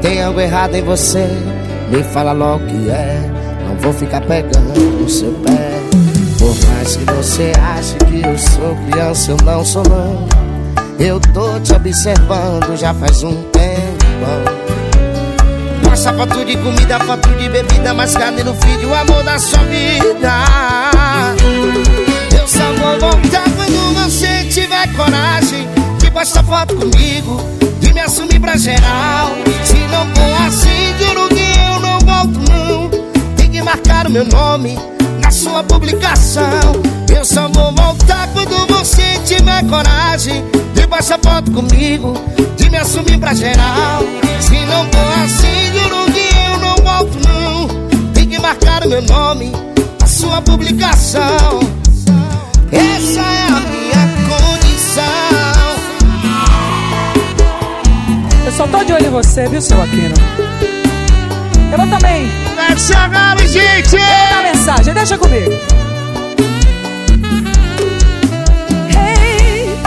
tem 0.00 0.22
algo 0.22 0.38
errado 0.38 0.76
em 0.76 0.82
você. 0.82 1.26
Me 1.90 2.04
fala 2.04 2.30
logo 2.30 2.62
o 2.62 2.66
que 2.68 2.88
é. 2.88 3.20
Não 3.66 3.76
vou 3.78 3.92
ficar 3.92 4.20
pegando 4.20 4.80
no 5.00 5.08
seu 5.08 5.32
pé. 5.44 5.80
Por 6.38 6.54
mais 6.68 6.94
que 6.94 7.04
você 7.04 7.52
ache 7.60 7.96
que 7.96 8.24
eu 8.24 8.38
sou 8.38 8.76
criança, 8.88 9.32
eu 9.32 9.36
não 9.44 9.64
sou 9.64 9.82
não. 9.88 10.28
Eu 11.00 11.18
tô 11.18 11.58
te 11.58 11.72
observando 11.72 12.76
já 12.76 12.94
faz 12.94 13.24
um 13.24 13.42
tempo. 13.50 14.69
Passa 15.90 16.14
foto 16.14 16.44
de 16.44 16.56
comida, 16.56 17.00
foto 17.00 17.28
de 17.30 17.48
bebida, 17.48 17.92
mas 17.92 18.16
cadê 18.16 18.44
no 18.44 18.54
filho 18.54 18.90
o 18.90 18.94
amor 18.94 19.24
da 19.24 19.36
sua 19.40 19.58
vida? 19.64 20.32
Eu 22.32 22.46
só 22.46 22.72
vou 22.74 23.10
voltar 23.10 23.42
quando 23.56 23.94
você 23.94 24.44
tiver 24.44 24.86
coragem 24.94 25.68
de 25.98 26.08
postar 26.12 26.44
foto 26.44 26.76
comigo, 26.76 27.44
de 27.80 27.92
me 27.92 28.00
assumir 28.02 28.38
pra 28.38 28.56
geral. 28.56 29.32
Se 29.64 29.78
não 29.88 30.06
for 30.14 30.46
assim, 30.46 30.94
juro 30.96 31.28
que 31.28 31.42
eu 31.58 31.80
não 31.80 31.98
volto 31.98 32.38
não. 32.48 32.88
Tem 33.34 33.50
que 33.50 33.60
marcar 33.60 34.06
o 34.06 34.10
meu 34.12 34.24
nome 34.24 34.78
na 35.20 35.32
sua 35.32 35.64
publicação. 35.64 36.46
Eu 37.12 37.24
só 37.24 37.48
vou 37.48 37.72
voltar 37.72 38.28
quando 38.32 38.64
você 38.68 39.18
tiver 39.26 39.66
coragem 39.68 40.44
de 40.72 40.86
postar 40.86 41.18
foto 41.18 41.50
comigo, 41.50 42.14
de 42.56 42.70
me 42.70 42.78
assumir 42.78 43.18
pra 43.18 43.34
geral. 43.34 44.04
Se 44.40 44.56
não 44.66 44.84
for 44.84 45.24
assim, 45.24 45.59
volto 47.00 47.18
não. 47.26 47.68
Tem 48.12 48.26
que 48.28 48.38
marcar 48.38 48.84
o 48.84 48.88
meu 48.88 49.02
nome 49.02 49.52
na 49.98 50.06
sua 50.06 50.42
publicação. 50.42 51.60
Essa 52.70 53.20
é 53.20 53.46
a 53.48 53.60
minha 53.60 54.08
condição. 54.28 55.04
Eu 58.44 58.52
só 58.52 58.66
tô 58.66 58.84
de 58.84 58.92
olho 58.92 59.06
em 59.06 59.10
você, 59.10 59.48
viu, 59.48 59.60
seu 59.60 59.80
Aquino? 59.80 60.14
Eu 61.72 61.78
vou 61.78 61.86
também. 61.86 62.28
Desce 62.68 62.94
agora, 62.94 63.46
gente! 63.46 63.94
Eu 63.94 64.00
vou 64.00 64.28
dar 64.30 64.42
mensagem, 64.42 64.94
deixa 64.94 65.18
comigo. 65.18 65.50
Hey, 68.90 69.78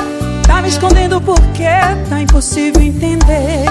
tá 0.48 0.62
me 0.62 0.70
escondendo 0.70 1.22
porque 1.22 1.70
tá 2.10 2.22
impossível 2.22 2.82
entender. 2.82 3.66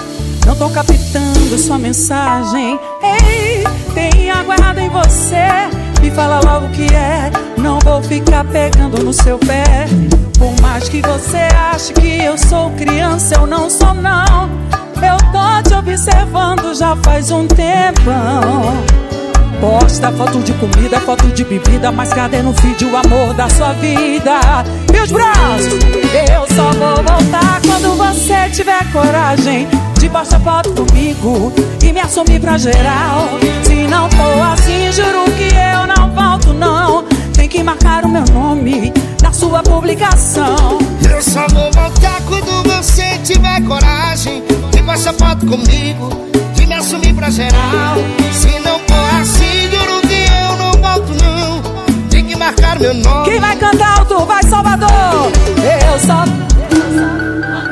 Não 0.47 0.56
tô 0.56 0.69
captando 0.70 1.59
sua 1.59 1.78
mensagem. 1.78 2.78
Ei, 3.20 3.64
tem 3.94 4.30
água 4.30 4.56
em 4.80 4.89
você. 4.89 5.47
Me 6.01 6.10
fala 6.10 6.40
logo 6.40 6.66
o 6.66 6.70
que 6.70 6.86
é. 6.94 7.30
Não 7.59 7.78
vou 7.80 8.02
ficar 8.02 8.44
pegando 8.44 9.02
no 9.02 9.12
seu 9.12 9.39
pé. 9.39 9.86
Por 10.39 10.60
mais 10.60 10.89
que 10.89 11.01
você 11.01 11.48
ache 11.72 11.93
que 11.93 12.22
eu 12.24 12.36
sou 12.36 12.70
criança, 12.72 13.36
eu 13.36 13.47
não 13.47 13.70
sou 13.70 13.94
não. 13.94 14.51
Eu 14.97 15.16
tô 15.30 15.68
te 15.68 15.74
observando 15.74 16.74
já 16.74 16.97
faz 16.97 17.30
um 17.30 17.47
tempão. 17.47 18.82
Posta 19.60 20.10
foto 20.10 20.40
de 20.40 20.52
comida, 20.55 20.98
foto 21.01 21.28
de 21.28 21.44
bebida, 21.44 21.93
mas 21.93 22.12
cadê 22.12 22.43
no 22.43 22.52
feed 22.52 22.84
o 22.84 22.97
amor 22.97 23.32
da 23.34 23.48
sua 23.48 23.72
vida? 23.74 24.40
E 24.93 25.01
os 25.01 25.12
braços? 25.12 25.78
Eu 26.32 26.56
só 26.56 26.72
vou 26.72 26.97
voltar 26.97 27.60
quando 27.64 27.97
você 27.97 28.51
tiver 28.51 28.84
coragem 28.93 29.68
de 30.12 30.18
postar 30.18 30.40
foto 30.40 30.70
comigo 30.72 31.52
e 31.82 31.93
me 31.93 32.01
assumir 32.01 32.39
pra 32.39 32.59
geral. 32.59 33.30
Se 33.64 33.86
não 33.86 34.10
for 34.10 34.43
assim, 34.52 34.93
juro 34.93 35.24
que 35.36 35.55
eu 35.55 35.86
não 35.86 36.10
volto, 36.12 36.52
não. 36.52 37.05
Tem 37.32 37.48
que 37.48 37.62
marcar 37.62 38.05
o 38.05 38.09
meu 38.09 38.24
nome 38.34 38.93
na 39.22 39.32
sua 39.32 39.62
publicação. 39.62 40.78
Eu 41.10 41.22
só 41.22 41.47
vou 41.48 41.72
voltar 41.72 42.20
quando 42.28 42.62
você 42.64 43.18
tiver 43.24 43.62
coragem 43.66 44.43
de 44.70 44.82
passar 44.82 45.14
foto 45.14 45.47
comigo, 45.47 46.10
de 46.55 46.66
me 46.66 46.74
assumir 46.74 47.14
pra 47.14 47.30
geral. 47.30 47.97
Se 48.32 48.59
não 48.60 48.78
for 48.80 49.20
assim, 49.20 49.70
juro 49.70 50.01
que 50.02 50.26
eu 50.30 50.56
não 50.59 50.72
volto 50.72 51.24
não. 51.24 51.62
Tem 52.10 52.26
que 52.26 52.36
marcar 52.36 52.78
meu 52.78 52.93
nome. 52.93 53.30
Quem 53.30 53.40
vai 53.40 53.56
cantar 53.56 54.01
alto? 54.01 54.26
Vai, 54.26 54.43
Salvador! 54.43 55.32
Eu 55.56 55.98
só. 56.01 56.24
De 56.26 57.72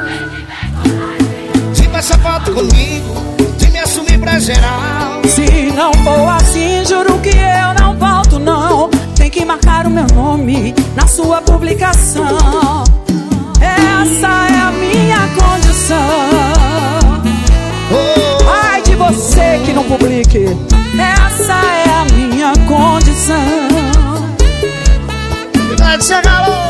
passar 2.11 2.19
foto 2.19 2.53
comigo, 2.53 3.15
de 3.57 3.71
me 3.71 3.79
assumir 3.79 4.19
pra 4.19 4.39
geral. 4.39 5.23
Se 5.27 5.73
não 5.73 5.93
for 5.95 6.29
assim, 6.29 6.85
juro 6.85 7.19
que 7.21 7.31
eu 7.31 7.75
não 7.79 7.97
volto, 7.97 8.39
não. 8.39 8.89
Tem 9.15 9.31
que 9.31 9.45
marcar 9.45 9.87
o 9.87 9.91
meu 9.91 10.07
nome 10.15 10.75
na 10.97 11.07
sua 11.07 11.41
publicação. 11.43 12.85
Essa 13.61 14.27
é 14.27 14.61
a 14.61 14.73
minha 14.73 15.29
condição. 15.39 15.99
Ai 18.63 18.83
de 18.83 18.95
você 18.97 19.61
que 19.65 19.73
não 19.73 19.85
publique. 19.85 20.47
Essa 20.99 21.53
é 21.53 21.91
a 21.91 22.05
minha 22.13 22.53
condição. 22.67 23.37
Vai 25.79 26.01
chegar 26.01 26.70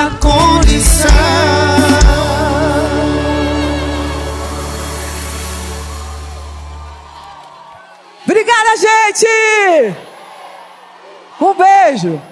minha 0.00 0.10
condição. 0.18 1.10
Obrigada, 8.24 8.76
gente! 8.76 9.96
Um 11.40 11.54
beijo! 11.54 12.29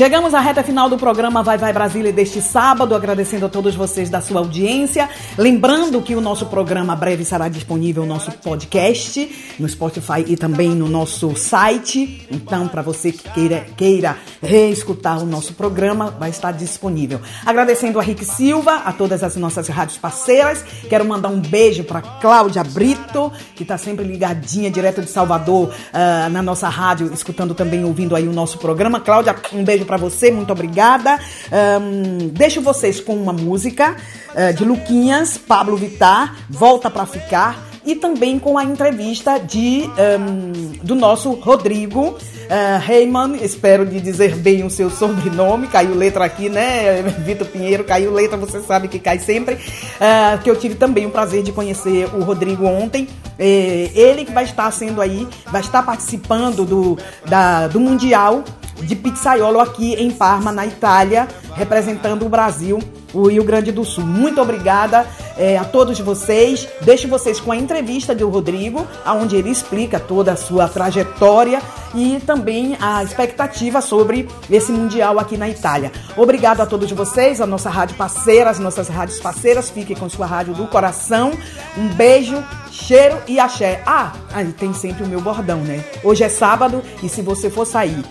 Chegamos 0.00 0.32
à 0.32 0.40
reta 0.40 0.62
final 0.62 0.88
do 0.88 0.96
programa 0.96 1.42
Vai 1.42 1.58
Vai 1.58 1.74
Brasília 1.74 2.10
deste 2.10 2.40
sábado, 2.40 2.94
agradecendo 2.94 3.44
a 3.44 3.50
todos 3.50 3.74
vocês 3.74 4.08
da 4.08 4.22
sua 4.22 4.40
audiência. 4.40 5.10
Lembrando 5.36 6.00
que 6.00 6.14
o 6.14 6.22
nosso 6.22 6.46
programa 6.46 6.96
breve 6.96 7.22
estará 7.22 7.50
disponível 7.50 8.04
no 8.06 8.14
nosso 8.14 8.32
podcast, 8.32 9.54
no 9.58 9.68
Spotify 9.68 10.24
e 10.26 10.38
também 10.38 10.70
no 10.70 10.88
nosso 10.88 11.36
site. 11.36 12.26
Então, 12.30 12.66
para 12.66 12.80
você 12.80 13.12
que 13.12 13.28
queira, 13.28 13.66
queira 13.76 14.16
reescutar 14.40 15.22
o 15.22 15.26
nosso 15.26 15.52
programa, 15.52 16.10
vai 16.10 16.30
estar 16.30 16.52
disponível. 16.52 17.20
Agradecendo 17.44 18.00
a 18.00 18.02
Rick 18.02 18.24
Silva, 18.24 18.76
a 18.76 18.94
todas 18.94 19.22
as 19.22 19.36
nossas 19.36 19.68
rádios 19.68 19.98
parceiras. 19.98 20.64
Quero 20.88 21.04
mandar 21.04 21.28
um 21.28 21.40
beijo 21.40 21.84
para 21.84 22.00
Cláudia 22.00 22.64
Brito, 22.64 23.30
que 23.54 23.64
está 23.64 23.76
sempre 23.76 24.06
ligadinha, 24.06 24.70
direto 24.70 25.02
de 25.02 25.10
Salvador, 25.10 25.74
ah, 25.92 26.30
na 26.30 26.40
nossa 26.40 26.70
rádio, 26.70 27.12
escutando 27.12 27.54
também, 27.54 27.84
ouvindo 27.84 28.16
aí 28.16 28.26
o 28.26 28.32
nosso 28.32 28.56
programa. 28.56 28.98
Cláudia, 28.98 29.36
um 29.52 29.62
beijo 29.62 29.89
para 29.90 29.96
você, 29.96 30.30
muito 30.30 30.52
obrigada. 30.52 31.18
Ahn, 31.50 32.28
deixo 32.30 32.60
vocês 32.60 33.00
com 33.00 33.16
uma 33.16 33.32
música 33.32 33.96
eh, 34.36 34.52
de 34.52 34.64
Luquinhas, 34.64 35.36
Pablo 35.36 35.76
Vittar, 35.76 36.36
Volta 36.48 36.88
para 36.88 37.04
Ficar, 37.06 37.58
e 37.84 37.96
também 37.96 38.38
com 38.38 38.56
a 38.56 38.62
entrevista 38.62 39.40
de 39.40 39.90
ahn, 39.98 40.78
do 40.80 40.94
nosso 40.94 41.32
Rodrigo 41.32 42.10
uh, 42.50 42.90
Heyman, 42.90 43.36
espero 43.42 43.84
de 43.84 44.00
dizer 44.00 44.36
bem 44.36 44.62
o 44.64 44.70
seu 44.70 44.90
sobrenome, 44.90 45.66
caiu 45.66 45.94
letra 45.94 46.24
aqui, 46.24 46.48
né? 46.48 47.02
Vitor 47.24 47.48
Pinheiro, 47.48 47.82
caiu 47.82 48.12
letra, 48.12 48.36
você 48.36 48.60
sabe 48.60 48.86
que 48.86 48.98
cai 48.98 49.18
sempre. 49.18 49.58
Ah, 50.00 50.38
que 50.42 50.48
eu 50.50 50.54
tive 50.54 50.74
também 50.74 51.06
o 51.06 51.10
prazer 51.10 51.42
de 51.42 51.52
conhecer 51.52 52.06
o 52.14 52.22
Rodrigo 52.22 52.64
ontem. 52.64 53.08
Ele 53.38 54.26
que 54.26 54.32
vai 54.32 54.44
estar 54.44 54.70
sendo 54.70 55.00
aí, 55.00 55.26
vai 55.46 55.62
estar 55.62 55.82
participando 55.82 56.64
do, 56.66 56.98
da, 57.26 57.66
do 57.68 57.80
Mundial 57.80 58.44
de 58.82 58.96
pizzaiolo 58.96 59.60
aqui 59.60 59.94
em 59.94 60.10
Parma, 60.10 60.52
na 60.52 60.66
Itália, 60.66 61.28
representando 61.54 62.26
o 62.26 62.28
Brasil, 62.28 62.78
o 63.12 63.28
Rio 63.28 63.44
Grande 63.44 63.72
do 63.72 63.84
Sul. 63.84 64.04
Muito 64.04 64.40
obrigada 64.40 65.06
eh, 65.36 65.56
a 65.56 65.64
todos 65.64 65.98
vocês. 66.00 66.68
Deixo 66.82 67.08
vocês 67.08 67.40
com 67.40 67.52
a 67.52 67.56
entrevista 67.56 68.14
do 68.14 68.28
Rodrigo, 68.28 68.86
onde 69.06 69.36
ele 69.36 69.50
explica 69.50 69.98
toda 69.98 70.32
a 70.32 70.36
sua 70.36 70.68
trajetória 70.68 71.60
e 71.94 72.20
também 72.24 72.76
a 72.80 73.02
expectativa 73.02 73.80
sobre 73.80 74.28
esse 74.48 74.70
Mundial 74.70 75.18
aqui 75.18 75.36
na 75.36 75.48
Itália. 75.48 75.90
Obrigado 76.16 76.60
a 76.60 76.66
todos 76.66 76.90
vocês, 76.92 77.40
a 77.40 77.46
nossa 77.46 77.68
rádio 77.68 77.96
parceira, 77.96 78.50
as 78.50 78.58
nossas 78.58 78.88
rádios 78.88 79.18
parceiras. 79.18 79.70
Fiquem 79.70 79.96
com 79.96 80.08
sua 80.08 80.26
rádio 80.26 80.54
do 80.54 80.66
coração. 80.66 81.32
Um 81.76 81.88
beijo, 81.88 82.42
cheiro 82.70 83.16
e 83.26 83.40
axé. 83.40 83.82
Ah, 83.84 84.12
aí 84.32 84.52
tem 84.52 84.72
sempre 84.72 85.04
o 85.04 85.08
meu 85.08 85.20
bordão, 85.20 85.58
né? 85.58 85.84
Hoje 86.04 86.22
é 86.22 86.28
sábado 86.28 86.82
e 87.02 87.08
se 87.08 87.22
você 87.22 87.50
for 87.50 87.66
sair 87.66 88.04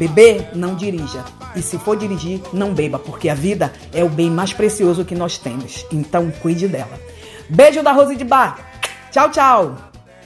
Beber, 0.00 0.48
não 0.54 0.74
dirija. 0.74 1.22
E 1.54 1.60
se 1.60 1.76
for 1.78 1.94
dirigir, 1.94 2.40
não 2.54 2.72
beba, 2.72 2.98
porque 2.98 3.28
a 3.28 3.34
vida 3.34 3.70
é 3.92 4.02
o 4.02 4.08
bem 4.08 4.30
mais 4.30 4.50
precioso 4.50 5.04
que 5.04 5.14
nós 5.14 5.36
temos. 5.36 5.84
Então, 5.92 6.32
cuide 6.40 6.66
dela. 6.66 6.98
Beijo 7.50 7.82
da 7.82 7.92
Rose 7.92 8.16
de 8.16 8.24
Bar. 8.24 8.58
Tchau, 9.12 9.30
tchau. 9.30 9.76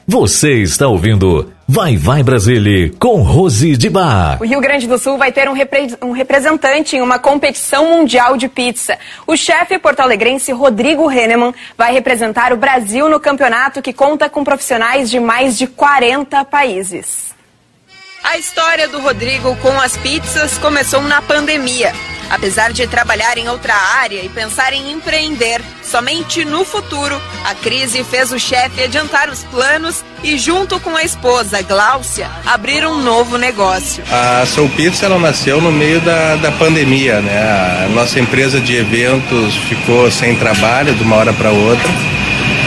Você 0.07 0.63
está 0.63 0.87
ouvindo 0.87 1.51
Vai 1.67 1.97
Vai 1.97 2.23
Brasília 2.23 2.93
com 3.01 3.21
Rose 3.23 3.77
de 3.77 3.91
Bar. 3.91 4.37
O 4.41 4.45
Rio 4.47 4.61
Grande 4.61 4.87
do 4.87 4.97
Sul 4.97 5.19
vai 5.19 5.33
ter 5.33 5.49
um, 5.49 5.55
repre- 5.55 5.97
um 6.01 6.13
representante 6.13 6.95
em 6.95 7.01
uma 7.01 7.19
competição 7.19 7.97
mundial 7.99 8.37
de 8.37 8.47
pizza. 8.49 8.97
O 9.27 9.37
chefe 9.37 9.77
porto-alegrense 9.77 10.53
Rodrigo 10.53 11.11
Henneman 11.11 11.53
vai 11.77 11.93
representar 11.93 12.53
o 12.53 12.57
Brasil 12.57 13.09
no 13.09 13.19
campeonato 13.19 13.83
que 13.83 13.93
conta 13.93 14.29
com 14.31 14.45
profissionais 14.45 15.11
de 15.11 15.19
mais 15.19 15.59
de 15.59 15.67
40 15.67 16.45
países. 16.45 17.34
A 18.25 18.39
história 18.39 18.89
do 18.89 19.01
Rodrigo 19.01 19.55
com 19.57 19.79
as 19.79 19.99
pizzas 19.99 20.57
começou 20.57 21.03
na 21.03 21.21
pandemia. 21.21 21.93
Apesar 22.31 22.73
de 22.73 22.87
trabalhar 22.87 23.37
em 23.37 23.49
outra 23.51 23.75
área 23.75 24.25
e 24.25 24.31
pensar 24.31 24.73
em 24.73 24.91
empreender 24.91 25.61
somente 25.83 26.43
no 26.43 26.65
futuro, 26.65 27.21
a 27.45 27.55
crise 27.55 28.03
fez 28.03 28.33
o 28.33 28.39
chefe 28.39 28.83
adiantar 28.83 29.29
os 29.29 29.45
planos 29.45 30.03
e, 30.23 30.39
junto 30.39 30.81
com 30.81 30.97
a 30.97 31.05
esposa 31.05 31.61
Gláucia, 31.61 32.29
abrir 32.47 32.87
um 32.87 32.99
novo 33.03 33.37
negócio. 33.37 34.03
A 34.11 34.47
Soul 34.47 34.71
Pizza 34.71 35.05
ela 35.05 35.19
nasceu 35.19 35.61
no 35.61 35.71
meio 35.71 36.01
da, 36.01 36.37
da 36.37 36.51
pandemia, 36.51 37.21
né? 37.21 37.85
A 37.85 37.89
nossa 37.91 38.19
empresa 38.19 38.59
de 38.59 38.75
eventos 38.75 39.55
ficou 39.69 40.11
sem 40.11 40.35
trabalho 40.37 40.95
de 40.95 41.03
uma 41.03 41.17
hora 41.17 41.33
para 41.35 41.51
outra. 41.51 41.89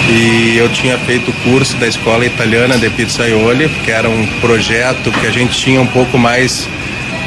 E 0.10 0.58
eu 0.58 0.70
tinha 0.70 0.98
feito 1.00 1.32
o 1.32 1.34
curso 1.44 1.76
da 1.78 1.88
Escola 1.88 2.26
Italiana 2.26 2.78
de 2.78 2.90
Pizzaioli, 2.90 3.68
que 3.84 3.92
era 3.92 4.10
um 4.10 4.26
projeto 4.40 5.12
que 5.12 5.28
a 5.28 5.32
gente 5.32 5.58
tinha 5.58 5.82
um 5.82 5.88
pouco 5.88 6.18
mais 6.18 6.68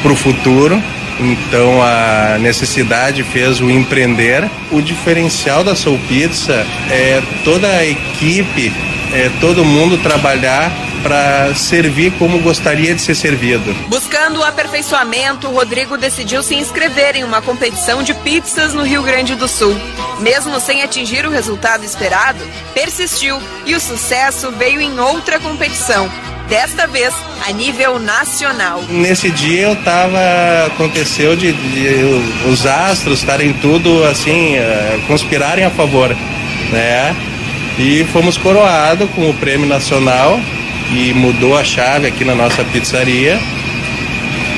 para 0.02 0.12
o 0.12 0.16
futuro. 0.16 0.82
Então 1.20 1.82
a 1.82 2.38
necessidade 2.40 3.22
fez 3.22 3.60
o 3.60 3.70
empreender. 3.70 4.48
O 4.70 4.80
diferencial 4.80 5.62
da 5.62 5.74
Soul 5.74 6.00
Pizza 6.08 6.66
é 6.90 7.22
toda 7.44 7.68
a 7.68 7.86
equipe, 7.86 8.72
é 9.12 9.30
todo 9.40 9.62
mundo 9.62 9.98
trabalhar 9.98 10.72
para 11.02 11.54
servir 11.54 12.12
como 12.18 12.40
gostaria 12.40 12.94
de 12.94 13.00
ser 13.00 13.14
servido. 13.14 13.74
Buscando 13.88 14.40
o 14.40 14.44
aperfeiçoamento, 14.44 15.48
Rodrigo 15.48 15.96
decidiu 15.96 16.42
se 16.42 16.54
inscrever 16.54 17.16
em 17.16 17.24
uma 17.24 17.42
competição 17.42 18.02
de 18.02 18.14
pizzas 18.14 18.72
no 18.72 18.82
Rio 18.82 19.02
Grande 19.02 19.34
do 19.34 19.48
Sul. 19.48 19.76
Mesmo 20.20 20.60
sem 20.60 20.82
atingir 20.82 21.26
o 21.26 21.30
resultado 21.30 21.84
esperado, 21.84 22.40
persistiu 22.74 23.40
e 23.66 23.74
o 23.74 23.80
sucesso 23.80 24.50
veio 24.52 24.80
em 24.80 24.98
outra 24.98 25.40
competição, 25.40 26.10
desta 26.48 26.86
vez 26.86 27.14
a 27.48 27.52
nível 27.52 27.98
nacional. 27.98 28.82
Nesse 28.88 29.30
dia 29.30 29.68
eu 29.68 29.76
tava. 29.76 30.18
Aconteceu 30.66 31.36
de, 31.36 31.52
de 31.52 32.48
os 32.50 32.66
astros 32.66 33.20
estarem 33.20 33.52
tudo 33.54 34.04
assim, 34.04 34.56
eh, 34.56 35.00
conspirarem 35.06 35.64
a 35.64 35.70
favor, 35.70 36.14
né? 36.70 37.16
E 37.78 38.04
fomos 38.12 38.36
coroados 38.36 39.08
com 39.10 39.30
o 39.30 39.34
prêmio 39.34 39.66
nacional 39.66 40.38
e 40.92 41.12
mudou 41.14 41.56
a 41.56 41.64
chave 41.64 42.06
aqui 42.08 42.24
na 42.24 42.34
nossa 42.34 42.64
pizzaria. 42.64 43.38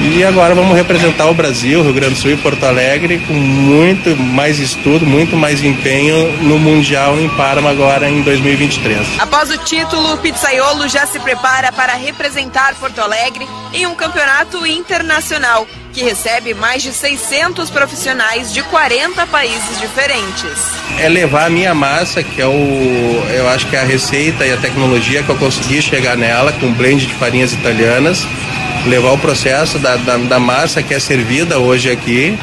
E 0.04 0.24
agora 0.24 0.52
vamos 0.52 0.76
representar 0.76 1.26
o 1.28 1.34
Brasil, 1.34 1.80
Rio 1.80 1.92
Grande 1.92 2.14
do 2.14 2.20
Sul 2.20 2.32
e 2.32 2.36
Porto 2.36 2.64
Alegre 2.64 3.20
com 3.20 3.32
muito 3.32 4.16
mais 4.16 4.58
estudo, 4.58 5.06
muito 5.06 5.36
mais 5.36 5.62
empenho 5.62 6.32
no 6.42 6.58
Mundial 6.58 7.18
em 7.20 7.28
Parma 7.28 7.70
agora 7.70 8.10
em 8.10 8.20
2023. 8.20 9.20
Após 9.20 9.48
o 9.50 9.58
título, 9.58 10.14
o 10.14 10.18
pizzaiolo 10.18 10.88
já 10.88 11.06
se 11.06 11.20
prepara 11.20 11.70
para 11.70 11.94
representar 11.94 12.74
Porto 12.74 13.00
Alegre 13.00 13.46
em 13.72 13.86
um 13.86 13.94
campeonato 13.94 14.66
internacional 14.66 15.66
que 15.92 16.02
recebe 16.02 16.52
mais 16.52 16.82
de 16.82 16.92
600 16.92 17.70
profissionais 17.70 18.52
de 18.52 18.62
40 18.64 19.26
países 19.26 19.78
diferentes. 19.80 20.50
É 20.98 21.08
levar 21.08 21.46
a 21.46 21.50
minha 21.50 21.74
massa, 21.74 22.22
que 22.22 22.40
é 22.40 22.46
o, 22.46 23.24
eu 23.32 23.48
acho 23.48 23.66
que 23.66 23.76
é 23.76 23.80
a 23.80 23.84
receita 23.84 24.44
e 24.44 24.52
a 24.52 24.56
tecnologia 24.56 25.22
que 25.22 25.28
eu 25.28 25.36
consegui 25.36 25.80
chegar 25.80 26.16
nela, 26.16 26.52
com 26.52 26.72
blend 26.72 27.06
de 27.06 27.14
farinhas 27.14 27.52
italianas, 27.52 28.26
levar 28.86 29.12
o 29.12 29.18
processo 29.18 29.78
da, 29.78 29.96
da, 29.96 30.16
da 30.16 30.38
massa 30.38 30.82
que 30.82 30.94
é 30.94 30.98
servida 30.98 31.58
hoje 31.58 31.90
aqui 31.90 32.36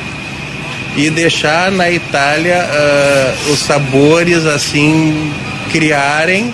e 0.96 1.10
deixar 1.10 1.72
na 1.72 1.90
Itália 1.90 2.68
ah, 2.70 3.36
os 3.52 3.60
sabores 3.60 4.46
assim 4.46 5.32
criarem 5.72 6.54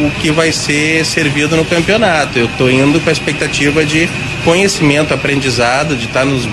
o 0.00 0.10
que 0.20 0.30
vai 0.30 0.52
ser 0.52 1.04
servido 1.04 1.56
no 1.56 1.64
campeonato. 1.64 2.38
Eu 2.38 2.46
estou 2.46 2.70
indo 2.70 3.00
com 3.00 3.08
a 3.08 3.12
expectativa 3.12 3.84
de 3.84 4.08
conhecimento, 4.44 5.12
aprendizado, 5.12 5.96
de 5.96 6.06
estar 6.06 6.24
nos, 6.24 6.48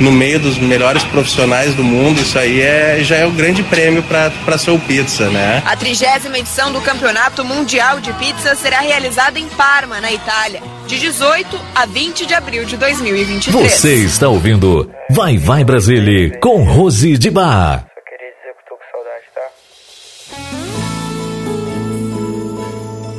no 0.00 0.12
meio 0.12 0.38
dos 0.38 0.58
melhores 0.58 1.02
profissionais 1.04 1.74
do 1.74 1.82
mundo. 1.82 2.20
Isso 2.20 2.38
aí 2.38 2.60
é, 2.60 2.98
já 3.02 3.16
é 3.16 3.26
o 3.26 3.30
grande 3.30 3.62
prêmio 3.62 4.02
para 4.02 4.58
Soul 4.58 4.78
Pizza, 4.78 5.28
né? 5.28 5.62
A 5.66 5.76
trigésima 5.76 6.38
edição 6.38 6.72
do 6.72 6.80
Campeonato 6.80 7.44
Mundial 7.44 8.00
de 8.00 8.12
Pizza 8.14 8.54
será 8.54 8.80
realizada 8.80 9.38
em 9.38 9.48
Parma, 9.48 10.00
na 10.00 10.12
Itália, 10.12 10.62
de 10.88 10.98
18 10.98 11.60
a 11.74 11.84
20 11.84 12.24
de 12.24 12.32
abril 12.32 12.64
de 12.64 12.78
2023. 12.78 13.70
Você 13.70 13.94
está 13.96 14.26
ouvindo 14.28 14.90
Vai 15.10 15.36
Vai 15.36 15.62
Brasília 15.62 16.38
com 16.40 16.64
Rose 16.64 17.18
de 17.18 17.30
Bar. 17.30 17.86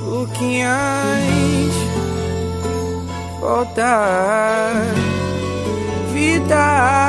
Luquinhas 0.04 0.74
voltar 3.40 4.74
vida. 6.12 7.00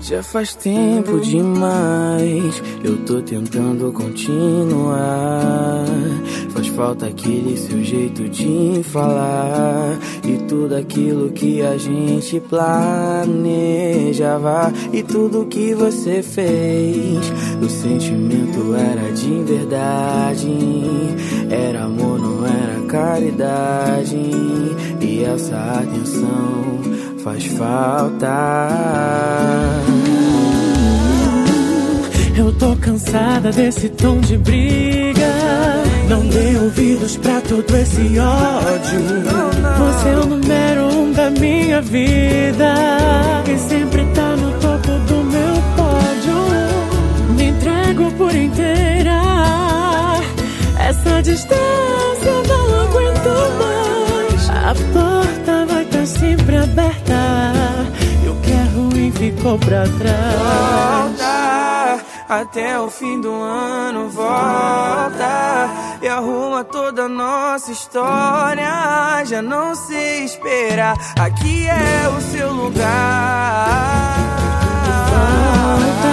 Já 0.00 0.22
faz 0.22 0.54
tempo 0.54 1.20
demais. 1.20 2.62
Eu 2.82 2.96
tô 3.04 3.20
tentando 3.20 3.92
continuar 3.92 5.84
falta 6.74 7.06
aquele 7.06 7.56
seu 7.56 7.82
jeito 7.82 8.28
de 8.28 8.82
falar. 8.84 9.98
E 10.24 10.36
tudo 10.48 10.76
aquilo 10.76 11.30
que 11.30 11.62
a 11.62 11.76
gente 11.78 12.40
planejava. 12.40 13.32
E 14.92 15.02
tudo 15.02 15.46
que 15.46 15.74
você 15.74 16.22
fez. 16.22 17.18
O 17.62 17.68
sentimento 17.68 18.74
era 18.74 19.12
de 19.12 19.42
verdade. 19.42 20.52
Era 21.50 21.84
amor 21.84 22.18
não 22.18 22.44
era 22.46 22.80
caridade. 22.88 24.16
E 25.00 25.24
essa 25.24 25.56
atenção 25.56 26.80
faz 27.22 27.44
falta. 27.46 28.26
Eu 32.36 32.52
tô 32.58 32.74
cansada 32.76 33.52
desse 33.52 33.88
tom 33.90 34.18
de 34.20 34.36
briga. 34.36 35.13
Não 36.08 36.26
dê 36.26 36.56
ouvidos 36.58 37.16
pra 37.16 37.40
todo 37.40 37.76
esse 37.76 38.18
ódio. 38.18 39.00
Você 39.78 40.08
é 40.08 40.16
o 40.16 40.26
número 40.26 40.86
um 40.86 41.12
da 41.12 41.30
minha 41.30 41.80
vida. 41.80 42.74
E 43.46 43.58
sempre 43.58 44.04
tá 44.14 44.36
no 44.36 44.52
topo 44.60 44.92
do 45.06 45.24
meu 45.24 45.54
pódio. 45.76 47.34
Me 47.36 47.44
entrego 47.46 48.12
por 48.12 48.34
inteira. 48.34 49.20
Essa 50.78 51.22
distância 51.22 52.28
eu 52.28 52.42
não 52.46 52.82
aguento 52.82 53.30
mais. 53.58 54.50
A 54.50 54.74
porta 54.92 55.66
vai 55.66 55.84
estar 55.84 56.06
sempre 56.06 56.56
aberta. 56.56 57.14
E 58.24 58.28
o 58.28 58.34
que 58.36 58.52
é 58.52 58.64
ruim 58.74 59.10
ficou 59.12 59.58
pra 59.58 59.84
trás. 59.98 61.18
Volta 61.18 62.03
até 62.40 62.78
o 62.80 62.90
fim 62.90 63.20
do 63.20 63.32
ano, 63.32 64.08
volta 64.08 65.68
e 66.02 66.08
arruma 66.08 66.64
toda 66.64 67.04
a 67.04 67.08
nossa 67.08 67.70
história. 67.70 69.24
Já 69.24 69.40
não 69.40 69.74
sei 69.74 70.24
esperar, 70.24 70.96
aqui 71.18 71.66
é 71.68 72.08
o 72.08 72.20
seu 72.20 72.52
lugar. 72.52 74.16
Volta 75.10 76.10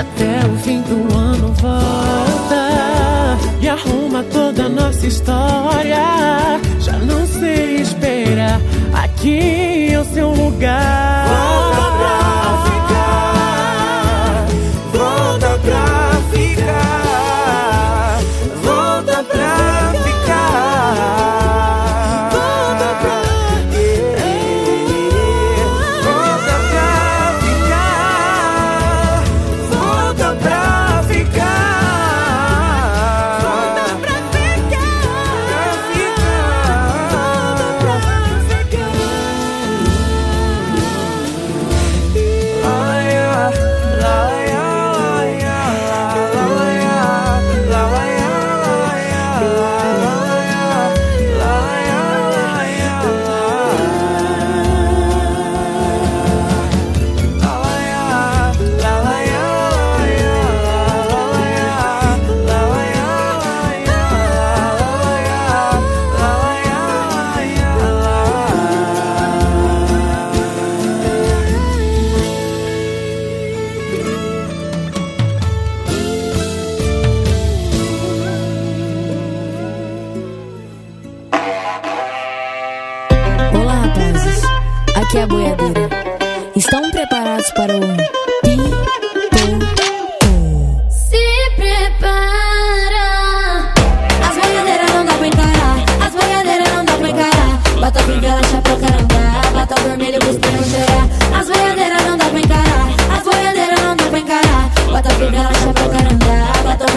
até 0.00 0.46
o 0.48 0.58
fim 0.58 0.80
do 0.82 1.16
ano, 1.16 1.52
volta 1.54 3.38
e 3.60 3.68
arruma 3.68 4.24
toda 4.24 4.64
a 4.64 4.68
nossa 4.68 5.06
história. 5.06 6.60
Já 6.80 6.98
não 6.98 7.26
sei 7.26 7.76
esperar, 7.76 8.60
aqui 8.92 9.92
é 9.92 10.00
o 10.00 10.04
seu 10.04 10.30
lugar. 10.30 11.28
Volta 11.28 11.92
pra 11.98 12.43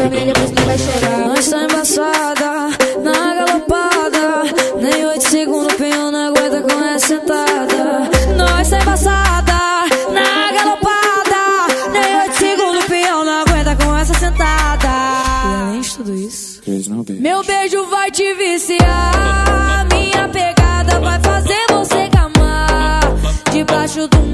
vermelha, 0.09 0.33
mas 0.39 0.51
não 0.51 0.63
vai. 0.65 1.27
Nós 1.27 1.47
tá 1.49 1.63
embaçada, 1.63 2.69
na 3.01 3.35
galopada. 3.35 4.43
Nem 4.81 5.05
oito 5.05 5.29
segundos, 5.29 5.73
penhão 5.75 6.11
não 6.11 6.27
aguenta 6.29 6.61
com 6.61 6.83
essa 6.83 7.07
sentada. 7.07 8.09
Nós 8.37 8.69
tá 8.69 8.79
embaçada, 8.79 9.53
na 10.11 10.51
galopada. 10.51 11.91
Nem 11.91 12.21
oito 12.21 12.37
segundos, 12.37 12.85
penhão 12.85 13.25
não 13.25 13.41
aguenta 13.41 13.75
com 13.75 13.97
essa 13.97 14.13
sentada. 14.13 14.87
E 14.87 15.63
além 15.63 15.81
de 15.81 15.95
tudo 15.95 16.15
isso, 16.15 16.61
beijo 16.65 16.89
não, 16.89 17.03
beijo. 17.03 17.21
meu 17.21 17.43
beijo 17.43 17.85
vai 17.87 18.11
te 18.11 18.33
viciar. 18.35 19.87
Minha 19.91 20.29
pegada 20.29 20.99
vai 20.99 21.19
fazer 21.19 21.65
você 21.69 22.07
gamar. 22.09 23.01
Debaixo 23.51 24.07
do 24.07 24.26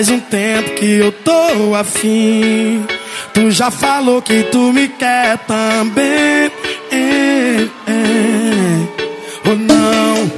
faz 0.00 0.08
um 0.08 0.20
tempo 0.20 0.70
que 0.76 0.94
eu 0.94 1.12
tô 1.12 1.74
afim. 1.74 2.86
Tu 3.34 3.50
já 3.50 3.70
falou 3.70 4.22
que 4.22 4.44
tu 4.44 4.72
me 4.72 4.88
quer 4.88 5.36
também. 5.46 6.50
É, 6.90 7.68
é. 7.86 7.98
Ou 9.44 9.52
oh, 9.52 9.56
não 9.56 10.32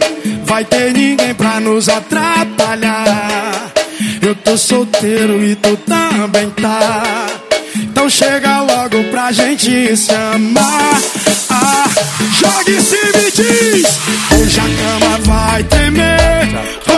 vai 0.44 0.64
ter 0.64 0.92
ninguém 0.92 1.32
pra 1.34 1.60
nos 1.60 1.88
atrapalhar. 1.88 3.70
Eu 4.20 4.34
tô 4.34 4.58
solteiro 4.58 5.44
e 5.44 5.54
tu 5.54 5.76
também 5.76 6.50
tá. 6.50 7.28
Então 7.76 8.10
chega 8.10 8.62
logo 8.62 9.04
pra 9.12 9.30
gente 9.30 9.96
se 9.96 10.12
amar. 10.12 11.00
Ah, 11.50 11.88
jogue-se 12.40 12.96
me 13.16 13.30
diz: 13.30 13.86
hoje 14.32 14.58
a 14.58 14.64
cama 14.82 15.18
vai 15.18 15.62
tremer 15.62 16.91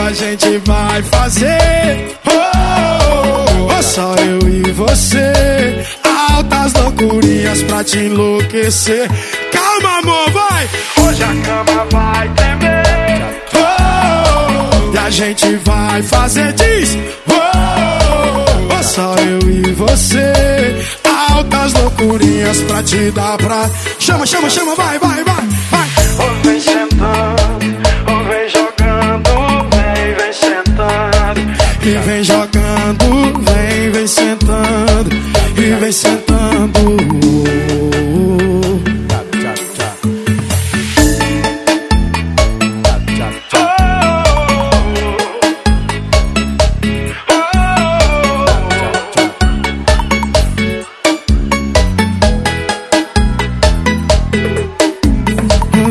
a 0.00 0.12
gente 0.12 0.58
vai 0.58 1.02
fazer? 1.02 2.18
Oh, 2.26 3.68
oh, 3.68 3.78
oh, 3.78 3.82
só 3.82 4.14
eu 4.14 4.48
e 4.48 4.70
você. 4.72 5.84
Altas 6.30 6.72
loucurinhas 6.74 7.62
pra 7.62 7.84
te 7.84 7.98
enlouquecer. 7.98 9.08
Calma, 9.52 9.98
amor, 9.98 10.30
vai! 10.30 10.68
Hoje 11.04 11.22
a 11.22 11.34
cama 11.44 11.86
vai 11.90 12.28
tremer. 12.34 13.42
Oh, 13.54 13.58
oh, 13.58 14.90
oh, 14.90 14.94
e 14.94 14.98
a 14.98 15.10
gente 15.10 15.56
vai 15.64 16.02
fazer 16.02 16.52
diz. 16.52 16.96
Oh, 17.28 17.32
oh, 17.32 18.74
oh 18.78 18.82
só 18.82 19.14
eu 19.16 19.50
e 19.50 19.72
você. 19.72 20.32
Altas 21.30 21.72
loucurinhas 21.74 22.60
pra 22.62 22.82
te 22.82 23.10
dar 23.10 23.36
pra. 23.36 23.70
Chama, 23.98 24.26
chama, 24.26 24.48
chama, 24.48 24.74
vai, 24.74 24.98
vai, 24.98 25.24
vai, 25.24 25.46
vai. 25.70 25.88
Vou 26.16 26.52
me 26.52 26.60
sentar. 26.60 27.37
sentando, 34.08 35.10
e 35.56 35.74
vem 35.80 35.92
sentando. 35.92 36.78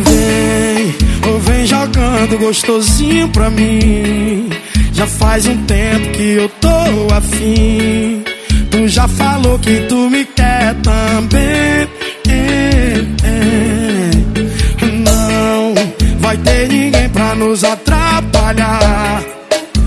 Vem, 0.03 0.95
oh 1.27 1.39
vem 1.39 1.65
jogando 1.67 2.39
Gostosinho 2.39 3.29
pra 3.29 3.49
mim 3.51 4.56
já 4.97 5.05
faz 5.05 5.45
um 5.45 5.63
tempo 5.65 6.09
que 6.13 6.23
eu 6.23 6.49
tô 6.59 7.13
afim. 7.13 8.23
Tu 8.71 8.87
já 8.87 9.07
falou 9.07 9.59
que 9.59 9.81
tu 9.81 10.09
me 10.09 10.25
quer 10.25 10.73
também. 10.81 11.87
É, 12.27 13.05
é. 13.23 14.85
Não 14.87 15.75
vai 16.17 16.35
ter 16.37 16.67
ninguém 16.69 17.07
pra 17.09 17.35
nos 17.35 17.63
atrapalhar. 17.63 19.23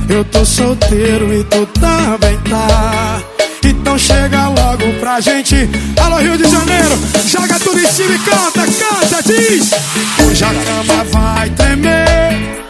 Eu 0.09 0.24
tô 0.27 0.45
solteiro 0.45 1.35
e 1.35 1.43
tu 1.43 1.66
também 1.66 2.39
tá. 2.49 3.20
Então 3.65 3.99
chega 3.99 4.49
logo 4.49 4.93
pra 5.01 5.19
gente. 5.19 5.57
Alô 6.01 6.19
Rio 6.19 6.39
de 6.39 6.49
Janeiro, 6.49 6.97
joga 7.27 7.59
tudo 7.59 7.81
em 7.81 7.87
cima 7.89 8.15
e 8.15 8.19
canta, 8.20 8.65
canta, 8.65 9.23
diz. 9.24 9.70
Hoje 10.24 10.45
a 10.45 10.55
cama 10.55 11.05
vai 11.11 11.51
tremer 11.51 12.69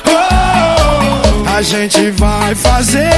a 1.57 1.63
gente 1.63 2.11
vai 2.13 2.55
fazer. 2.55 3.11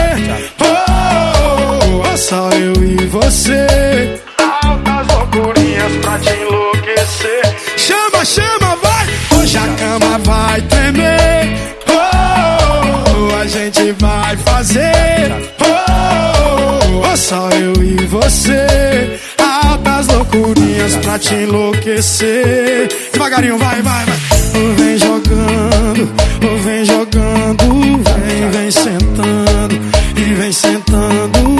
Oh, 0.60 0.64
oh, 0.64 2.12
oh, 2.12 2.16
só 2.16 2.48
eu 2.50 2.72
e 2.82 3.06
você. 3.06 4.20
Altas 4.62 5.06
loucurinhas 5.08 5.92
pra 6.00 6.18
te 6.18 6.30
enlouquecer. 6.30 7.56
Chama, 7.76 8.24
chama, 8.24 8.76
vai! 8.82 9.38
Hoje 9.38 9.58
a 9.58 9.68
cama 9.68 10.18
vai 10.18 10.60
tremer. 10.62 11.76
Oh, 11.88 11.92
oh, 11.92 13.32
oh 13.32 13.40
a 13.40 13.46
gente 13.46 13.92
vai 13.92 14.36
fazer. 14.38 15.32
Oh, 15.60 17.12
oh, 17.12 17.16
só 17.16 17.48
eu 17.50 17.82
e 17.82 18.06
você. 18.06 19.20
Altas 19.38 20.06
loucurinhas 20.08 20.96
pra 20.96 21.18
te 21.18 21.34
enlouquecer. 21.34 22.88
Devagarinho, 23.12 23.58
vai, 23.58 23.82
vai, 23.82 24.04
vai. 24.06 24.18
Vem 24.76 24.98
jogando, 24.98 26.12
vem 26.64 26.84
jogando 26.84 28.11
vem, 28.50 28.70
sentando, 28.70 29.74
e 30.16 30.34
vem 30.34 30.52
sentando, 30.52 31.51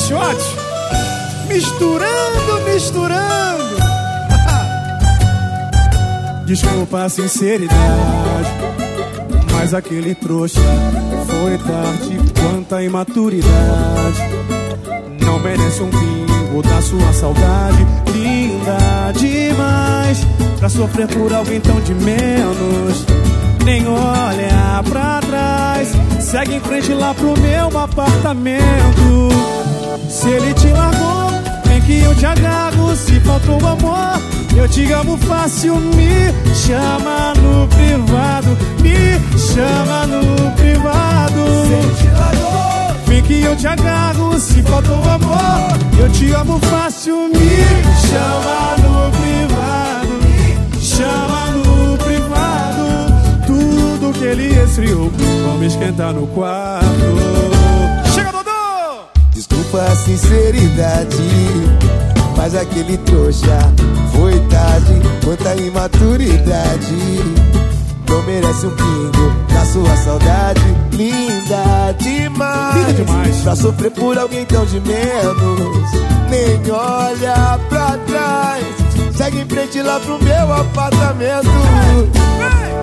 do 0.00 0.14
Pagode 0.14 0.30
Bichote. 0.30 0.56
Misturando, 1.48 2.60
misturando. 2.64 3.76
Desculpa 6.46 7.04
a 7.04 7.08
sinceridade, 7.08 8.50
mas 9.52 9.74
aquele 9.74 10.14
trouxa 10.14 10.60
foi 11.26 11.58
tarde 11.58 12.18
quanta 12.40 12.82
imaturidade. 12.82 13.50
Não 15.24 15.38
merece 15.40 15.82
um 15.82 15.90
pingo 15.90 16.62
da 16.62 16.80
sua 16.82 17.12
saudade, 17.12 17.86
linda 18.14 19.12
demais. 19.12 20.26
Pra 20.58 20.68
sofrer 20.68 21.08
por 21.08 21.32
alguém 21.32 21.60
tão 21.60 21.80
de 21.80 21.94
menos, 21.94 23.06
nem 23.64 23.86
olha 23.88 24.82
pra 24.88 25.20
trás. 25.20 25.92
Segue 26.20 26.56
em 26.56 26.60
frente 26.60 26.92
lá 26.92 27.14
pro 27.14 27.38
meu 27.40 27.78
apartamento. 27.78 29.30
Se 30.10 30.28
ele 30.28 30.52
te 30.54 30.66
largou, 30.70 31.30
vem 31.64 31.80
que 31.82 32.00
eu 32.00 32.12
te 32.16 32.26
agarro. 32.26 32.96
Se 32.96 33.20
faltou 33.20 33.56
amor, 33.58 34.20
eu 34.56 34.68
te 34.68 34.92
amo 34.92 35.16
fácil. 35.16 35.76
Me 35.76 36.34
chama 36.52 37.32
no 37.36 37.68
privado, 37.68 38.58
me 38.82 39.38
chama 39.38 40.08
no 40.08 40.50
privado. 40.56 41.44
Se 41.64 41.72
ele 41.72 41.94
te 41.94 42.08
largou, 42.08 43.04
vem 43.06 43.22
que 43.22 43.40
eu 43.42 43.56
te 43.56 43.68
agarro. 43.68 44.38
Se 44.40 44.60
faltou 44.64 44.96
amor, 44.96 45.78
eu 46.00 46.10
te 46.10 46.32
amo 46.32 46.58
fácil. 46.58 47.28
Me 47.28 47.64
chama 48.08 48.76
no 48.82 49.10
privado, 49.16 50.08
me 50.24 50.80
chama 50.82 51.50
no 51.52 51.96
privado. 51.98 53.46
Tudo 53.46 54.12
que 54.18 54.24
ele 54.24 54.58
esfriou, 54.58 55.10
vamos 55.46 55.66
esquentar 55.66 56.12
no 56.12 56.26
quarto. 56.26 57.49
Desculpa 59.70 59.92
a 59.92 59.94
sinceridade, 59.94 61.16
mas 62.36 62.56
aquele 62.56 62.98
trouxa 62.98 63.72
foi 64.12 64.36
tarde, 64.48 65.00
quanta 65.24 65.54
imaturidade. 65.54 66.96
Não 68.08 68.20
merece 68.24 68.66
um 68.66 68.70
pingo 68.70 69.32
da 69.54 69.64
sua 69.66 69.96
saudade, 69.98 70.60
linda 70.90 71.92
demais. 72.00 72.74
Linda 72.74 72.92
demais. 72.94 73.36
Pra 73.42 73.54
sofrer 73.54 73.92
por 73.92 74.18
alguém 74.18 74.44
tão 74.44 74.66
de 74.66 74.80
menos, 74.80 75.92
nem 76.28 76.72
olha 76.72 77.56
pra 77.68 77.96
trás. 78.08 78.64
Segue 79.16 79.42
em 79.42 79.46
frente 79.46 79.80
lá 79.82 80.00
pro 80.00 80.20
meu 80.20 80.52
apartamento. 80.52 81.48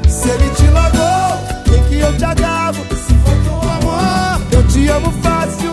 Se 0.08 0.30
ele 0.30 0.50
te 0.52 0.68
largou, 0.68 1.38
vem 1.66 1.84
que 1.84 2.00
eu 2.00 2.18
te 2.18 2.24
agarro. 2.24 2.78
Se 2.92 3.14
faltou 3.26 3.70
amor, 3.72 4.42
eu 4.54 4.64
te 4.68 4.88
amo 4.88 5.12
fácil. 5.22 5.67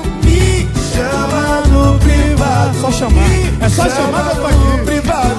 Me 0.95 1.01
chama 1.01 1.63
no 1.69 1.99
privado. 1.99 2.81
Só 2.81 2.93
chamar. 2.93 3.25
É 3.61 3.69
só 3.69 3.83
Chama 3.83 3.97
chamar 3.97 4.31
tô 4.37 4.49
no 4.49 4.85
privado. 4.85 5.35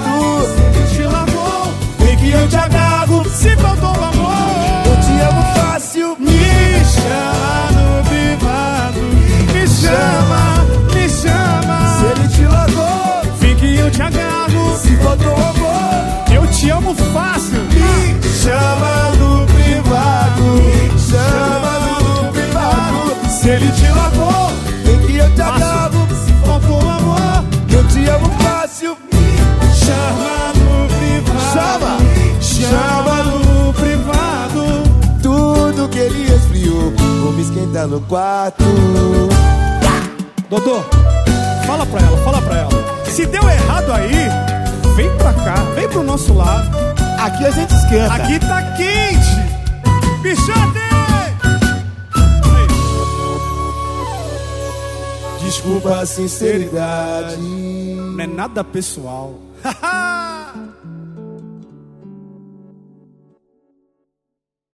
Se 0.54 0.62
ele 0.62 0.86
te 0.94 1.02
largou, 1.02 1.74
vem 1.98 2.16
que 2.18 2.30
eu 2.30 2.46
te 2.48 2.56
agarro. 2.56 3.24
Se 3.30 3.56
faltou 3.56 3.90
amor, 3.90 4.82
eu 4.86 4.96
te 5.00 5.12
amo 5.22 5.42
fácil. 5.56 6.16
me 6.18 6.84
chama 6.84 7.70
no 7.72 8.04
privado. 8.04 9.00
Me 9.54 9.66
chama, 9.66 10.66
me 10.92 11.08
chama. 11.08 11.78
Se 11.98 12.04
ele 12.04 12.28
te 12.28 12.42
largou, 12.42 13.22
Vem 13.40 13.56
que 13.56 13.76
eu 13.76 13.90
te 13.90 14.02
agarro. 14.02 14.78
se 14.78 14.94
faltou 14.96 15.32
amor, 15.32 16.34
Eu 16.34 16.46
te 16.48 16.70
amo 16.70 16.94
fácil. 17.14 17.60
me 17.72 18.20
chama 18.42 19.10
no 19.18 19.46
privado. 19.46 20.42
Me 20.42 20.98
chama 21.00 21.72
no 22.02 22.32
privado. 22.32 23.30
Se 23.30 23.48
ele 23.48 23.70
te 23.72 23.88
largou, 23.88 24.52
me 37.36 37.42
esquentar 37.42 37.86
no 37.86 38.00
quarto. 38.00 38.64
Dodô, 40.48 40.80
fala 41.66 41.84
pra 41.84 42.00
ela, 42.00 42.16
fala 42.24 42.42
pra 42.42 42.56
ela. 42.56 43.04
Se 43.04 43.26
deu 43.26 43.42
errado 43.48 43.92
aí, 43.92 44.28
vem 44.96 45.14
pra 45.18 45.32
cá, 45.34 45.54
vem 45.74 45.88
pro 45.88 46.02
nosso 46.02 46.32
lado. 46.32 46.70
Aqui 47.20 47.44
a 47.44 47.50
gente 47.50 47.74
esquenta. 47.74 48.14
Aqui 48.14 48.38
tá 48.38 48.62
quente. 48.76 50.22
Bichote! 50.22 50.86
Desculpa 55.44 56.00
a 56.00 56.06
sinceridade. 56.06 57.36
Não 57.36 58.20
é 58.20 58.26
nada 58.26 58.64
pessoal. 58.64 59.34